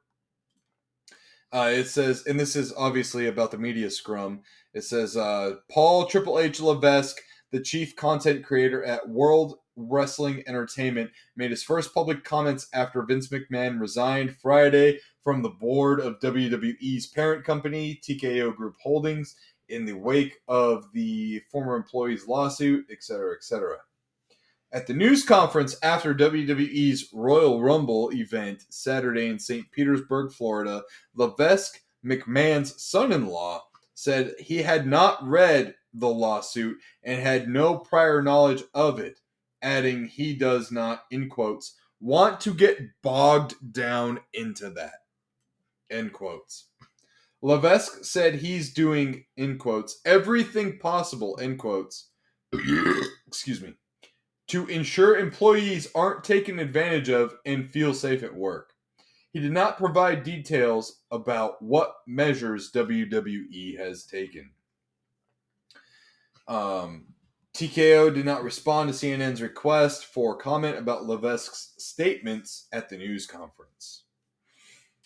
[1.53, 4.41] Uh, it says, and this is obviously about the media scrum.
[4.73, 7.21] It says, uh, Paul Triple H Levesque,
[7.51, 13.29] the chief content creator at World Wrestling Entertainment, made his first public comments after Vince
[13.29, 19.37] McMahon resigned Friday from the board of WWE's parent company, TKO Group Holdings,
[19.69, 23.77] in the wake of the former employee's lawsuit, etc., etc.
[24.75, 29.71] At the news conference after WWE's Royal Rumble event Saturday in St.
[29.71, 30.83] Petersburg, Florida,
[31.15, 37.77] Levesque McMahon's son in law said he had not read the lawsuit and had no
[37.77, 39.21] prior knowledge of it,
[39.61, 45.05] adding he does not, in quotes, want to get bogged down into that.
[45.91, 46.69] End quotes.
[47.43, 52.09] Levesque said he's doing, in quotes, everything possible, end quotes,
[53.27, 53.75] excuse me,
[54.53, 58.75] to ensure employees aren't taken advantage of and feel safe at work.
[59.33, 64.51] He did not provide details about what measures WWE has taken.
[66.47, 67.07] Um,
[67.55, 73.27] TKO did not respond to CNN's request for comment about Levesque's statements at the news
[73.27, 74.03] conference.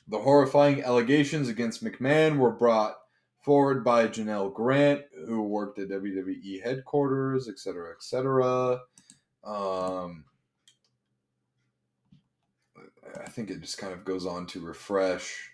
[0.09, 2.97] The horrifying allegations against McMahon were brought
[3.44, 8.81] forward by Janelle Grant, who worked at WWE headquarters, etc., etc.
[9.47, 10.24] Um,
[13.24, 15.51] I think it just kind of goes on to refresh.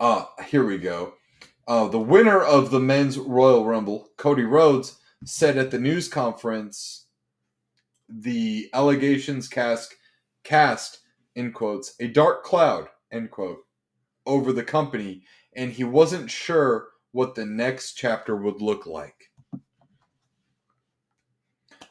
[0.00, 1.14] Ah, here we go.
[1.68, 7.06] Uh, the winner of the men's Royal Rumble, Cody Rhodes, said at the news conference
[8.08, 9.94] the allegations cast
[10.42, 11.00] cast
[11.36, 13.60] in quotes a dark cloud end quote
[14.26, 15.22] over the company
[15.54, 19.29] and he wasn't sure what the next chapter would look like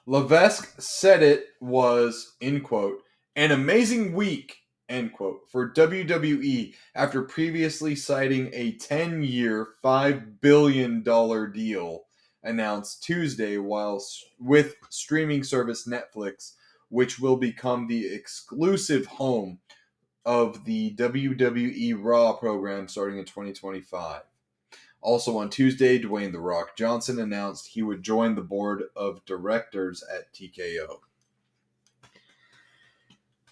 [0.10, 3.04] levesque said it was in quote
[3.36, 4.58] an amazing week
[4.90, 12.06] end quote for wwe after previously citing a 10-year $5 billion deal
[12.44, 14.04] announced Tuesday while
[14.40, 16.54] with streaming service Netflix,
[16.90, 19.60] which will become the exclusive home
[20.26, 24.22] of the WWE Raw program starting in 2025.
[25.02, 30.04] Also on Tuesday, Dwayne The Rock Johnson announced he would join the board of directors
[30.14, 31.00] at TKO.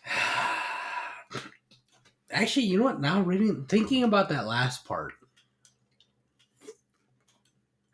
[2.30, 3.00] Actually, you know what?
[3.00, 5.14] Now reading, thinking about that last part,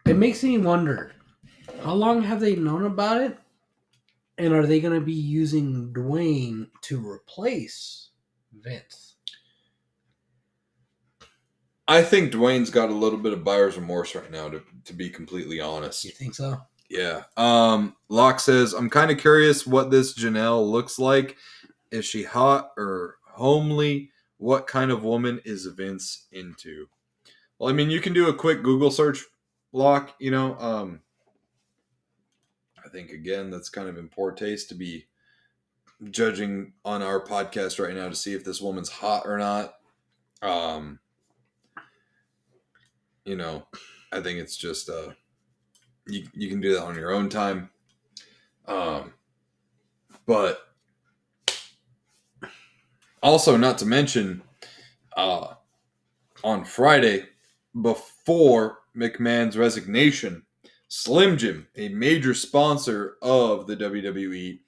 [0.05, 1.13] it makes me wonder
[1.83, 3.37] how long have they known about it?
[4.37, 8.09] And are they going to be using Dwayne to replace
[8.51, 9.12] Vince?
[11.87, 15.09] I think Dwayne's got a little bit of buyer's remorse right now, to, to be
[15.09, 16.05] completely honest.
[16.05, 16.61] You think so?
[16.89, 17.23] Yeah.
[17.35, 21.37] Um, Locke says, I'm kind of curious what this Janelle looks like.
[21.91, 24.11] Is she hot or homely?
[24.37, 26.87] What kind of woman is Vince into?
[27.59, 29.23] Well, I mean, you can do a quick Google search
[29.73, 31.01] Locke, you know, um,
[32.85, 35.07] I think again that's kind of in poor taste to be
[36.11, 39.73] judging on our podcast right now to see if this woman's hot or not.
[40.41, 40.99] Um,
[43.25, 43.65] you know,
[44.11, 45.11] I think it's just uh,
[46.07, 47.69] you you can do that on your own time.
[48.67, 49.13] Um,
[50.25, 50.59] but
[53.21, 54.41] also not to mention,
[55.17, 55.55] uh,
[56.43, 57.25] on Friday
[57.81, 60.43] before McMahon's resignation,
[60.87, 64.59] Slim Jim, a major sponsor of the WWE,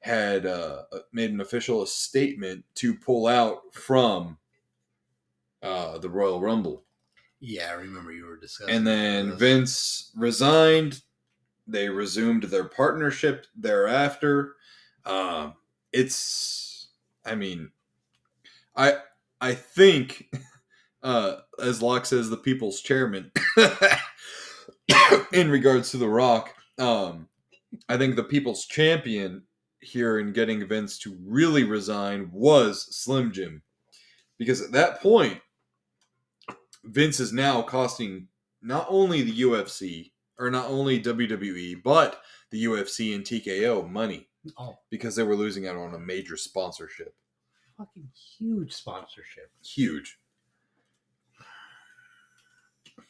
[0.00, 0.82] had uh,
[1.12, 4.38] made an official statement to pull out from
[5.62, 6.84] uh, the Royal Rumble.
[7.40, 8.74] Yeah, I remember you were discussing.
[8.74, 11.02] And then Vince resigned.
[11.66, 14.56] They resumed their partnership thereafter.
[15.04, 15.54] Um,
[15.92, 16.88] it's,
[17.24, 17.70] I mean,
[18.76, 18.98] I
[19.40, 20.30] I think
[21.02, 23.30] uh, as Locke says, the people's chairman.
[25.32, 27.28] in regards to The Rock, um,
[27.88, 29.42] I think the people's champion
[29.80, 33.62] here in getting Vince to really resign was Slim Jim.
[34.38, 35.40] Because at that point,
[36.88, 38.28] Vince is now costing
[38.62, 42.20] not only the UFC, or not only WWE, but
[42.50, 44.28] the UFC and TKO money.
[44.56, 44.78] Oh.
[44.90, 47.14] Because they were losing out on a major sponsorship.
[47.76, 48.08] Fucking
[48.38, 49.50] huge sponsorship.
[49.62, 50.18] Huge.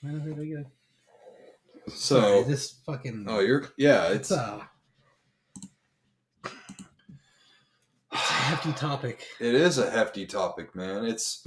[0.03, 0.09] So
[1.95, 4.69] So this fucking oh, you're yeah, it's it's a
[8.13, 9.27] it's a hefty topic.
[9.41, 11.05] it is a hefty topic, man.
[11.05, 11.47] It's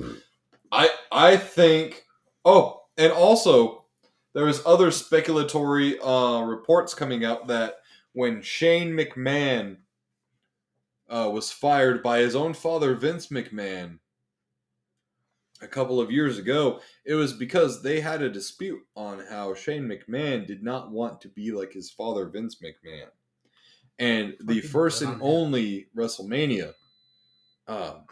[0.71, 2.05] I I think
[2.45, 3.85] oh, and also
[4.34, 7.76] there was other speculatory uh reports coming out that
[8.13, 9.77] when Shane McMahon
[11.09, 13.99] uh, was fired by his own father Vince McMahon
[15.61, 19.88] a couple of years ago, it was because they had a dispute on how Shane
[19.88, 23.07] McMahon did not want to be like his father Vince McMahon.
[23.99, 26.73] And the Fucking first and on only WrestleMania
[27.68, 28.05] um,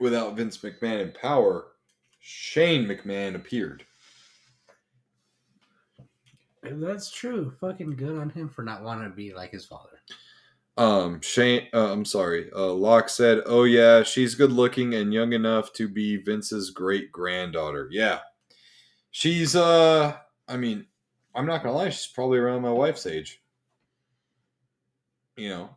[0.00, 1.66] without Vince McMahon in power,
[2.30, 3.86] Shane McMahon appeared.
[6.62, 9.98] If that's true, fucking good on him for not wanting to be like his father.
[10.76, 12.50] Um, Shane, uh, I'm sorry.
[12.54, 17.10] Uh, Locke said, "Oh yeah, she's good looking and young enough to be Vince's great
[17.10, 18.18] granddaughter." Yeah,
[19.10, 19.56] she's.
[19.56, 20.14] Uh,
[20.46, 20.84] I mean,
[21.34, 23.42] I'm not gonna lie, she's probably around my wife's age.
[25.34, 25.70] You know,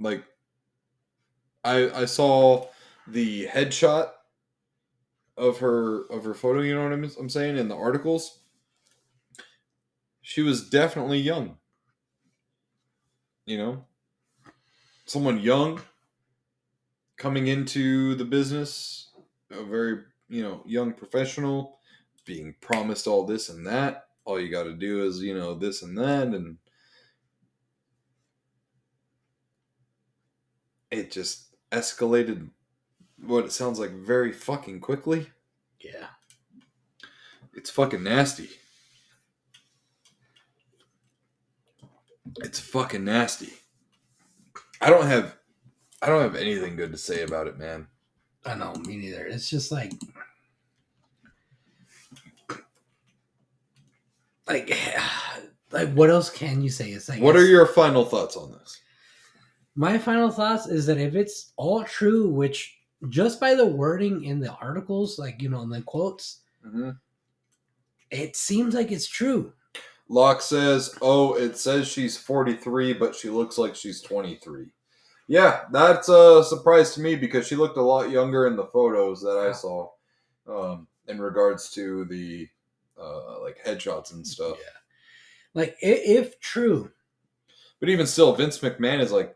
[0.00, 0.24] like
[1.62, 2.66] I I saw
[3.06, 4.10] the headshot
[5.36, 6.60] of her of her photo.
[6.60, 8.40] You know what I'm, I'm saying in the articles.
[10.22, 11.58] She was definitely young
[13.46, 13.84] you know
[15.06, 15.80] someone young
[17.16, 19.10] coming into the business
[19.50, 21.78] a very you know young professional
[22.26, 25.82] being promised all this and that all you got to do is you know this
[25.82, 26.58] and that and
[30.90, 32.50] it just escalated
[33.24, 35.26] what it sounds like very fucking quickly
[35.80, 36.08] Yeah.
[37.54, 38.48] it's fucking nasty
[42.38, 43.52] it's fucking nasty
[44.80, 45.36] i don't have
[46.02, 47.86] i don't have anything good to say about it man
[48.44, 49.26] I know, me neither.
[49.26, 49.90] It's just like,
[54.46, 54.70] like,
[55.72, 56.90] like, what else can you say?
[56.90, 58.80] It's like, what are your final thoughts on this
[59.74, 62.75] my final thoughts is that if it's all true, which
[63.10, 66.40] just by the wording in the articles, like you know, in the quotes,
[68.10, 69.52] it seems like it's true.
[70.08, 74.66] Locke says, "Oh, it says she's 43, but she looks like she's 23."
[75.28, 79.20] Yeah, that's a surprise to me because she looked a lot younger in the photos
[79.22, 79.90] that I saw,
[80.48, 82.48] um, in regards to the
[82.98, 84.56] uh, like headshots and stuff.
[84.58, 84.70] Yeah.
[85.54, 86.92] Like, i- if true,
[87.80, 89.35] But even still, Vince McMahon is like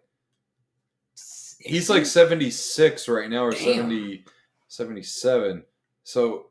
[1.61, 3.77] he's like 76 right now or Damn.
[3.77, 4.25] 70,
[4.69, 5.63] 77.
[6.03, 6.47] So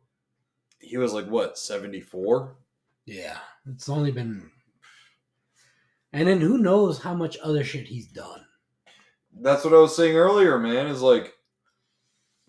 [0.80, 2.56] he was like what 74?
[3.06, 3.38] yeah,
[3.70, 4.50] it's only been,
[6.14, 8.46] and then who knows how much other shit he's done.
[9.42, 10.88] That's what I was saying earlier, man.
[10.88, 11.34] Is like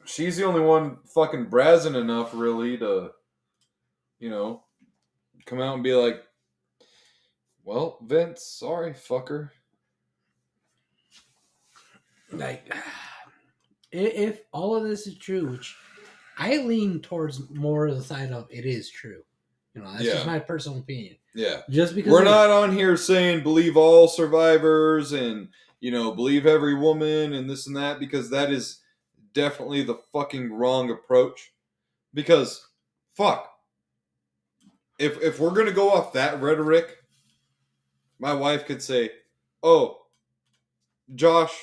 [0.04, 3.10] she's the only one fucking brazen enough, really, to
[4.18, 4.64] you know
[5.46, 6.22] come out and be like,
[7.64, 9.50] "Well, Vince, sorry, fucker."
[12.32, 12.72] Like
[13.92, 15.76] if all of this is true which
[16.38, 19.22] i lean towards more of the side of it is true
[19.74, 20.12] you know that's Yeah.
[20.12, 25.12] just my personal opinion Yeah, just because we're not on here saying believe all survivors
[25.12, 25.48] and
[25.80, 28.80] you know believe every woman and this and that because that is
[29.32, 31.52] definitely the fucking wrong approach.
[32.12, 32.66] Because
[33.14, 33.48] fuck,
[34.98, 36.96] if if we're gonna go off that rhetoric,
[38.18, 39.12] my wife could say,
[39.62, 39.98] "Oh,
[41.14, 41.56] Josh,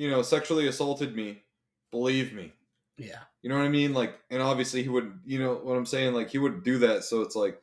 [0.00, 1.42] you know, sexually assaulted me.
[1.90, 2.52] Believe me."
[2.96, 3.92] yeah You know what I mean?
[3.92, 6.14] Like, and obviously he would, you know what I'm saying?
[6.14, 7.04] Like, he would do that.
[7.04, 7.60] So it's like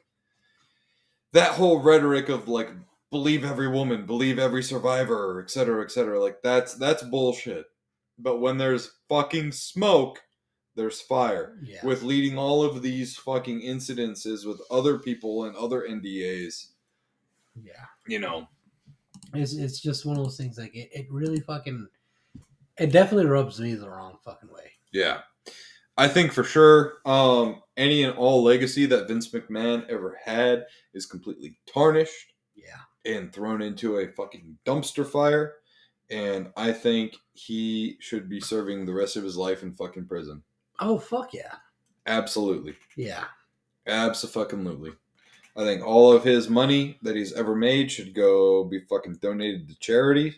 [1.34, 2.70] that whole rhetoric of like,
[3.12, 6.20] believe every woman, believe every survivor, et cetera, et cetera.
[6.20, 7.66] Like, that's that's bullshit.
[8.20, 10.20] But when there's fucking smoke,
[10.76, 11.58] there's fire.
[11.64, 16.68] yeah With leading all of these fucking incidences with other people and other NDAs,
[17.64, 18.48] yeah you know.
[19.34, 21.88] it's, it's just one of those things like it, it really fucking
[22.80, 25.20] it definitely rubs me the wrong fucking way Yeah.
[26.00, 31.08] I think for sure, um, any and all legacy that Vince McMahon ever had is
[31.08, 32.34] completely tarnished.
[32.56, 35.56] yeah and thrown into a fucking dumpster fire.
[36.12, 40.44] And I think he should be serving the rest of his life in fucking prison.
[40.80, 41.56] oh fuck yeah
[42.06, 42.76] Absolutely.
[42.96, 43.26] yeah
[43.88, 44.92] Absolutely.
[45.56, 49.68] I think all of his money that he's ever made should go be fucking donated
[49.70, 50.36] to charity.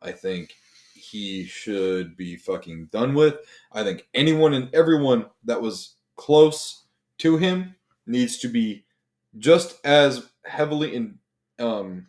[0.00, 0.54] I think
[0.98, 3.36] he should be fucking done with.
[3.72, 6.84] I think anyone and everyone that was close
[7.18, 7.76] to him
[8.06, 8.84] needs to be
[9.38, 11.18] just as heavily in
[11.58, 12.08] um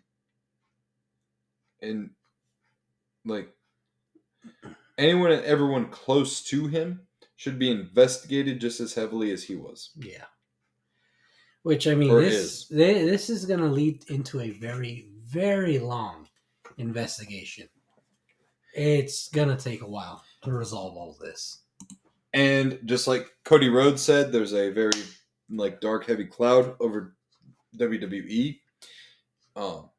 [1.81, 2.11] in
[3.25, 3.53] like
[4.97, 9.91] anyone and everyone close to him should be investigated just as heavily as he was.
[9.95, 10.25] yeah
[11.63, 12.67] which i mean Or this is.
[12.67, 16.27] thi- this is gonna lead into a very very long
[16.77, 17.67] investigation
[18.73, 21.63] it's gonna take a while to resolve all this
[22.33, 24.91] And just like Cody Rhodes said, there's a very
[25.49, 27.15] like dark, heavy cloud over
[27.77, 28.59] WWE.
[29.55, 29.89] Um,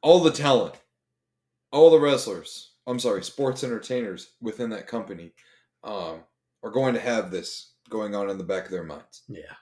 [0.00, 0.76] all the talent,
[1.72, 5.32] all the wrestlers, I'm sorry, sports entertainers within that company,
[5.82, 6.20] um,
[6.62, 9.22] are going to have this going on in the back of their minds.
[9.28, 9.54] yeah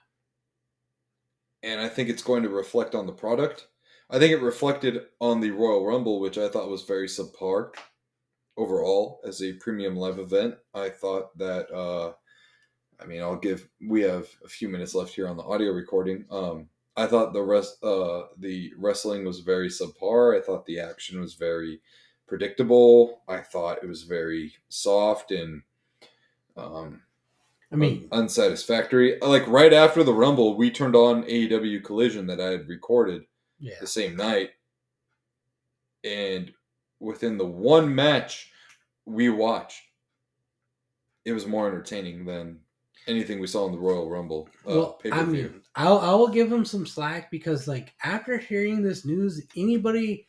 [1.63, 3.67] and I think it's going to reflect on the product.
[4.09, 7.71] I think it reflected on the Royal Rumble, which I thought was very subpar
[8.55, 10.55] overall as a premium live event.
[10.73, 12.13] I thought that uh,
[12.99, 13.67] I mean, I'll give.
[13.81, 16.25] We have a few minutes left here on the audio recording.
[16.31, 20.37] Um, I thought the rest, uh, the wrestling was very subpar.
[20.37, 21.81] I thought the action was very
[22.27, 23.21] predictable.
[23.27, 25.61] I thought it was very soft and,
[26.55, 27.03] um,
[27.71, 29.19] I mean, unsatisfactory.
[29.21, 33.25] Like right after the Rumble, we turned on AEW Collision that I had recorded
[33.59, 33.75] yeah.
[33.79, 34.51] the same night,
[36.03, 36.51] and
[36.99, 38.51] within the one match
[39.05, 39.81] we watched,
[41.25, 42.59] it was more entertaining than
[43.07, 44.49] anything we saw in the Royal Rumble.
[44.67, 48.81] Uh, well, I mean, I'll I will give him some slack because like after hearing
[48.81, 50.27] this news, anybody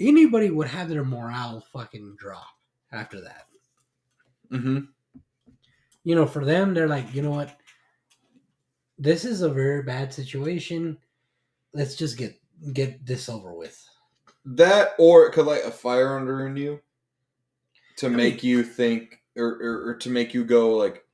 [0.00, 2.46] anybody would have their morale fucking drop
[2.92, 3.46] after that.
[4.50, 4.80] mm-hmm.
[6.04, 7.56] You know, for them, they're like, you know what?
[8.98, 10.98] This is a very bad situation.
[11.74, 12.38] Let's just get
[12.72, 13.78] get this over with.
[14.44, 16.80] that, or it could light a fire under in you
[17.96, 21.04] to mean- make you think, or, or, or to make you go like,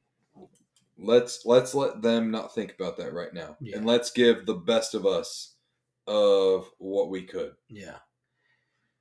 [0.98, 3.76] let's let's let them not think about that right now, Yeah.
[3.76, 5.54] and let's give the best of us
[6.06, 7.52] of what we could.
[7.68, 7.96] Yeah.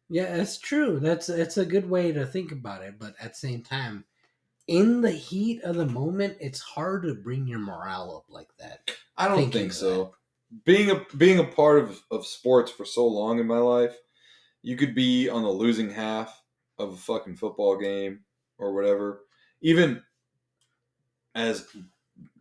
[0.09, 0.99] Yeah, that's true.
[0.99, 4.05] That's that's a good way to think about it, but at the same time,
[4.67, 8.89] in the heat of the moment, it's hard to bring your morale up like that.
[9.17, 10.13] I don't think so.
[10.63, 13.95] Being a being a part of, of sports for so long in my life,
[14.61, 16.41] you could be on the losing half
[16.77, 18.21] of a fucking football game
[18.57, 19.21] or whatever.
[19.61, 20.01] Even
[21.35, 21.67] as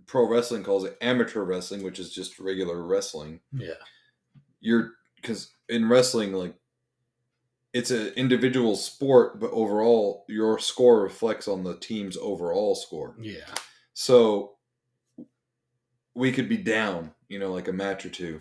[0.06, 3.40] pro wrestling calls it amateur wrestling, which is just regular wrestling.
[3.52, 3.74] Yeah.
[4.60, 6.54] You're because in wrestling, like
[7.72, 13.16] it's an individual sport, but overall your score reflects on the team's overall score.
[13.20, 13.52] Yeah.
[13.92, 14.52] So
[16.14, 18.40] we could be down, you know, like a match or two.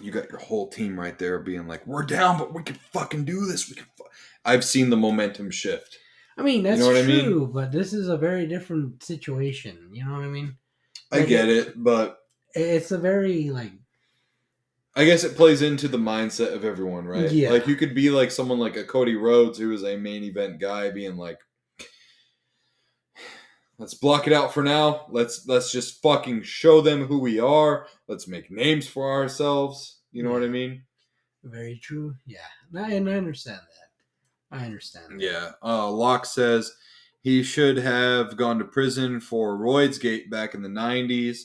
[0.00, 3.24] You got your whole team right there being like, "We're down, but we can fucking
[3.24, 3.68] do this.
[3.68, 4.04] We can." Fu-.
[4.44, 5.98] I've seen the momentum shift.
[6.36, 7.24] I mean, that's know what I mean?
[7.26, 9.90] true, but this is a very different situation.
[9.92, 10.56] You know what I mean?
[11.12, 12.18] I get it- it, but
[12.54, 13.72] It's a very like
[14.96, 17.30] I guess it plays into the mindset of everyone, right?
[17.30, 17.50] Yeah.
[17.50, 20.60] Like you could be like someone like a Cody Rhodes, who is a main event
[20.60, 21.38] guy, being like,
[23.84, 25.04] "Let's block it out for now.
[25.10, 27.86] Let's let's just fucking show them who we are.
[28.08, 30.84] Let's make names for ourselves." You know what I mean?
[31.42, 32.14] very true.
[32.24, 32.38] Yeah.
[32.72, 34.56] And I understand that.
[34.56, 35.20] I understand.
[35.20, 35.22] that.
[35.22, 35.50] Yeah.
[35.62, 36.72] Uh, Locke says
[37.20, 41.40] he should have gone to prison for Royd's Gate back in the 90s.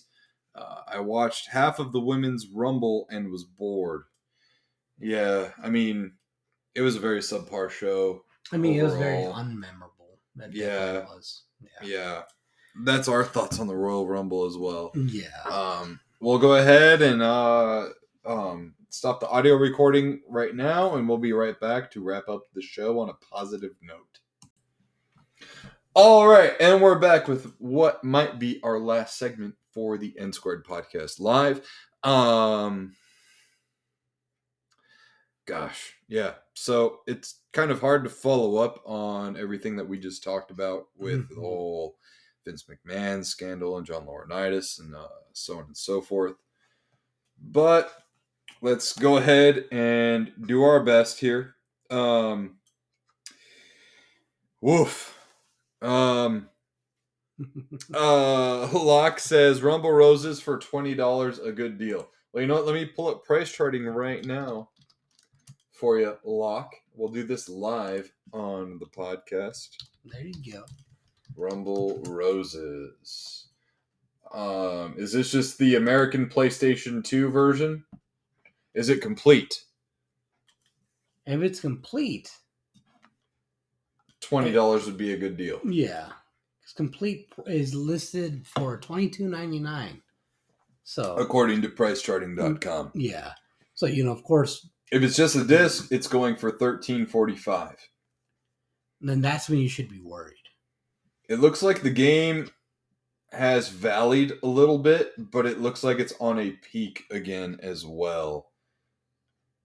[0.56, 4.04] Uh, I watched half of the women's Rumble and was bored.
[4.98, 6.14] Yeah, I mean,
[6.74, 8.24] it was a very subpar show.
[8.54, 10.20] I mean, it was very unmemorable.
[10.52, 11.06] Yeah.
[11.06, 11.44] was.
[11.62, 11.88] Yeah.
[11.88, 12.22] Yeah.
[12.84, 14.92] That's our thoughts on the Royal Rumble as well.
[14.96, 15.44] Yeah.
[15.50, 17.90] Um, we'll go ahead and uh,
[18.26, 22.44] um, stop the audio recording right now, and we'll be right back to wrap up
[22.54, 24.20] the show on a positive note.
[25.94, 30.32] All right, and we're back with what might be our last segment for the N
[30.32, 31.68] Squared Podcast Live.
[32.04, 32.94] Um,
[35.50, 36.36] gosh, yeah.
[36.54, 40.88] So it's kind of hard to follow up on everything that we just talked about
[40.96, 41.40] with the Mhm.
[41.40, 41.98] whole
[42.46, 46.36] Vince McMahon scandal and John Laurinaitis and uh, so on and so forth.
[47.42, 47.92] But
[48.62, 51.56] let's go ahead and do our best here.
[51.90, 52.60] Um,
[54.62, 55.18] woof.
[55.82, 56.50] Um,
[57.94, 62.10] uh, Locke says Rumble Roses for twenty dollars, a good deal.
[62.34, 62.66] Well, you know what?
[62.68, 64.70] Let me pull up price charting right now
[65.80, 66.76] for you, Locke.
[66.96, 69.70] We'll do this live on the podcast.
[70.06, 70.64] there you go.
[71.36, 73.46] Rumble Roses.
[74.34, 77.84] Um, is this just the American PlayStation 2 version?
[78.76, 79.64] Is it complete?
[81.26, 82.32] If it's complete,
[84.22, 85.60] Twenty dollars would be a good deal.
[85.66, 86.10] yeah,
[86.62, 90.02] it's complete is listed for twenty two ninety nine.
[90.84, 92.92] So According to PriceCharting.com.
[92.96, 93.32] yeah,
[93.76, 97.36] so you know, of course, If it's just a disc, it's going for thirteen forty
[97.36, 97.78] five.
[99.02, 100.36] then that's when you should be worried.
[101.30, 102.50] It looks like the game
[103.32, 107.86] has valleyed a little bit, but it looks like it's on a peak again as
[107.86, 108.48] well.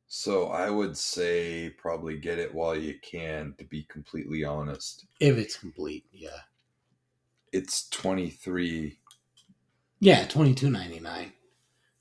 [0.06, 5.06] So I would say probably get it while you can, to be completely honest.
[5.18, 6.40] If it's complete, yeah,
[7.52, 8.98] It's 23.
[10.00, 11.32] yeah, twenty two ninety nine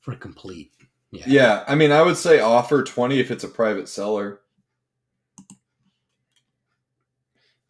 [0.02, 0.73] for complete.
[1.14, 4.42] Yeah, Yeah, I mean, I would say offer 20 if it's a private seller.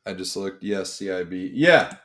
[0.06, 0.64] I just looked.
[0.64, 1.52] Yes, CIB.
[1.54, 1.96] Yeah.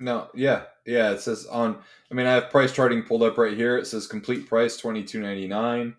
[0.00, 0.64] No, yeah.
[0.86, 1.78] Yeah, it says on
[2.10, 3.78] I mean, I have price charting pulled up right here.
[3.78, 5.94] It says complete price 22.99.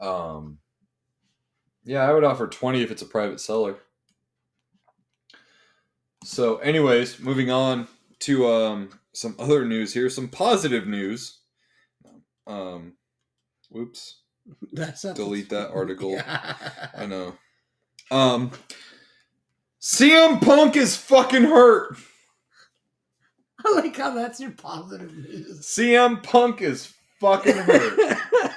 [0.00, 0.58] Um
[1.84, 3.76] Yeah, I would offer 20 if it's a private seller.
[6.24, 7.88] So, anyways, moving on.
[8.20, 11.38] to um some other news here, some positive news.
[12.46, 12.94] Um,
[13.70, 14.20] whoops,
[14.72, 16.12] That's delete that article.
[16.12, 16.54] Yeah.
[16.96, 17.34] I know.
[18.10, 18.50] Um,
[19.80, 21.96] CM Punk is fucking hurt.
[23.64, 25.60] I like how that's your positive news.
[25.60, 28.18] CM Punk is fucking hurt.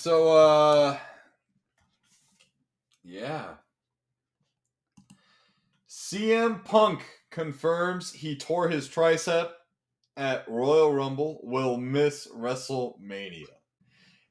[0.00, 0.96] So, uh,
[3.02, 3.54] yeah.
[5.88, 9.50] CM Punk confirms he tore his tricep
[10.18, 13.46] at Royal Rumble, will miss WrestleMania.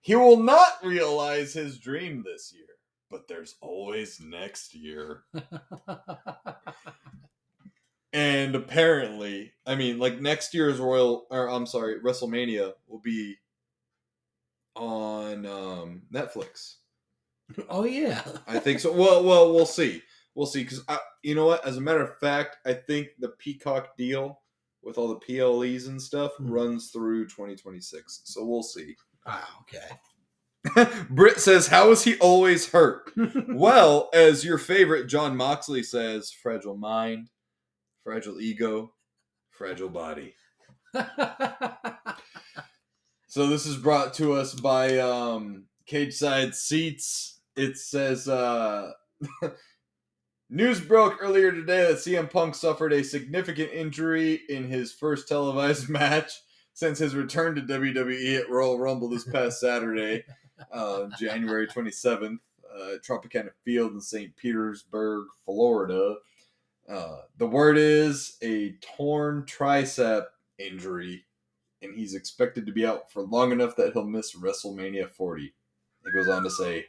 [0.01, 2.67] He will not realize his dream this year,
[3.09, 5.23] but there's always next year.
[8.17, 13.35] And apparently, I mean, like next year's Royal, or I'm sorry, WrestleMania will be
[14.75, 16.77] on um, Netflix.
[17.69, 18.23] oh yeah.
[18.47, 18.91] I think so.
[18.93, 20.01] Well, well, we'll see.
[20.33, 20.63] We'll see.
[20.63, 20.83] Because
[21.21, 21.63] you know what?
[21.63, 24.39] As a matter of fact, I think the Peacock deal
[24.83, 26.49] with all the PLEs and stuff Hmm.
[26.51, 28.21] runs through 2026.
[28.25, 28.95] So we'll see.
[29.25, 30.89] Ah, okay.
[31.09, 33.11] Britt says, "How is he always hurt?"
[33.49, 37.29] well, as your favorite Jon Moxley says, "Fragile mind,
[38.03, 38.93] fragile ego,
[39.51, 40.35] fragile body."
[43.29, 47.41] So this is brought to us by um, Cageside Seats.
[47.57, 48.93] It says uh,
[50.49, 55.89] news broke earlier today that CM Punk suffered a significant injury in his first televised
[55.89, 56.41] match
[56.73, 60.23] since his return to WWE at Royal Rumble this past Saturday,
[60.71, 64.35] uh, January 27th, uh, at Tropicana Field in St.
[64.35, 66.15] Petersburg, Florida.
[66.87, 70.25] Uh, the word is a torn tricep
[70.57, 71.25] injury
[71.81, 75.53] and he's expected to be out for long enough that he'll miss WrestleMania 40.
[76.05, 76.85] It goes on to say,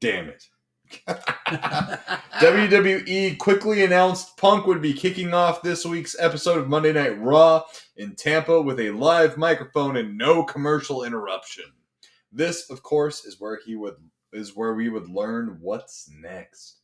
[0.00, 0.48] damn it.
[1.06, 7.64] WWE quickly announced Punk would be kicking off this week's episode of Monday Night Raw
[7.96, 11.64] in Tampa with a live microphone and no commercial interruption.
[12.32, 13.96] This, of course, is where he would
[14.32, 16.78] is where we would learn what's next.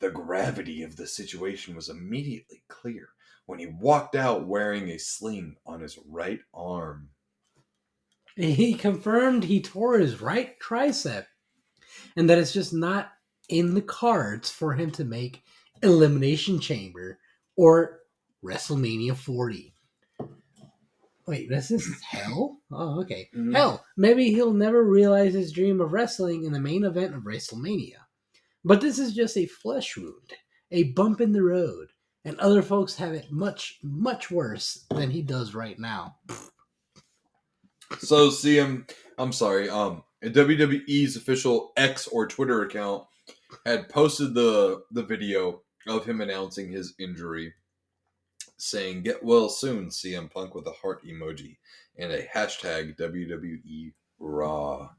[0.00, 3.10] The gravity of the situation was immediately clear
[3.46, 7.10] when he walked out wearing a sling on his right arm.
[8.36, 11.26] he confirmed he tore his right tricep
[12.16, 13.12] and that it's just not
[13.50, 15.42] in the cards for him to make
[15.82, 17.18] Elimination Chamber
[17.56, 18.00] or
[18.44, 19.74] WrestleMania 40.
[21.26, 22.58] Wait, this is hell?
[22.72, 23.28] Oh, okay.
[23.34, 23.54] Mhm.
[23.54, 27.98] Hell, maybe he'll never realize his dream of wrestling in the main event of WrestleMania.
[28.64, 30.32] But this is just a flesh wound,
[30.70, 31.88] a bump in the road,
[32.24, 36.16] and other folks have it much, much worse than he does right now.
[37.98, 43.04] So CM, I'm sorry, um, WWE's official X or Twitter account
[43.64, 47.54] had posted the the video of him announcing his injury,
[48.56, 51.56] saying "Get well soon, CM Punk" with a heart emoji
[51.98, 54.90] and a hashtag WWE Raw.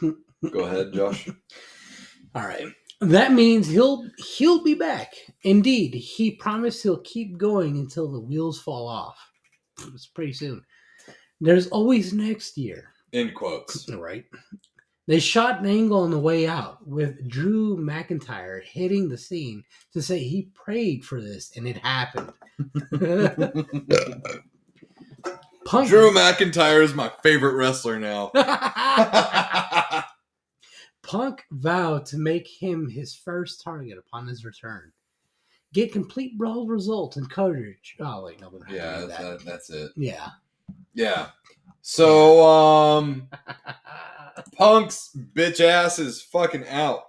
[0.00, 1.28] Go ahead, Josh.
[2.34, 2.68] All right.
[3.00, 5.14] That means he'll he'll be back.
[5.42, 9.18] Indeed, he promised he'll keep going until the wheels fall off.
[9.94, 10.62] It's pretty soon.
[11.40, 12.92] There's always next year.
[13.12, 13.88] In quotes.
[13.88, 14.26] Right.
[15.10, 20.00] They shot an angle on the way out with Drew McIntyre hitting the scene to
[20.00, 22.32] say he prayed for this and it happened.
[25.64, 28.30] Punk Drew McIntyre is my favorite wrestler now.
[31.02, 34.92] Punk vowed to make him his first target upon his return.
[35.72, 37.96] Get complete brawl results and coverage.
[37.98, 39.22] Oh wait, no, yeah, that's, that.
[39.22, 39.90] that, that's it.
[39.96, 40.28] Yeah.
[40.94, 41.30] Yeah.
[41.82, 43.28] So, um,
[44.56, 47.02] Punk's bitch ass is fucking out.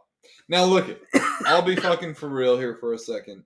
[0.50, 1.02] Now look it.
[1.46, 3.44] I'll be fucking for real here for a second.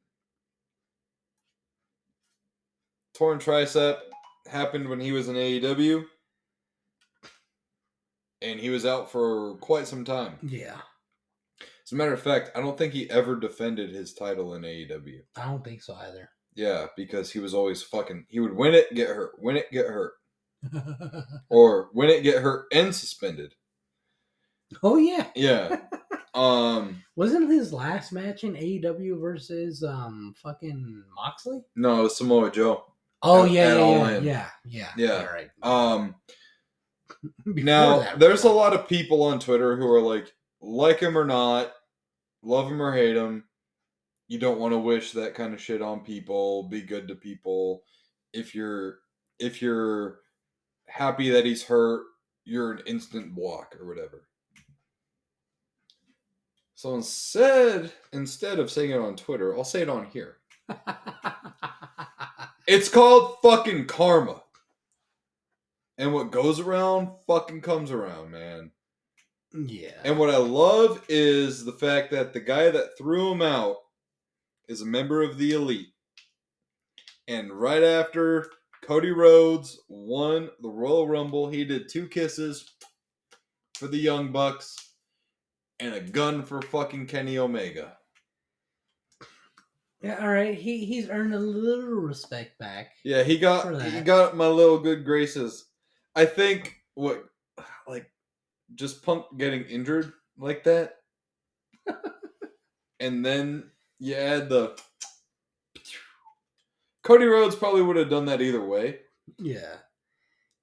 [3.14, 3.98] Torn tricep
[4.48, 6.06] happened when he was in AEW.
[8.42, 10.38] And he was out for quite some time.
[10.44, 10.78] yeah.
[11.86, 15.20] As a matter of fact, I don't think he ever defended his title in AEW.
[15.38, 16.30] I don't think so either.
[16.56, 19.86] Yeah, because he was always fucking he would win it, get hurt, win it, get
[19.86, 20.14] hurt.
[21.50, 23.54] Or win it, get hurt, and suspended.
[24.84, 25.28] Oh yeah.
[25.36, 25.78] Yeah.
[26.34, 31.62] Um Wasn't his last match in AEW versus um fucking Moxley?
[31.78, 32.84] no, Samoa Joe.
[33.22, 35.24] Oh At- yeah, at yeah, yeah, yeah, yeah, Yeah.
[35.24, 35.50] Right.
[35.64, 36.16] Um
[37.46, 41.24] now that, there's a lot of people on Twitter who are like like him or
[41.24, 41.72] not,
[42.44, 43.46] love him or hate him.
[44.28, 46.64] You don't want to wish that kind of shit on people.
[46.64, 47.84] Be good to people.
[48.34, 49.00] If you're
[49.40, 50.20] if you're
[50.88, 52.04] happy that he's hurt,
[52.44, 54.28] you're an instant block or whatever.
[56.76, 60.38] So instead, instead of saying it on Twitter, I'll say it on here.
[62.68, 64.42] It's called fucking karma.
[66.00, 68.72] And what goes around fucking comes around, man.
[69.54, 69.92] yeah.
[70.04, 73.78] And what I love is the fact that the guy that threw him out
[74.68, 75.94] is a member of the elite.
[77.28, 78.50] And right after
[78.84, 82.74] Cody Rhodes won the Royal Rumble, he did two kisses
[83.76, 84.76] for the Young Bucks
[85.80, 87.98] and a gun for fucking Kenny Omega.
[90.02, 90.56] yeah, all right.
[90.56, 92.92] He he's earned a little respect back.
[93.04, 95.66] Yeah, he got he got my little good graces.
[96.16, 97.26] I think what
[97.88, 98.10] like
[98.76, 100.98] just Punk getting injured like that,
[103.00, 104.78] and then you add the
[107.04, 109.00] Cody Rhodes probably would have done that either way.
[109.38, 109.76] Yeah.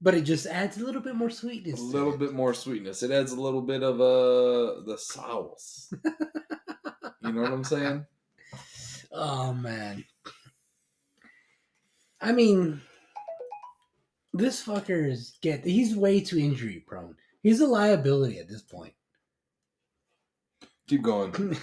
[0.02, 1.78] But it just adds a little bit more A sweetness.
[1.78, 2.18] to little it.
[2.18, 3.02] bit more sweetness.
[3.04, 5.92] It adds a little bit of uh the sauce.
[7.22, 8.04] you know what I'm saying?
[9.12, 10.04] Oh man.
[12.20, 12.80] I mean,
[14.32, 17.14] this fucker is get he's way too injury prone.
[17.42, 18.94] He's a liability at this point.
[20.88, 21.56] Keep going.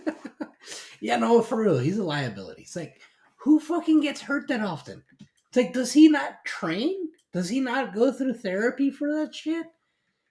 [1.00, 2.62] yeah, no, for real, he's a liability.
[2.62, 3.00] It's like,
[3.36, 5.02] who fucking gets hurt that often?
[5.48, 7.08] It's like, does he not train?
[7.32, 9.66] Does he not go through therapy for that shit?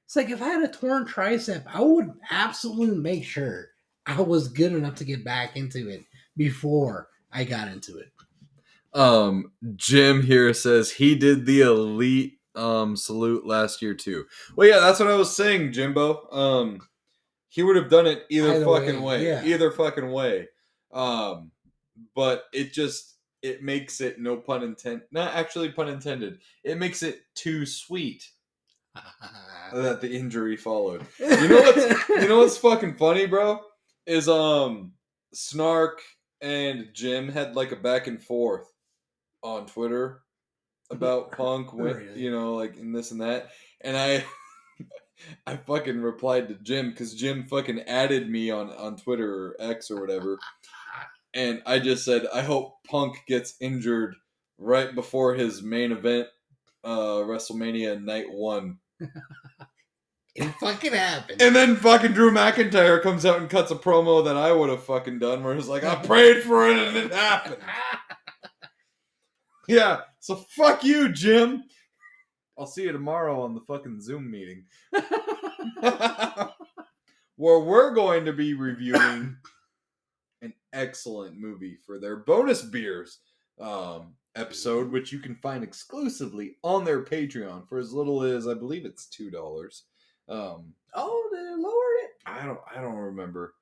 [0.06, 3.68] It's like if I had a torn tricep, I would absolutely make sure
[4.06, 6.04] I was good enough to get back into it
[6.36, 8.12] before I got into it.
[8.94, 14.26] Um, Jim here says he did the elite um salute last year too.
[14.56, 16.28] Well, yeah, that's what I was saying, Jimbo.
[16.32, 16.80] Um,
[17.50, 19.44] he would have done it either Either fucking way, way, yeah.
[19.44, 20.48] either fucking way.
[20.92, 21.52] Um,
[22.16, 26.40] but it just it makes it no pun intended, not actually pun intended.
[26.64, 28.30] It makes it too sweet
[29.74, 31.06] that the injury followed.
[31.20, 33.60] You know what's you know what's fucking funny, bro?
[34.06, 34.94] Is um
[35.34, 36.02] Snark
[36.42, 38.72] and Jim had like a back and forth
[39.44, 40.22] on Twitter
[40.92, 42.20] about Punk when Really?
[42.22, 43.52] you know, like and this and that.
[43.82, 44.26] And I
[45.46, 49.92] I fucking replied to Jim because Jim fucking added me on on Twitter or X
[49.92, 50.40] or whatever.
[51.34, 54.16] And I just said, I hope Punk gets injured
[54.58, 56.28] right before his main event,
[56.84, 58.80] uh WrestleMania night one.
[60.36, 61.42] It fucking happened.
[61.42, 64.84] And then fucking Drew McIntyre comes out and cuts a promo that I would have
[64.84, 67.58] fucking done where it's like, I prayed for it and it happened.
[69.68, 71.64] Yeah, so fuck you, Jim.
[72.58, 74.66] I'll see you tomorrow on the fucking Zoom meeting.
[77.36, 79.38] where we're going to be reviewing an
[80.74, 83.20] excellent movie for their bonus beers
[83.60, 88.54] um, episode, which you can find exclusively on their Patreon for as little as I
[88.54, 89.84] believe it's two dollars.
[90.28, 92.10] Um, oh, they lowered it.
[92.26, 93.54] I don't I don't remember.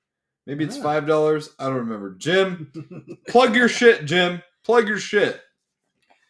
[0.46, 0.84] Maybe it's Ah.
[0.84, 1.50] five dollars.
[1.60, 2.16] I don't remember.
[2.18, 2.72] Jim,
[3.28, 4.42] plug your shit, Jim.
[4.64, 5.42] Plug your shit.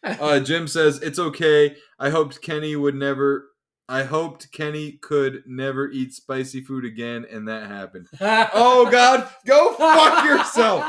[0.04, 1.74] Uh, Jim says it's okay.
[1.98, 3.48] I hoped Kenny would never.
[3.90, 8.06] I hoped Kenny could never eat spicy food again, and that happened.
[8.20, 10.84] Oh God, go fuck yourself.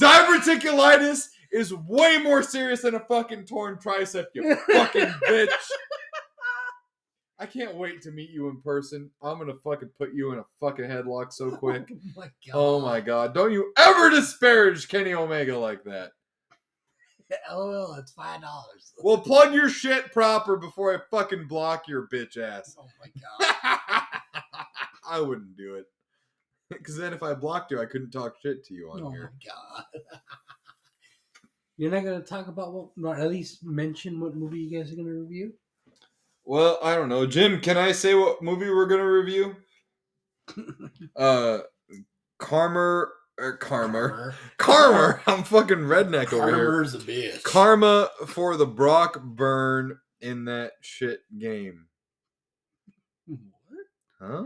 [0.00, 4.26] Diverticulitis is way more serious than a fucking torn tricep.
[4.34, 5.48] You fucking bitch.
[7.38, 9.10] I can't wait to meet you in person.
[9.22, 11.90] I'm gonna fucking put you in a fucking headlock so oh quick.
[11.90, 12.52] Oh my god.
[12.54, 13.34] Oh my god!
[13.34, 16.12] Don't you ever disparage Kenny Omega like that.
[17.50, 18.92] LOL, it's five dollars.
[19.02, 22.76] Well, plug your shit proper before I fucking block your bitch ass.
[22.78, 23.10] Oh my
[23.48, 24.02] god.
[25.08, 25.86] I wouldn't do it.
[26.70, 29.30] Because then if I blocked you, I couldn't talk shit to you on here.
[29.32, 30.20] Oh my god.
[31.76, 34.96] You're not gonna talk about what, or at least mention what movie you guys are
[34.96, 35.52] gonna review?
[36.44, 37.26] Well, I don't know.
[37.26, 39.56] Jim, can I say what movie we're going to review?
[41.16, 41.60] Uh,
[42.38, 43.06] Karma.
[43.38, 44.34] Or Karma.
[44.58, 45.20] Karma.
[45.26, 46.66] I'm fucking redneck over here.
[46.66, 47.42] Karma's a bitch.
[47.42, 51.86] Karma for the Brock burn in that shit game.
[53.26, 53.38] What?
[54.20, 54.44] Huh?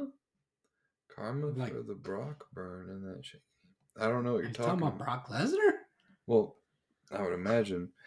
[1.14, 3.42] Karma Like- for the Brock burn in that shit.
[4.00, 5.72] I don't know what Are you're you talking, talking about Brock Lesnar?
[6.26, 6.56] Well,
[7.12, 7.90] I would imagine.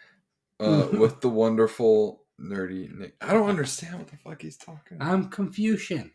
[0.60, 3.16] Uh, with the wonderful nerdy Nick.
[3.20, 5.08] I don't understand what the fuck he's talking about.
[5.12, 6.12] I'm Confucian.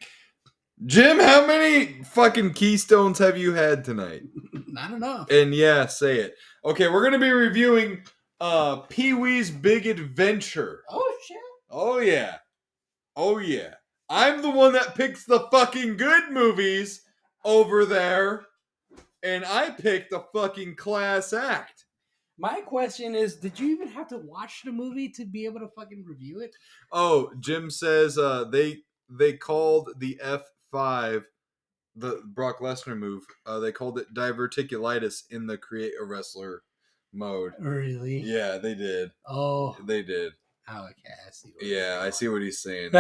[0.86, 4.22] Jim, how many fucking keystones have you had tonight?
[4.68, 5.32] Not enough.
[5.32, 6.36] And yeah, say it.
[6.64, 8.04] Okay, we're gonna be reviewing
[8.40, 10.84] uh Pee Wee's Big Adventure.
[10.90, 11.38] Oh shit.
[11.72, 12.36] Oh yeah.
[13.16, 13.74] Oh yeah.
[14.10, 17.02] I'm the one that picks the fucking good movies
[17.44, 18.46] over there.
[19.24, 21.86] And I picked the fucking class act.
[22.38, 25.70] My question is, did you even have to watch the movie to be able to
[25.76, 26.56] fucking review it?
[26.92, 30.20] Oh, Jim says uh they they called the
[30.74, 31.24] F5
[31.96, 33.24] the Brock Lesnar move.
[33.46, 36.62] Uh, they called it diverticulitis in the create a wrestler
[37.12, 37.54] mode.
[37.60, 38.20] Really?
[38.20, 39.12] Yeah, they did.
[39.28, 40.34] Oh, They did.
[40.70, 41.14] oh, okay.
[41.28, 41.50] I see.
[41.56, 42.92] what Yeah, I see what he's saying.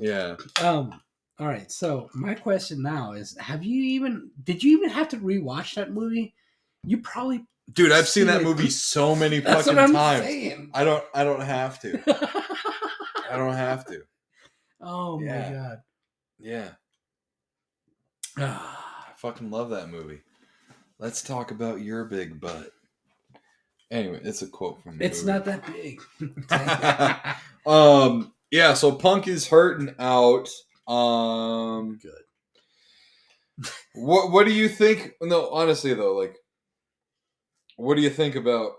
[0.00, 0.36] yeah.
[0.62, 1.00] um.
[1.40, 1.70] All right.
[1.70, 4.30] So my question now is: Have you even?
[4.44, 6.34] Did you even have to rewatch that movie?
[6.84, 7.44] You probably.
[7.72, 10.24] Dude, I've seen See, that movie so many fucking times.
[10.24, 10.70] saying.
[10.72, 12.00] I don't I don't have to.
[13.30, 14.02] I don't have to.
[14.80, 15.48] Oh Yeah.
[15.48, 15.82] my god.
[16.38, 16.68] Yeah.
[18.38, 20.20] Ah, I fucking love that movie.
[20.98, 22.70] Let's talk about your big butt.
[23.90, 25.32] Anyway, it's a quote from the it's movie.
[25.32, 26.00] not that big.
[27.66, 30.48] um yeah so punk is hurting out
[30.86, 32.12] um Good.
[33.94, 36.36] what what do you think no honestly though like
[37.76, 38.72] what do you think about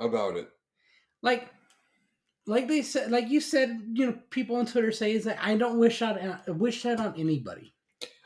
[0.00, 0.48] about it
[1.22, 1.48] like
[2.50, 5.56] like they said like you said you know people on twitter say is that i
[5.56, 7.72] don't wish that uh, wish that on anybody.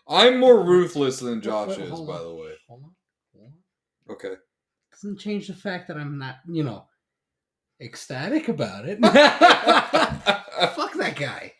[0.09, 2.53] I'm more ruthless than josh wait, is hold by the way.
[2.69, 2.95] Hold on,
[3.35, 4.15] hold on.
[4.15, 4.35] okay.
[4.93, 6.87] Doesn't change the fact that i'm not you know
[7.81, 8.99] ecstatic about it.
[9.03, 11.53] Fuck that guy.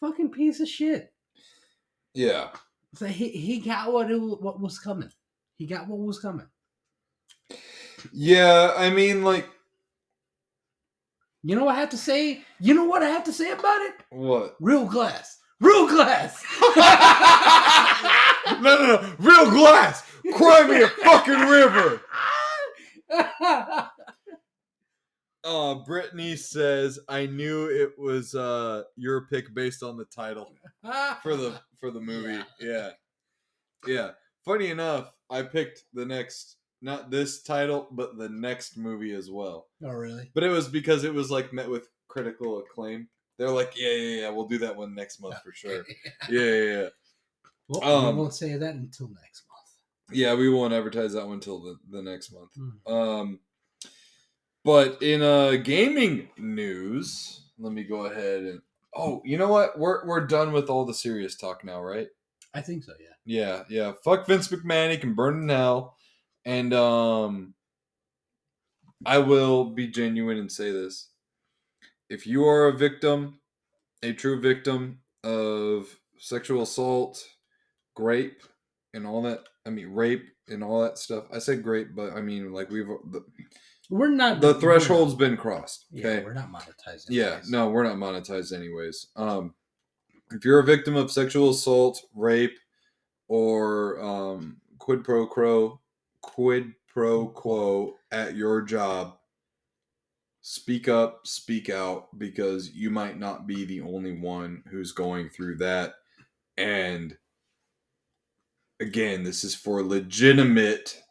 [0.00, 1.12] Fucking piece of shit.
[2.12, 2.50] Yeah.
[2.94, 5.10] So he, he got what it, what was coming.
[5.56, 6.46] He got what was coming.
[8.12, 9.48] Yeah i mean like
[11.44, 12.42] you know what i have to say?
[12.58, 13.94] You know what i have to say about it?
[14.10, 14.56] What?
[14.60, 15.38] Real glass.
[15.60, 16.42] Real glass.
[18.60, 19.14] No no no.
[19.18, 20.04] Real glass.
[20.34, 22.00] Cry me a fucking river.
[25.44, 30.54] Uh, Brittany says, "I knew it was uh your pick based on the title
[31.22, 32.90] for the for the movie." Yeah.
[33.86, 34.10] yeah,
[34.42, 39.66] Funny enough, I picked the next, not this title, but the next movie as well.
[39.82, 43.08] oh really But it was because it was like met with critical acclaim.
[43.38, 45.84] They're like, "Yeah, yeah, yeah, we'll do that one next month for sure."
[46.30, 46.88] Yeah, yeah, yeah.
[47.68, 51.40] well, Um, we won't say that until next month Yeah, we won't advertise that one
[51.40, 52.50] till the, the next month.
[52.54, 52.92] Hmm.
[52.92, 53.40] Um,
[54.64, 58.60] but in uh gaming news, let me go ahead and
[58.94, 59.78] oh, you know what?
[59.78, 62.08] We're we're done with all the serious talk now, right?
[62.56, 63.92] i think so yeah Yeah, yeah.
[64.04, 65.96] Fuck Vince McMahon, he can burn in hell.
[66.44, 67.54] And um
[69.06, 71.10] I will be genuine and say this.
[72.08, 73.40] If you are a victim,
[74.02, 75.88] a true victim of
[76.18, 77.22] sexual assault,
[77.98, 78.42] rape,
[78.94, 81.24] and all that, I mean rape and all that stuff.
[81.32, 83.24] I said grape, but I mean like we've the,
[83.90, 85.86] we're not the we're not- threshold's been crossed.
[85.90, 86.24] yeah Okay.
[86.24, 89.08] we're not monetizing Yeah, no, we're not monetized anyways.
[89.16, 89.54] Um,
[90.30, 92.58] if you're a victim of sexual assault, rape,
[93.28, 95.80] or um, quid pro quo,
[96.24, 99.16] quid pro quo at your job,
[100.40, 105.56] speak up, speak out, because you might not be the only one who's going through
[105.56, 105.94] that.
[106.56, 107.16] And
[108.80, 111.02] again, this is for legitimate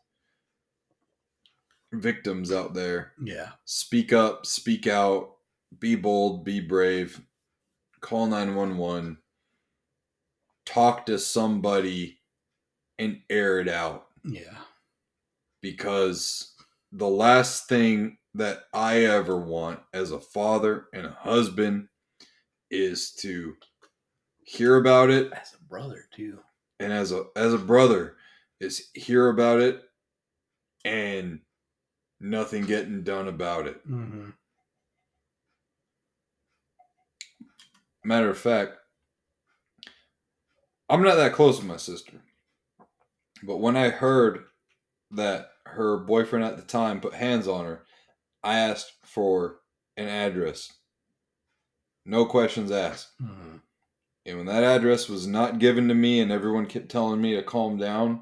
[1.91, 3.13] victims out there.
[3.23, 3.49] Yeah.
[3.65, 5.35] Speak up, speak out,
[5.79, 7.21] be bold, be brave,
[8.01, 9.17] call 911,
[10.65, 12.19] talk to somebody
[12.97, 14.07] and air it out.
[14.23, 14.57] Yeah
[15.63, 16.53] because
[16.91, 21.87] the last thing that I ever want as a father and a husband
[22.69, 23.55] is to
[24.43, 26.39] hear about it as a brother too
[26.79, 28.17] and as a as a brother
[28.59, 29.81] is hear about it
[30.83, 31.39] and
[32.19, 33.87] nothing getting done about it.
[33.89, 34.29] mm-hmm.
[38.03, 38.73] Matter of fact,
[40.89, 42.19] I'm not that close with my sister.
[43.43, 44.43] But when I heard
[45.11, 47.83] that her boyfriend at the time put hands on her,
[48.43, 49.59] I asked for
[49.97, 50.71] an address.
[52.05, 53.11] No questions asked.
[53.21, 53.57] Mm-hmm.
[54.25, 57.43] And when that address was not given to me and everyone kept telling me to
[57.43, 58.21] calm down,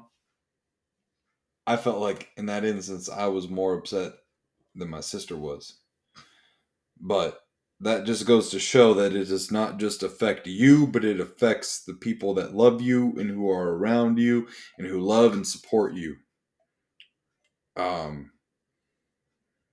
[1.66, 4.12] I felt like in that instance I was more upset
[4.74, 5.78] than my sister was.
[7.00, 7.40] But
[7.80, 11.84] that just goes to show that it does not just affect you, but it affects
[11.84, 14.48] the people that love you and who are around you
[14.78, 16.16] and who love and support you.
[17.76, 18.30] Um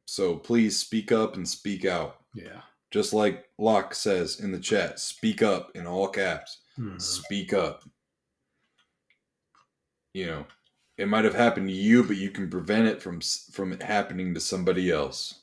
[0.06, 2.22] so please speak up and speak out.
[2.34, 2.62] yeah
[2.92, 6.60] Just like Locke says in the chat, speak up in all caps.
[6.78, 7.00] Mhm.
[7.02, 7.84] Speak up.
[10.14, 10.46] You know,
[10.98, 13.22] it might have happened to you, but you can prevent it from
[13.52, 15.42] from it happening to somebody else.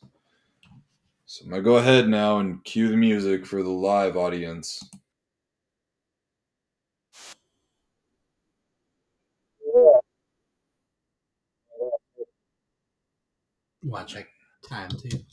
[1.26, 4.82] So I'm gonna go ahead now and cue the music for the live audience.
[13.86, 14.24] Watching
[14.68, 15.24] time too.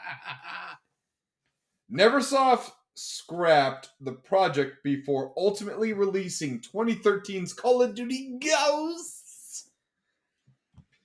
[1.91, 9.69] Neversoft scrapped the project before ultimately releasing 2013's Call of Duty Ghosts.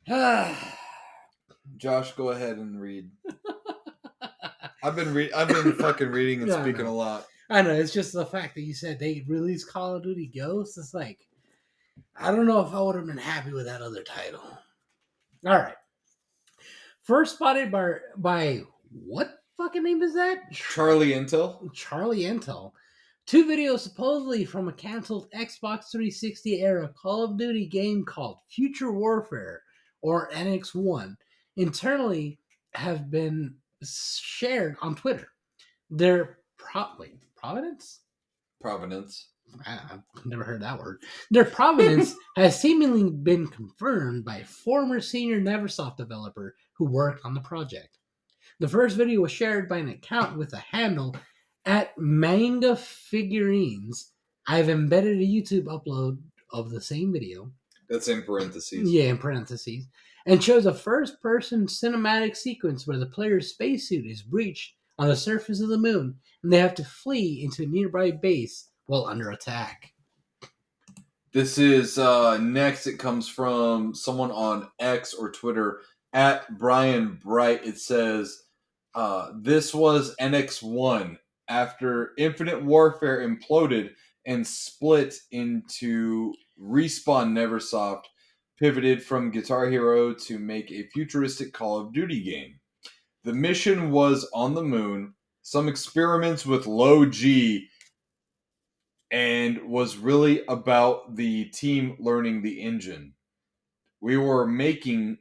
[1.76, 3.10] Josh, go ahead and read.
[4.82, 7.26] I've been re- I've been fucking reading and I speaking a lot.
[7.48, 10.76] I know it's just the fact that you said they released Call of Duty Ghosts.
[10.76, 11.20] It's like
[12.16, 14.42] I don't know if I would have been happy with that other title.
[15.46, 15.76] All right,
[17.02, 20.52] first spotted by by what fucking name is that?
[20.52, 21.72] Charlie Intel.
[21.72, 22.72] Charlie Intel.
[23.26, 28.92] Two videos supposedly from a canceled Xbox 360 era Call of Duty game called Future
[28.92, 29.62] Warfare
[30.02, 31.16] or NX1
[31.56, 32.38] internally
[32.74, 35.28] have been shared on Twitter.
[35.88, 38.00] They're probably Providence?
[38.60, 39.28] Providence.
[39.66, 40.98] I've never heard that word.
[41.30, 47.34] Their provenance has seemingly been confirmed by a former senior Neversoft developer who worked on
[47.34, 47.98] the project.
[48.60, 51.16] The first video was shared by an account with a handle
[51.64, 54.12] at Manga Figurines.
[54.46, 56.18] I've embedded a YouTube upload
[56.52, 57.50] of the same video,
[57.88, 58.90] That's in parentheses.
[58.90, 59.86] yeah, in parentheses,
[60.26, 65.16] and shows a first person cinematic sequence where the player's spacesuit is breached on the
[65.16, 69.30] surface of the moon and they have to flee into a nearby base while under
[69.30, 69.92] attack.
[71.32, 75.80] This is uh next it comes from someone on X or Twitter
[76.12, 77.66] at Brian Bright.
[77.66, 78.43] It says
[78.94, 81.16] uh this was NX1
[81.48, 83.90] after Infinite Warfare imploded
[84.26, 88.04] and split into Respawn Neversoft
[88.58, 92.60] pivoted from Guitar Hero to make a futuristic Call of Duty game.
[93.24, 97.68] The mission was on the moon, some experiments with low G
[99.10, 103.14] and was really about the team learning the engine.
[104.00, 105.18] We were making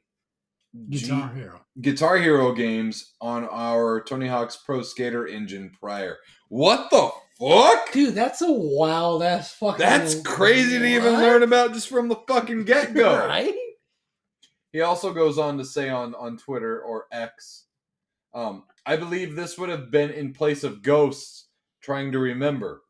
[0.89, 1.61] G- Guitar Hero.
[1.81, 6.17] Guitar Hero games on our Tony Hawk's Pro Skater engine prior.
[6.49, 7.09] What the
[7.39, 7.91] fuck?
[7.91, 9.79] Dude, that's a wild ass fucking.
[9.79, 11.21] That's crazy to even What?
[11.21, 13.27] learn about just from the fucking get go.
[13.27, 13.53] right?
[14.71, 17.65] He also goes on to say on, on Twitter or X,
[18.33, 21.47] um, I believe this would have been in place of Ghosts
[21.81, 22.81] trying to remember.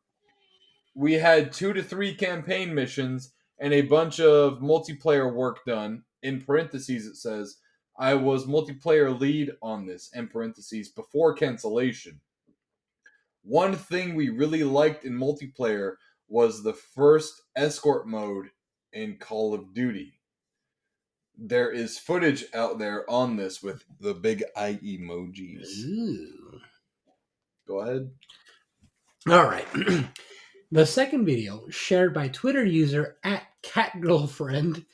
[0.95, 6.03] We had two to three campaign missions and a bunch of multiplayer work done.
[6.21, 7.57] In parentheses, it says,
[7.97, 12.19] I was multiplayer lead on this, in parentheses, before cancellation.
[13.43, 15.95] One thing we really liked in multiplayer
[16.27, 18.47] was the first escort mode
[18.93, 20.13] in Call of Duty
[21.37, 25.67] there is footage out there on this with the big eye emojis.
[25.85, 26.59] Ooh.
[27.67, 28.11] Go ahead.
[29.29, 29.67] All right.
[30.71, 34.85] the second video, shared by Twitter user at catgirlfriend,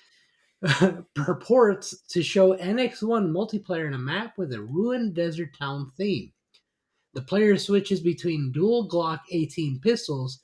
[1.15, 6.31] purports to show NX1 multiplayer in a map with a ruined desert town theme.
[7.13, 10.41] The player switches between dual Glock 18 pistols,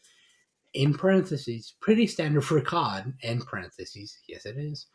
[0.75, 4.87] in parentheses, pretty standard for COD, end parentheses, yes it is,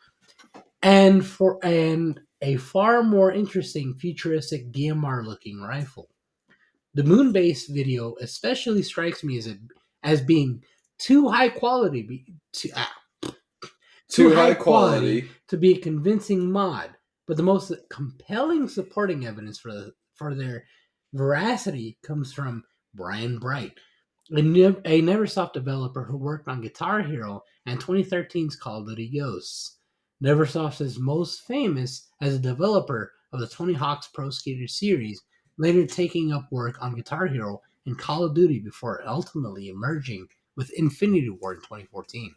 [0.83, 6.09] and for and a far more interesting futuristic DMR looking rifle.
[6.93, 9.57] The moon base video especially strikes me as a,
[10.03, 10.63] as being
[10.97, 12.93] too high quality be, to, ah,
[14.11, 15.29] Too high quality.
[15.47, 16.91] to be a convincing mod,
[17.27, 20.65] but the most compelling supporting evidence for the, for their
[21.13, 22.63] veracity comes from
[22.93, 23.71] Brian Bright,
[24.33, 29.77] a, a Neversoft developer who worked on Guitar Hero and 2013's Call of Duty Ghosts.
[30.21, 35.21] Neversoft is most famous as a developer of the Tony Hawk's Pro Skater series,
[35.57, 40.27] later taking up work on Guitar Hero and Call of Duty before ultimately emerging
[40.57, 42.35] with Infinity Ward in 2014.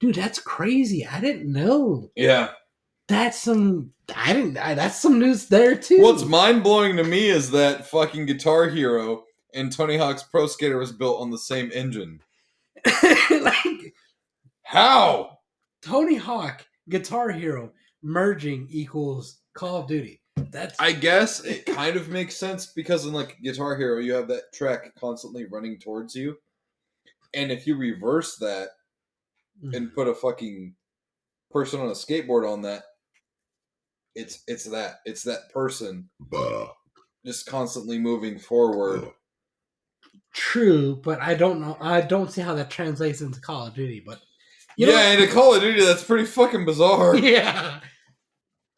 [0.00, 1.06] Dude, that's crazy.
[1.06, 2.10] I didn't know.
[2.16, 2.50] Yeah.
[3.08, 3.92] That's some.
[4.14, 4.58] I didn't.
[4.58, 6.00] I, that's some news there too.
[6.00, 9.24] What's mind blowing to me is that fucking Guitar Hero
[9.54, 12.20] and Tony Hawk's Pro Skater was built on the same engine.
[13.30, 13.94] like
[14.62, 15.38] How?
[15.82, 20.20] Tony Hawk, Guitar Hero merging equals Call of Duty.
[20.36, 24.28] That's I guess it kind of makes sense because in like Guitar Hero, you have
[24.28, 26.36] that track constantly running towards you,
[27.34, 28.68] and if you reverse that
[29.62, 29.74] Mm-hmm.
[29.74, 30.74] and put a fucking
[31.50, 32.82] person on a skateboard on that,
[34.14, 36.08] it's it's that it's that person
[37.24, 39.08] just constantly moving forward.
[40.34, 41.76] true, but I don't know.
[41.80, 44.02] I don't see how that translates into Call of Duty.
[44.04, 44.20] But
[44.76, 47.16] you yeah, know, in a Call of Duty, that's pretty fucking bizarre.
[47.16, 47.80] yeah.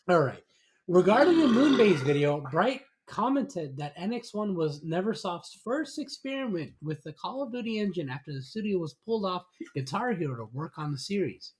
[0.08, 0.42] All right.
[0.88, 7.42] Regarding the Moonbase video, Bright commented that NX1 was Neversoft's first experiment with the Call
[7.42, 10.98] of Duty engine after the studio was pulled off Guitar Hero to work on the
[10.98, 11.52] series.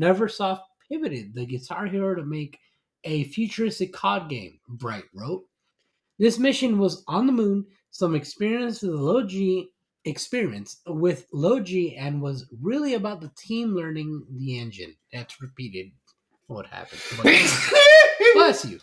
[0.00, 2.58] Neversoft pivoted the Guitar Hero to make
[3.04, 5.44] a futuristic COD game, Bright wrote.
[6.18, 9.70] This mission was on the moon, some experience with low G
[10.04, 14.94] experiments with low G and was really about the team learning the engine.
[15.12, 15.90] That's repeated
[16.46, 17.00] what happened.
[18.34, 18.78] Bless you.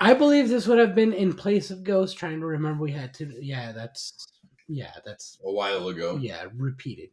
[0.00, 2.16] I believe this would have been in place of Ghost.
[2.16, 3.32] Trying to remember, we had to.
[3.40, 4.26] Yeah, that's.
[4.68, 5.38] Yeah, that's.
[5.44, 6.18] a while ago.
[6.20, 7.10] Yeah, repeated.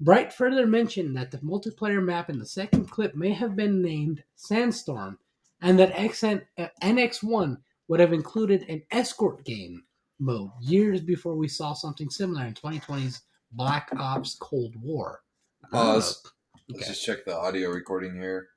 [0.00, 4.22] Bright further mentioned that the multiplayer map in the second clip may have been named
[4.34, 5.18] Sandstorm,
[5.62, 7.58] and that XN, uh, NX1
[7.88, 9.84] would have included an escort game
[10.18, 13.22] mode years before we saw something similar in 2020's
[13.52, 15.22] Black Ops Cold War.
[15.70, 16.22] Pause.
[16.24, 16.28] Uh,
[16.68, 18.48] Let's just check the audio recording here.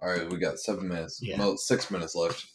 [0.00, 1.20] All right, we got seven minutes.
[1.22, 1.38] Yeah.
[1.38, 2.46] No, six minutes left.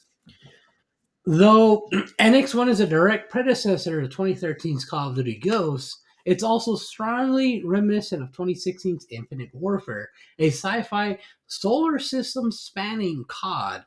[1.25, 1.87] Though
[2.19, 8.21] NX1 is a direct predecessor to 2013's Call of Duty Ghosts, it's also strongly reminiscent
[8.21, 13.83] of 2016's Infinite Warfare, a sci fi solar system spanning COD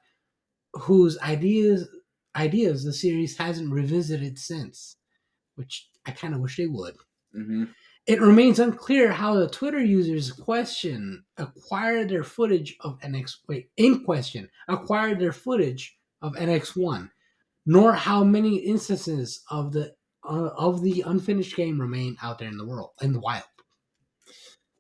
[0.75, 1.89] whose ideas
[2.35, 4.97] ideas the series hasn't revisited since,
[5.57, 6.97] which I kind of wish they would.
[7.33, 7.65] hmm
[8.07, 14.05] It remains unclear how the Twitter users question acquired their footage of NX wait in
[14.05, 17.11] question acquired their footage of NX1,
[17.67, 19.93] nor how many instances of the
[20.29, 23.43] uh, of the unfinished game remain out there in the world in the wild.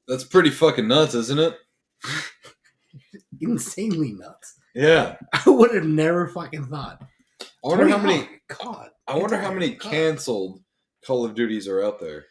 [0.08, 1.56] That's pretty fucking nuts, isn't it?
[3.40, 4.54] Insanely nuts.
[4.74, 5.16] Yeah.
[5.32, 7.02] I would have never fucking thought.
[7.42, 8.28] I wonder how many.
[8.62, 8.90] God.
[9.06, 9.90] I wonder how many God.
[9.90, 10.60] canceled
[11.06, 12.26] Call of Duties are out there.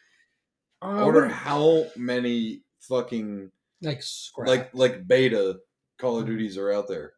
[0.80, 3.50] Uh, I wonder how many fucking
[3.82, 4.48] like scrap.
[4.48, 5.56] like like beta
[5.98, 6.28] Call of Mhm.
[6.28, 7.12] Duties are out there.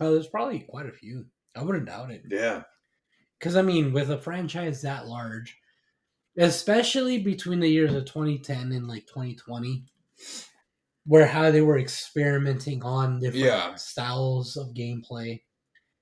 [0.00, 1.26] Oh, there's probably quite a few.
[1.56, 2.22] I wouldn't doubt it.
[2.28, 2.62] Yeah.
[3.38, 5.58] Because I mean, with a franchise that large,
[6.38, 9.84] especially between the years of 2010 and like 2020,
[11.06, 13.74] where how they were experimenting on different Yeah.
[13.76, 15.42] styles of gameplay,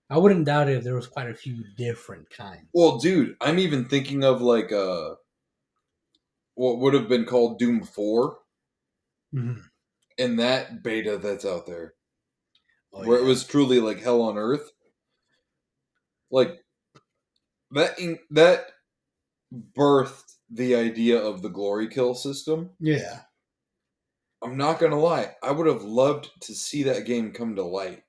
[0.09, 2.69] I wouldn't doubt it if there was quite a few different kinds.
[2.73, 5.17] Well, dude, I'm even thinking of like uh
[6.55, 8.39] what would have been called Doom 4
[9.35, 9.63] Mhm.
[10.19, 11.95] and that beta that's out there.
[12.93, 14.71] Oh, where it was truly like hell on earth.
[16.31, 16.65] Like
[17.71, 18.67] that in, that
[19.77, 22.71] birthed the idea of the glory kill system.
[22.79, 23.21] yeah,
[24.43, 28.03] I'm not gonna lie, I would have loved to see that game come to light.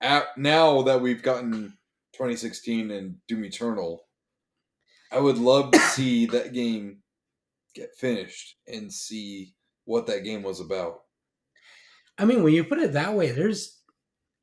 [0.00, 1.76] At, now that we've gotten
[2.12, 4.04] 2016 and Doom Eternal,
[5.10, 7.02] I would love to see that game
[7.74, 9.54] get finished and see
[9.84, 11.00] what that game was about.
[12.18, 13.78] I mean, when you put it that way, there's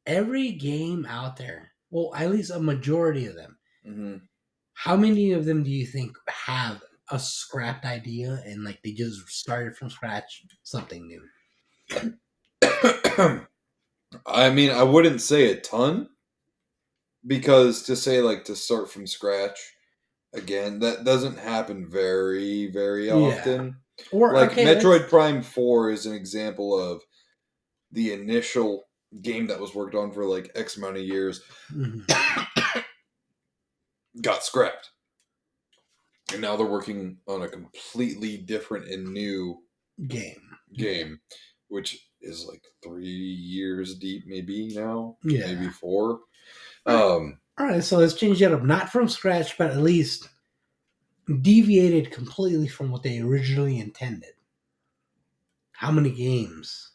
[0.06, 1.72] every game out there.
[1.91, 3.57] Well, at least a majority of them.
[3.85, 4.15] hmm
[4.73, 6.81] How many of them do you think have
[7.11, 12.14] a scrapped idea and like they just started from scratch something new?
[14.26, 16.07] I mean, I wouldn't say a ton
[17.27, 19.60] because to say like to start from scratch
[20.34, 23.14] again, that doesn't happen very, very Yeah.
[23.15, 23.77] often.
[24.11, 27.02] Or Like okay, Metroid let's- Prime 4 is an example of
[27.95, 28.84] the initial
[29.22, 31.41] game that was worked on for like X amount of years
[31.72, 32.05] Mhm.
[34.22, 34.91] got scrapped.
[36.31, 39.63] And now they're working on a completely different and new
[40.07, 40.41] game.
[40.73, 41.19] game,
[41.67, 45.53] which is like three years deep, maybe now, Yeah.
[45.53, 46.22] maybe four.
[46.85, 48.63] Um, All right, so let's change it up.
[48.63, 50.27] Not from scratch, but at least
[51.41, 54.34] deviated completely from what they originally intended.
[55.72, 56.91] How many games?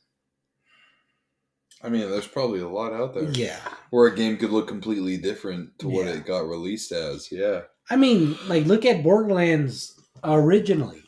[1.82, 3.58] I mean, there's probably a lot out there Yeah.
[3.90, 6.12] where a game could look completely different to what Yeah.
[6.12, 7.32] it got released as.
[7.32, 11.02] Yeah, I mean, like, look at Borderlands originally.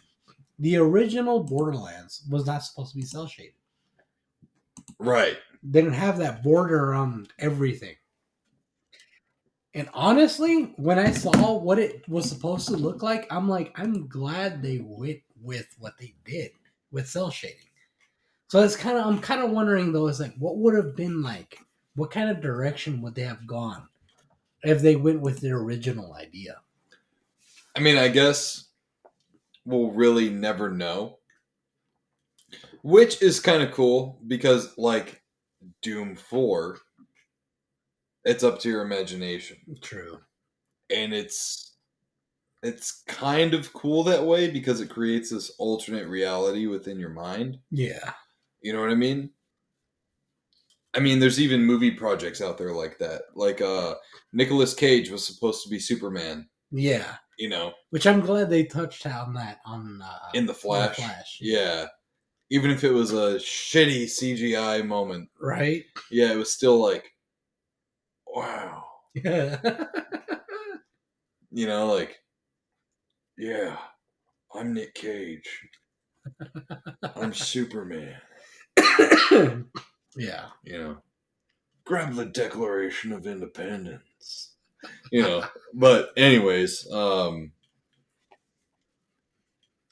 [0.58, 3.54] The original Borderlands was not supposed to be cell shaded.
[4.98, 5.36] right.
[5.64, 7.96] They didn't have that border around everything.
[9.74, 14.06] And honestly, when I saw what it was supposed to look like, I'm like, I'm
[14.08, 16.50] glad they went with what they did
[16.90, 17.56] with cell shading.
[18.52, 21.22] So it's kind of, I'm kind of wondering though, is like, what would have been
[21.22, 21.58] like
[21.94, 23.88] what kind of direction would they have gone
[24.62, 26.60] if they went with their original idea?
[27.74, 28.66] I mean, I guess
[29.64, 31.16] we'll really never know.
[32.82, 35.22] Which is kind of cool because, like,
[35.80, 36.76] Doom 4,
[38.26, 39.56] it's up to your imagination.
[39.80, 40.18] True.
[40.94, 41.72] And it's
[42.62, 47.58] it's kind of cool that way because it creates this alternate reality within your mind.
[47.70, 48.12] Yeah.
[48.62, 49.30] You know what I mean?
[50.94, 53.22] I mean, there's even movie projects out there like that.
[53.34, 53.94] Like uh
[54.32, 57.16] Nicolas Cage was supposed to be Superman, Yeah.
[57.38, 60.96] you know, Which I'm glad they touched on that on uh, in the Flash.
[60.96, 61.38] Flash.
[61.40, 61.86] Yeah.
[62.50, 65.28] Even if it was a shitty CGI moment.
[65.40, 65.84] Right?
[66.10, 67.10] Yeah, it was still like
[68.26, 68.84] wow.
[69.14, 69.58] Yeah.
[71.50, 72.18] You know, like
[73.38, 73.76] yeah,
[74.54, 75.48] I'm Nick Cage.
[77.16, 78.14] I'm Superman.
[80.16, 80.46] Yeah.
[80.64, 80.96] you know,
[81.84, 84.50] grab the Declaration of Independence.
[85.10, 85.44] You know,
[85.74, 87.52] but anyways, um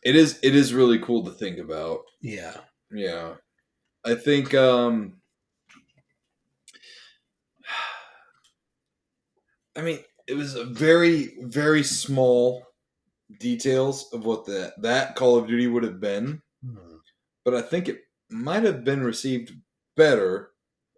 [0.02, 2.01] it is it is really cool to think about.
[2.20, 2.57] Yeah.
[2.90, 3.35] Yeah.
[4.05, 5.20] I think um
[9.77, 12.65] I mean, it was a very very small
[13.39, 16.97] details of what that that Call of Duty would have been, Hmm.
[17.44, 19.52] but I think it might have been received
[19.97, 20.51] better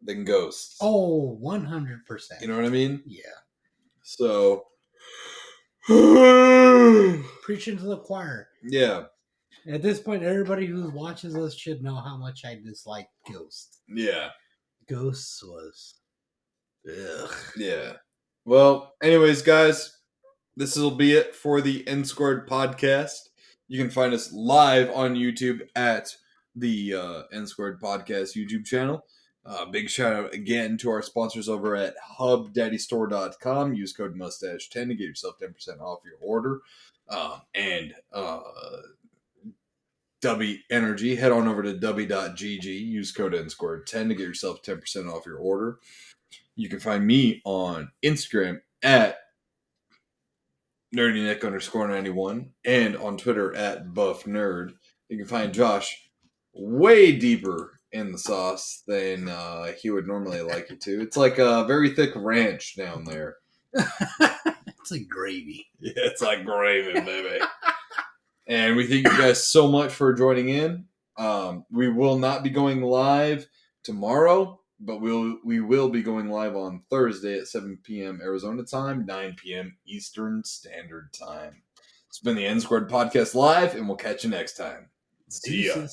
[0.03, 0.77] than Ghosts.
[0.81, 1.99] Oh, 100%.
[2.41, 3.03] You know what I mean?
[3.07, 3.23] yeah.
[4.03, 4.65] So,
[7.43, 8.49] Preaching to the choir.
[8.63, 9.05] yeah,
[9.69, 13.81] At this point, everybody who watches us should know how much I dislike Ghosts.
[13.89, 14.29] yeah,
[14.89, 15.95] Ghosts was.
[16.89, 17.31] Ugh.
[17.57, 17.93] yeah.
[18.45, 19.97] Well, anyways, guys,
[20.57, 23.19] this will be it for the N Squared podcast.
[23.69, 26.15] You can find us live on YouTube at
[26.55, 29.05] the uh, N Squared podcast YouTube channel.
[29.45, 33.74] Uh, big shout out again to our sponsors over at hubdaddystore.com.
[33.74, 36.61] Use code mustache10 to get yourself 10% off your order.
[37.09, 38.41] Um, and uh,
[40.20, 42.65] W Energy, head on over to w.gg.
[42.65, 45.79] Use code N squared 10 to get yourself 10% off your order.
[46.55, 49.16] You can find me on Instagram at
[50.95, 54.74] nerdynick underscore 91 and on Twitter at buff nerd.
[55.09, 56.12] You can find Josh
[56.55, 61.03] way deeper in the sauce than uh, he would normally like you to.
[61.03, 63.37] It's like a very thick ranch down there.
[63.74, 65.66] it's like gravy.
[65.79, 67.39] Yeah, it's like gravy, baby.
[68.47, 70.85] and we thank you guys so much for joining in.
[71.19, 73.47] Um, we will not be going live
[73.83, 78.20] tomorrow, but we'll we will be going live on Thursday at 7 p.m.
[78.23, 79.77] Arizona time, 9 p.m.
[79.87, 81.62] Eastern Standard Time.
[82.09, 84.89] It's been the N Squared Podcast Live, and we'll catch you next time.
[85.29, 85.87] See ya.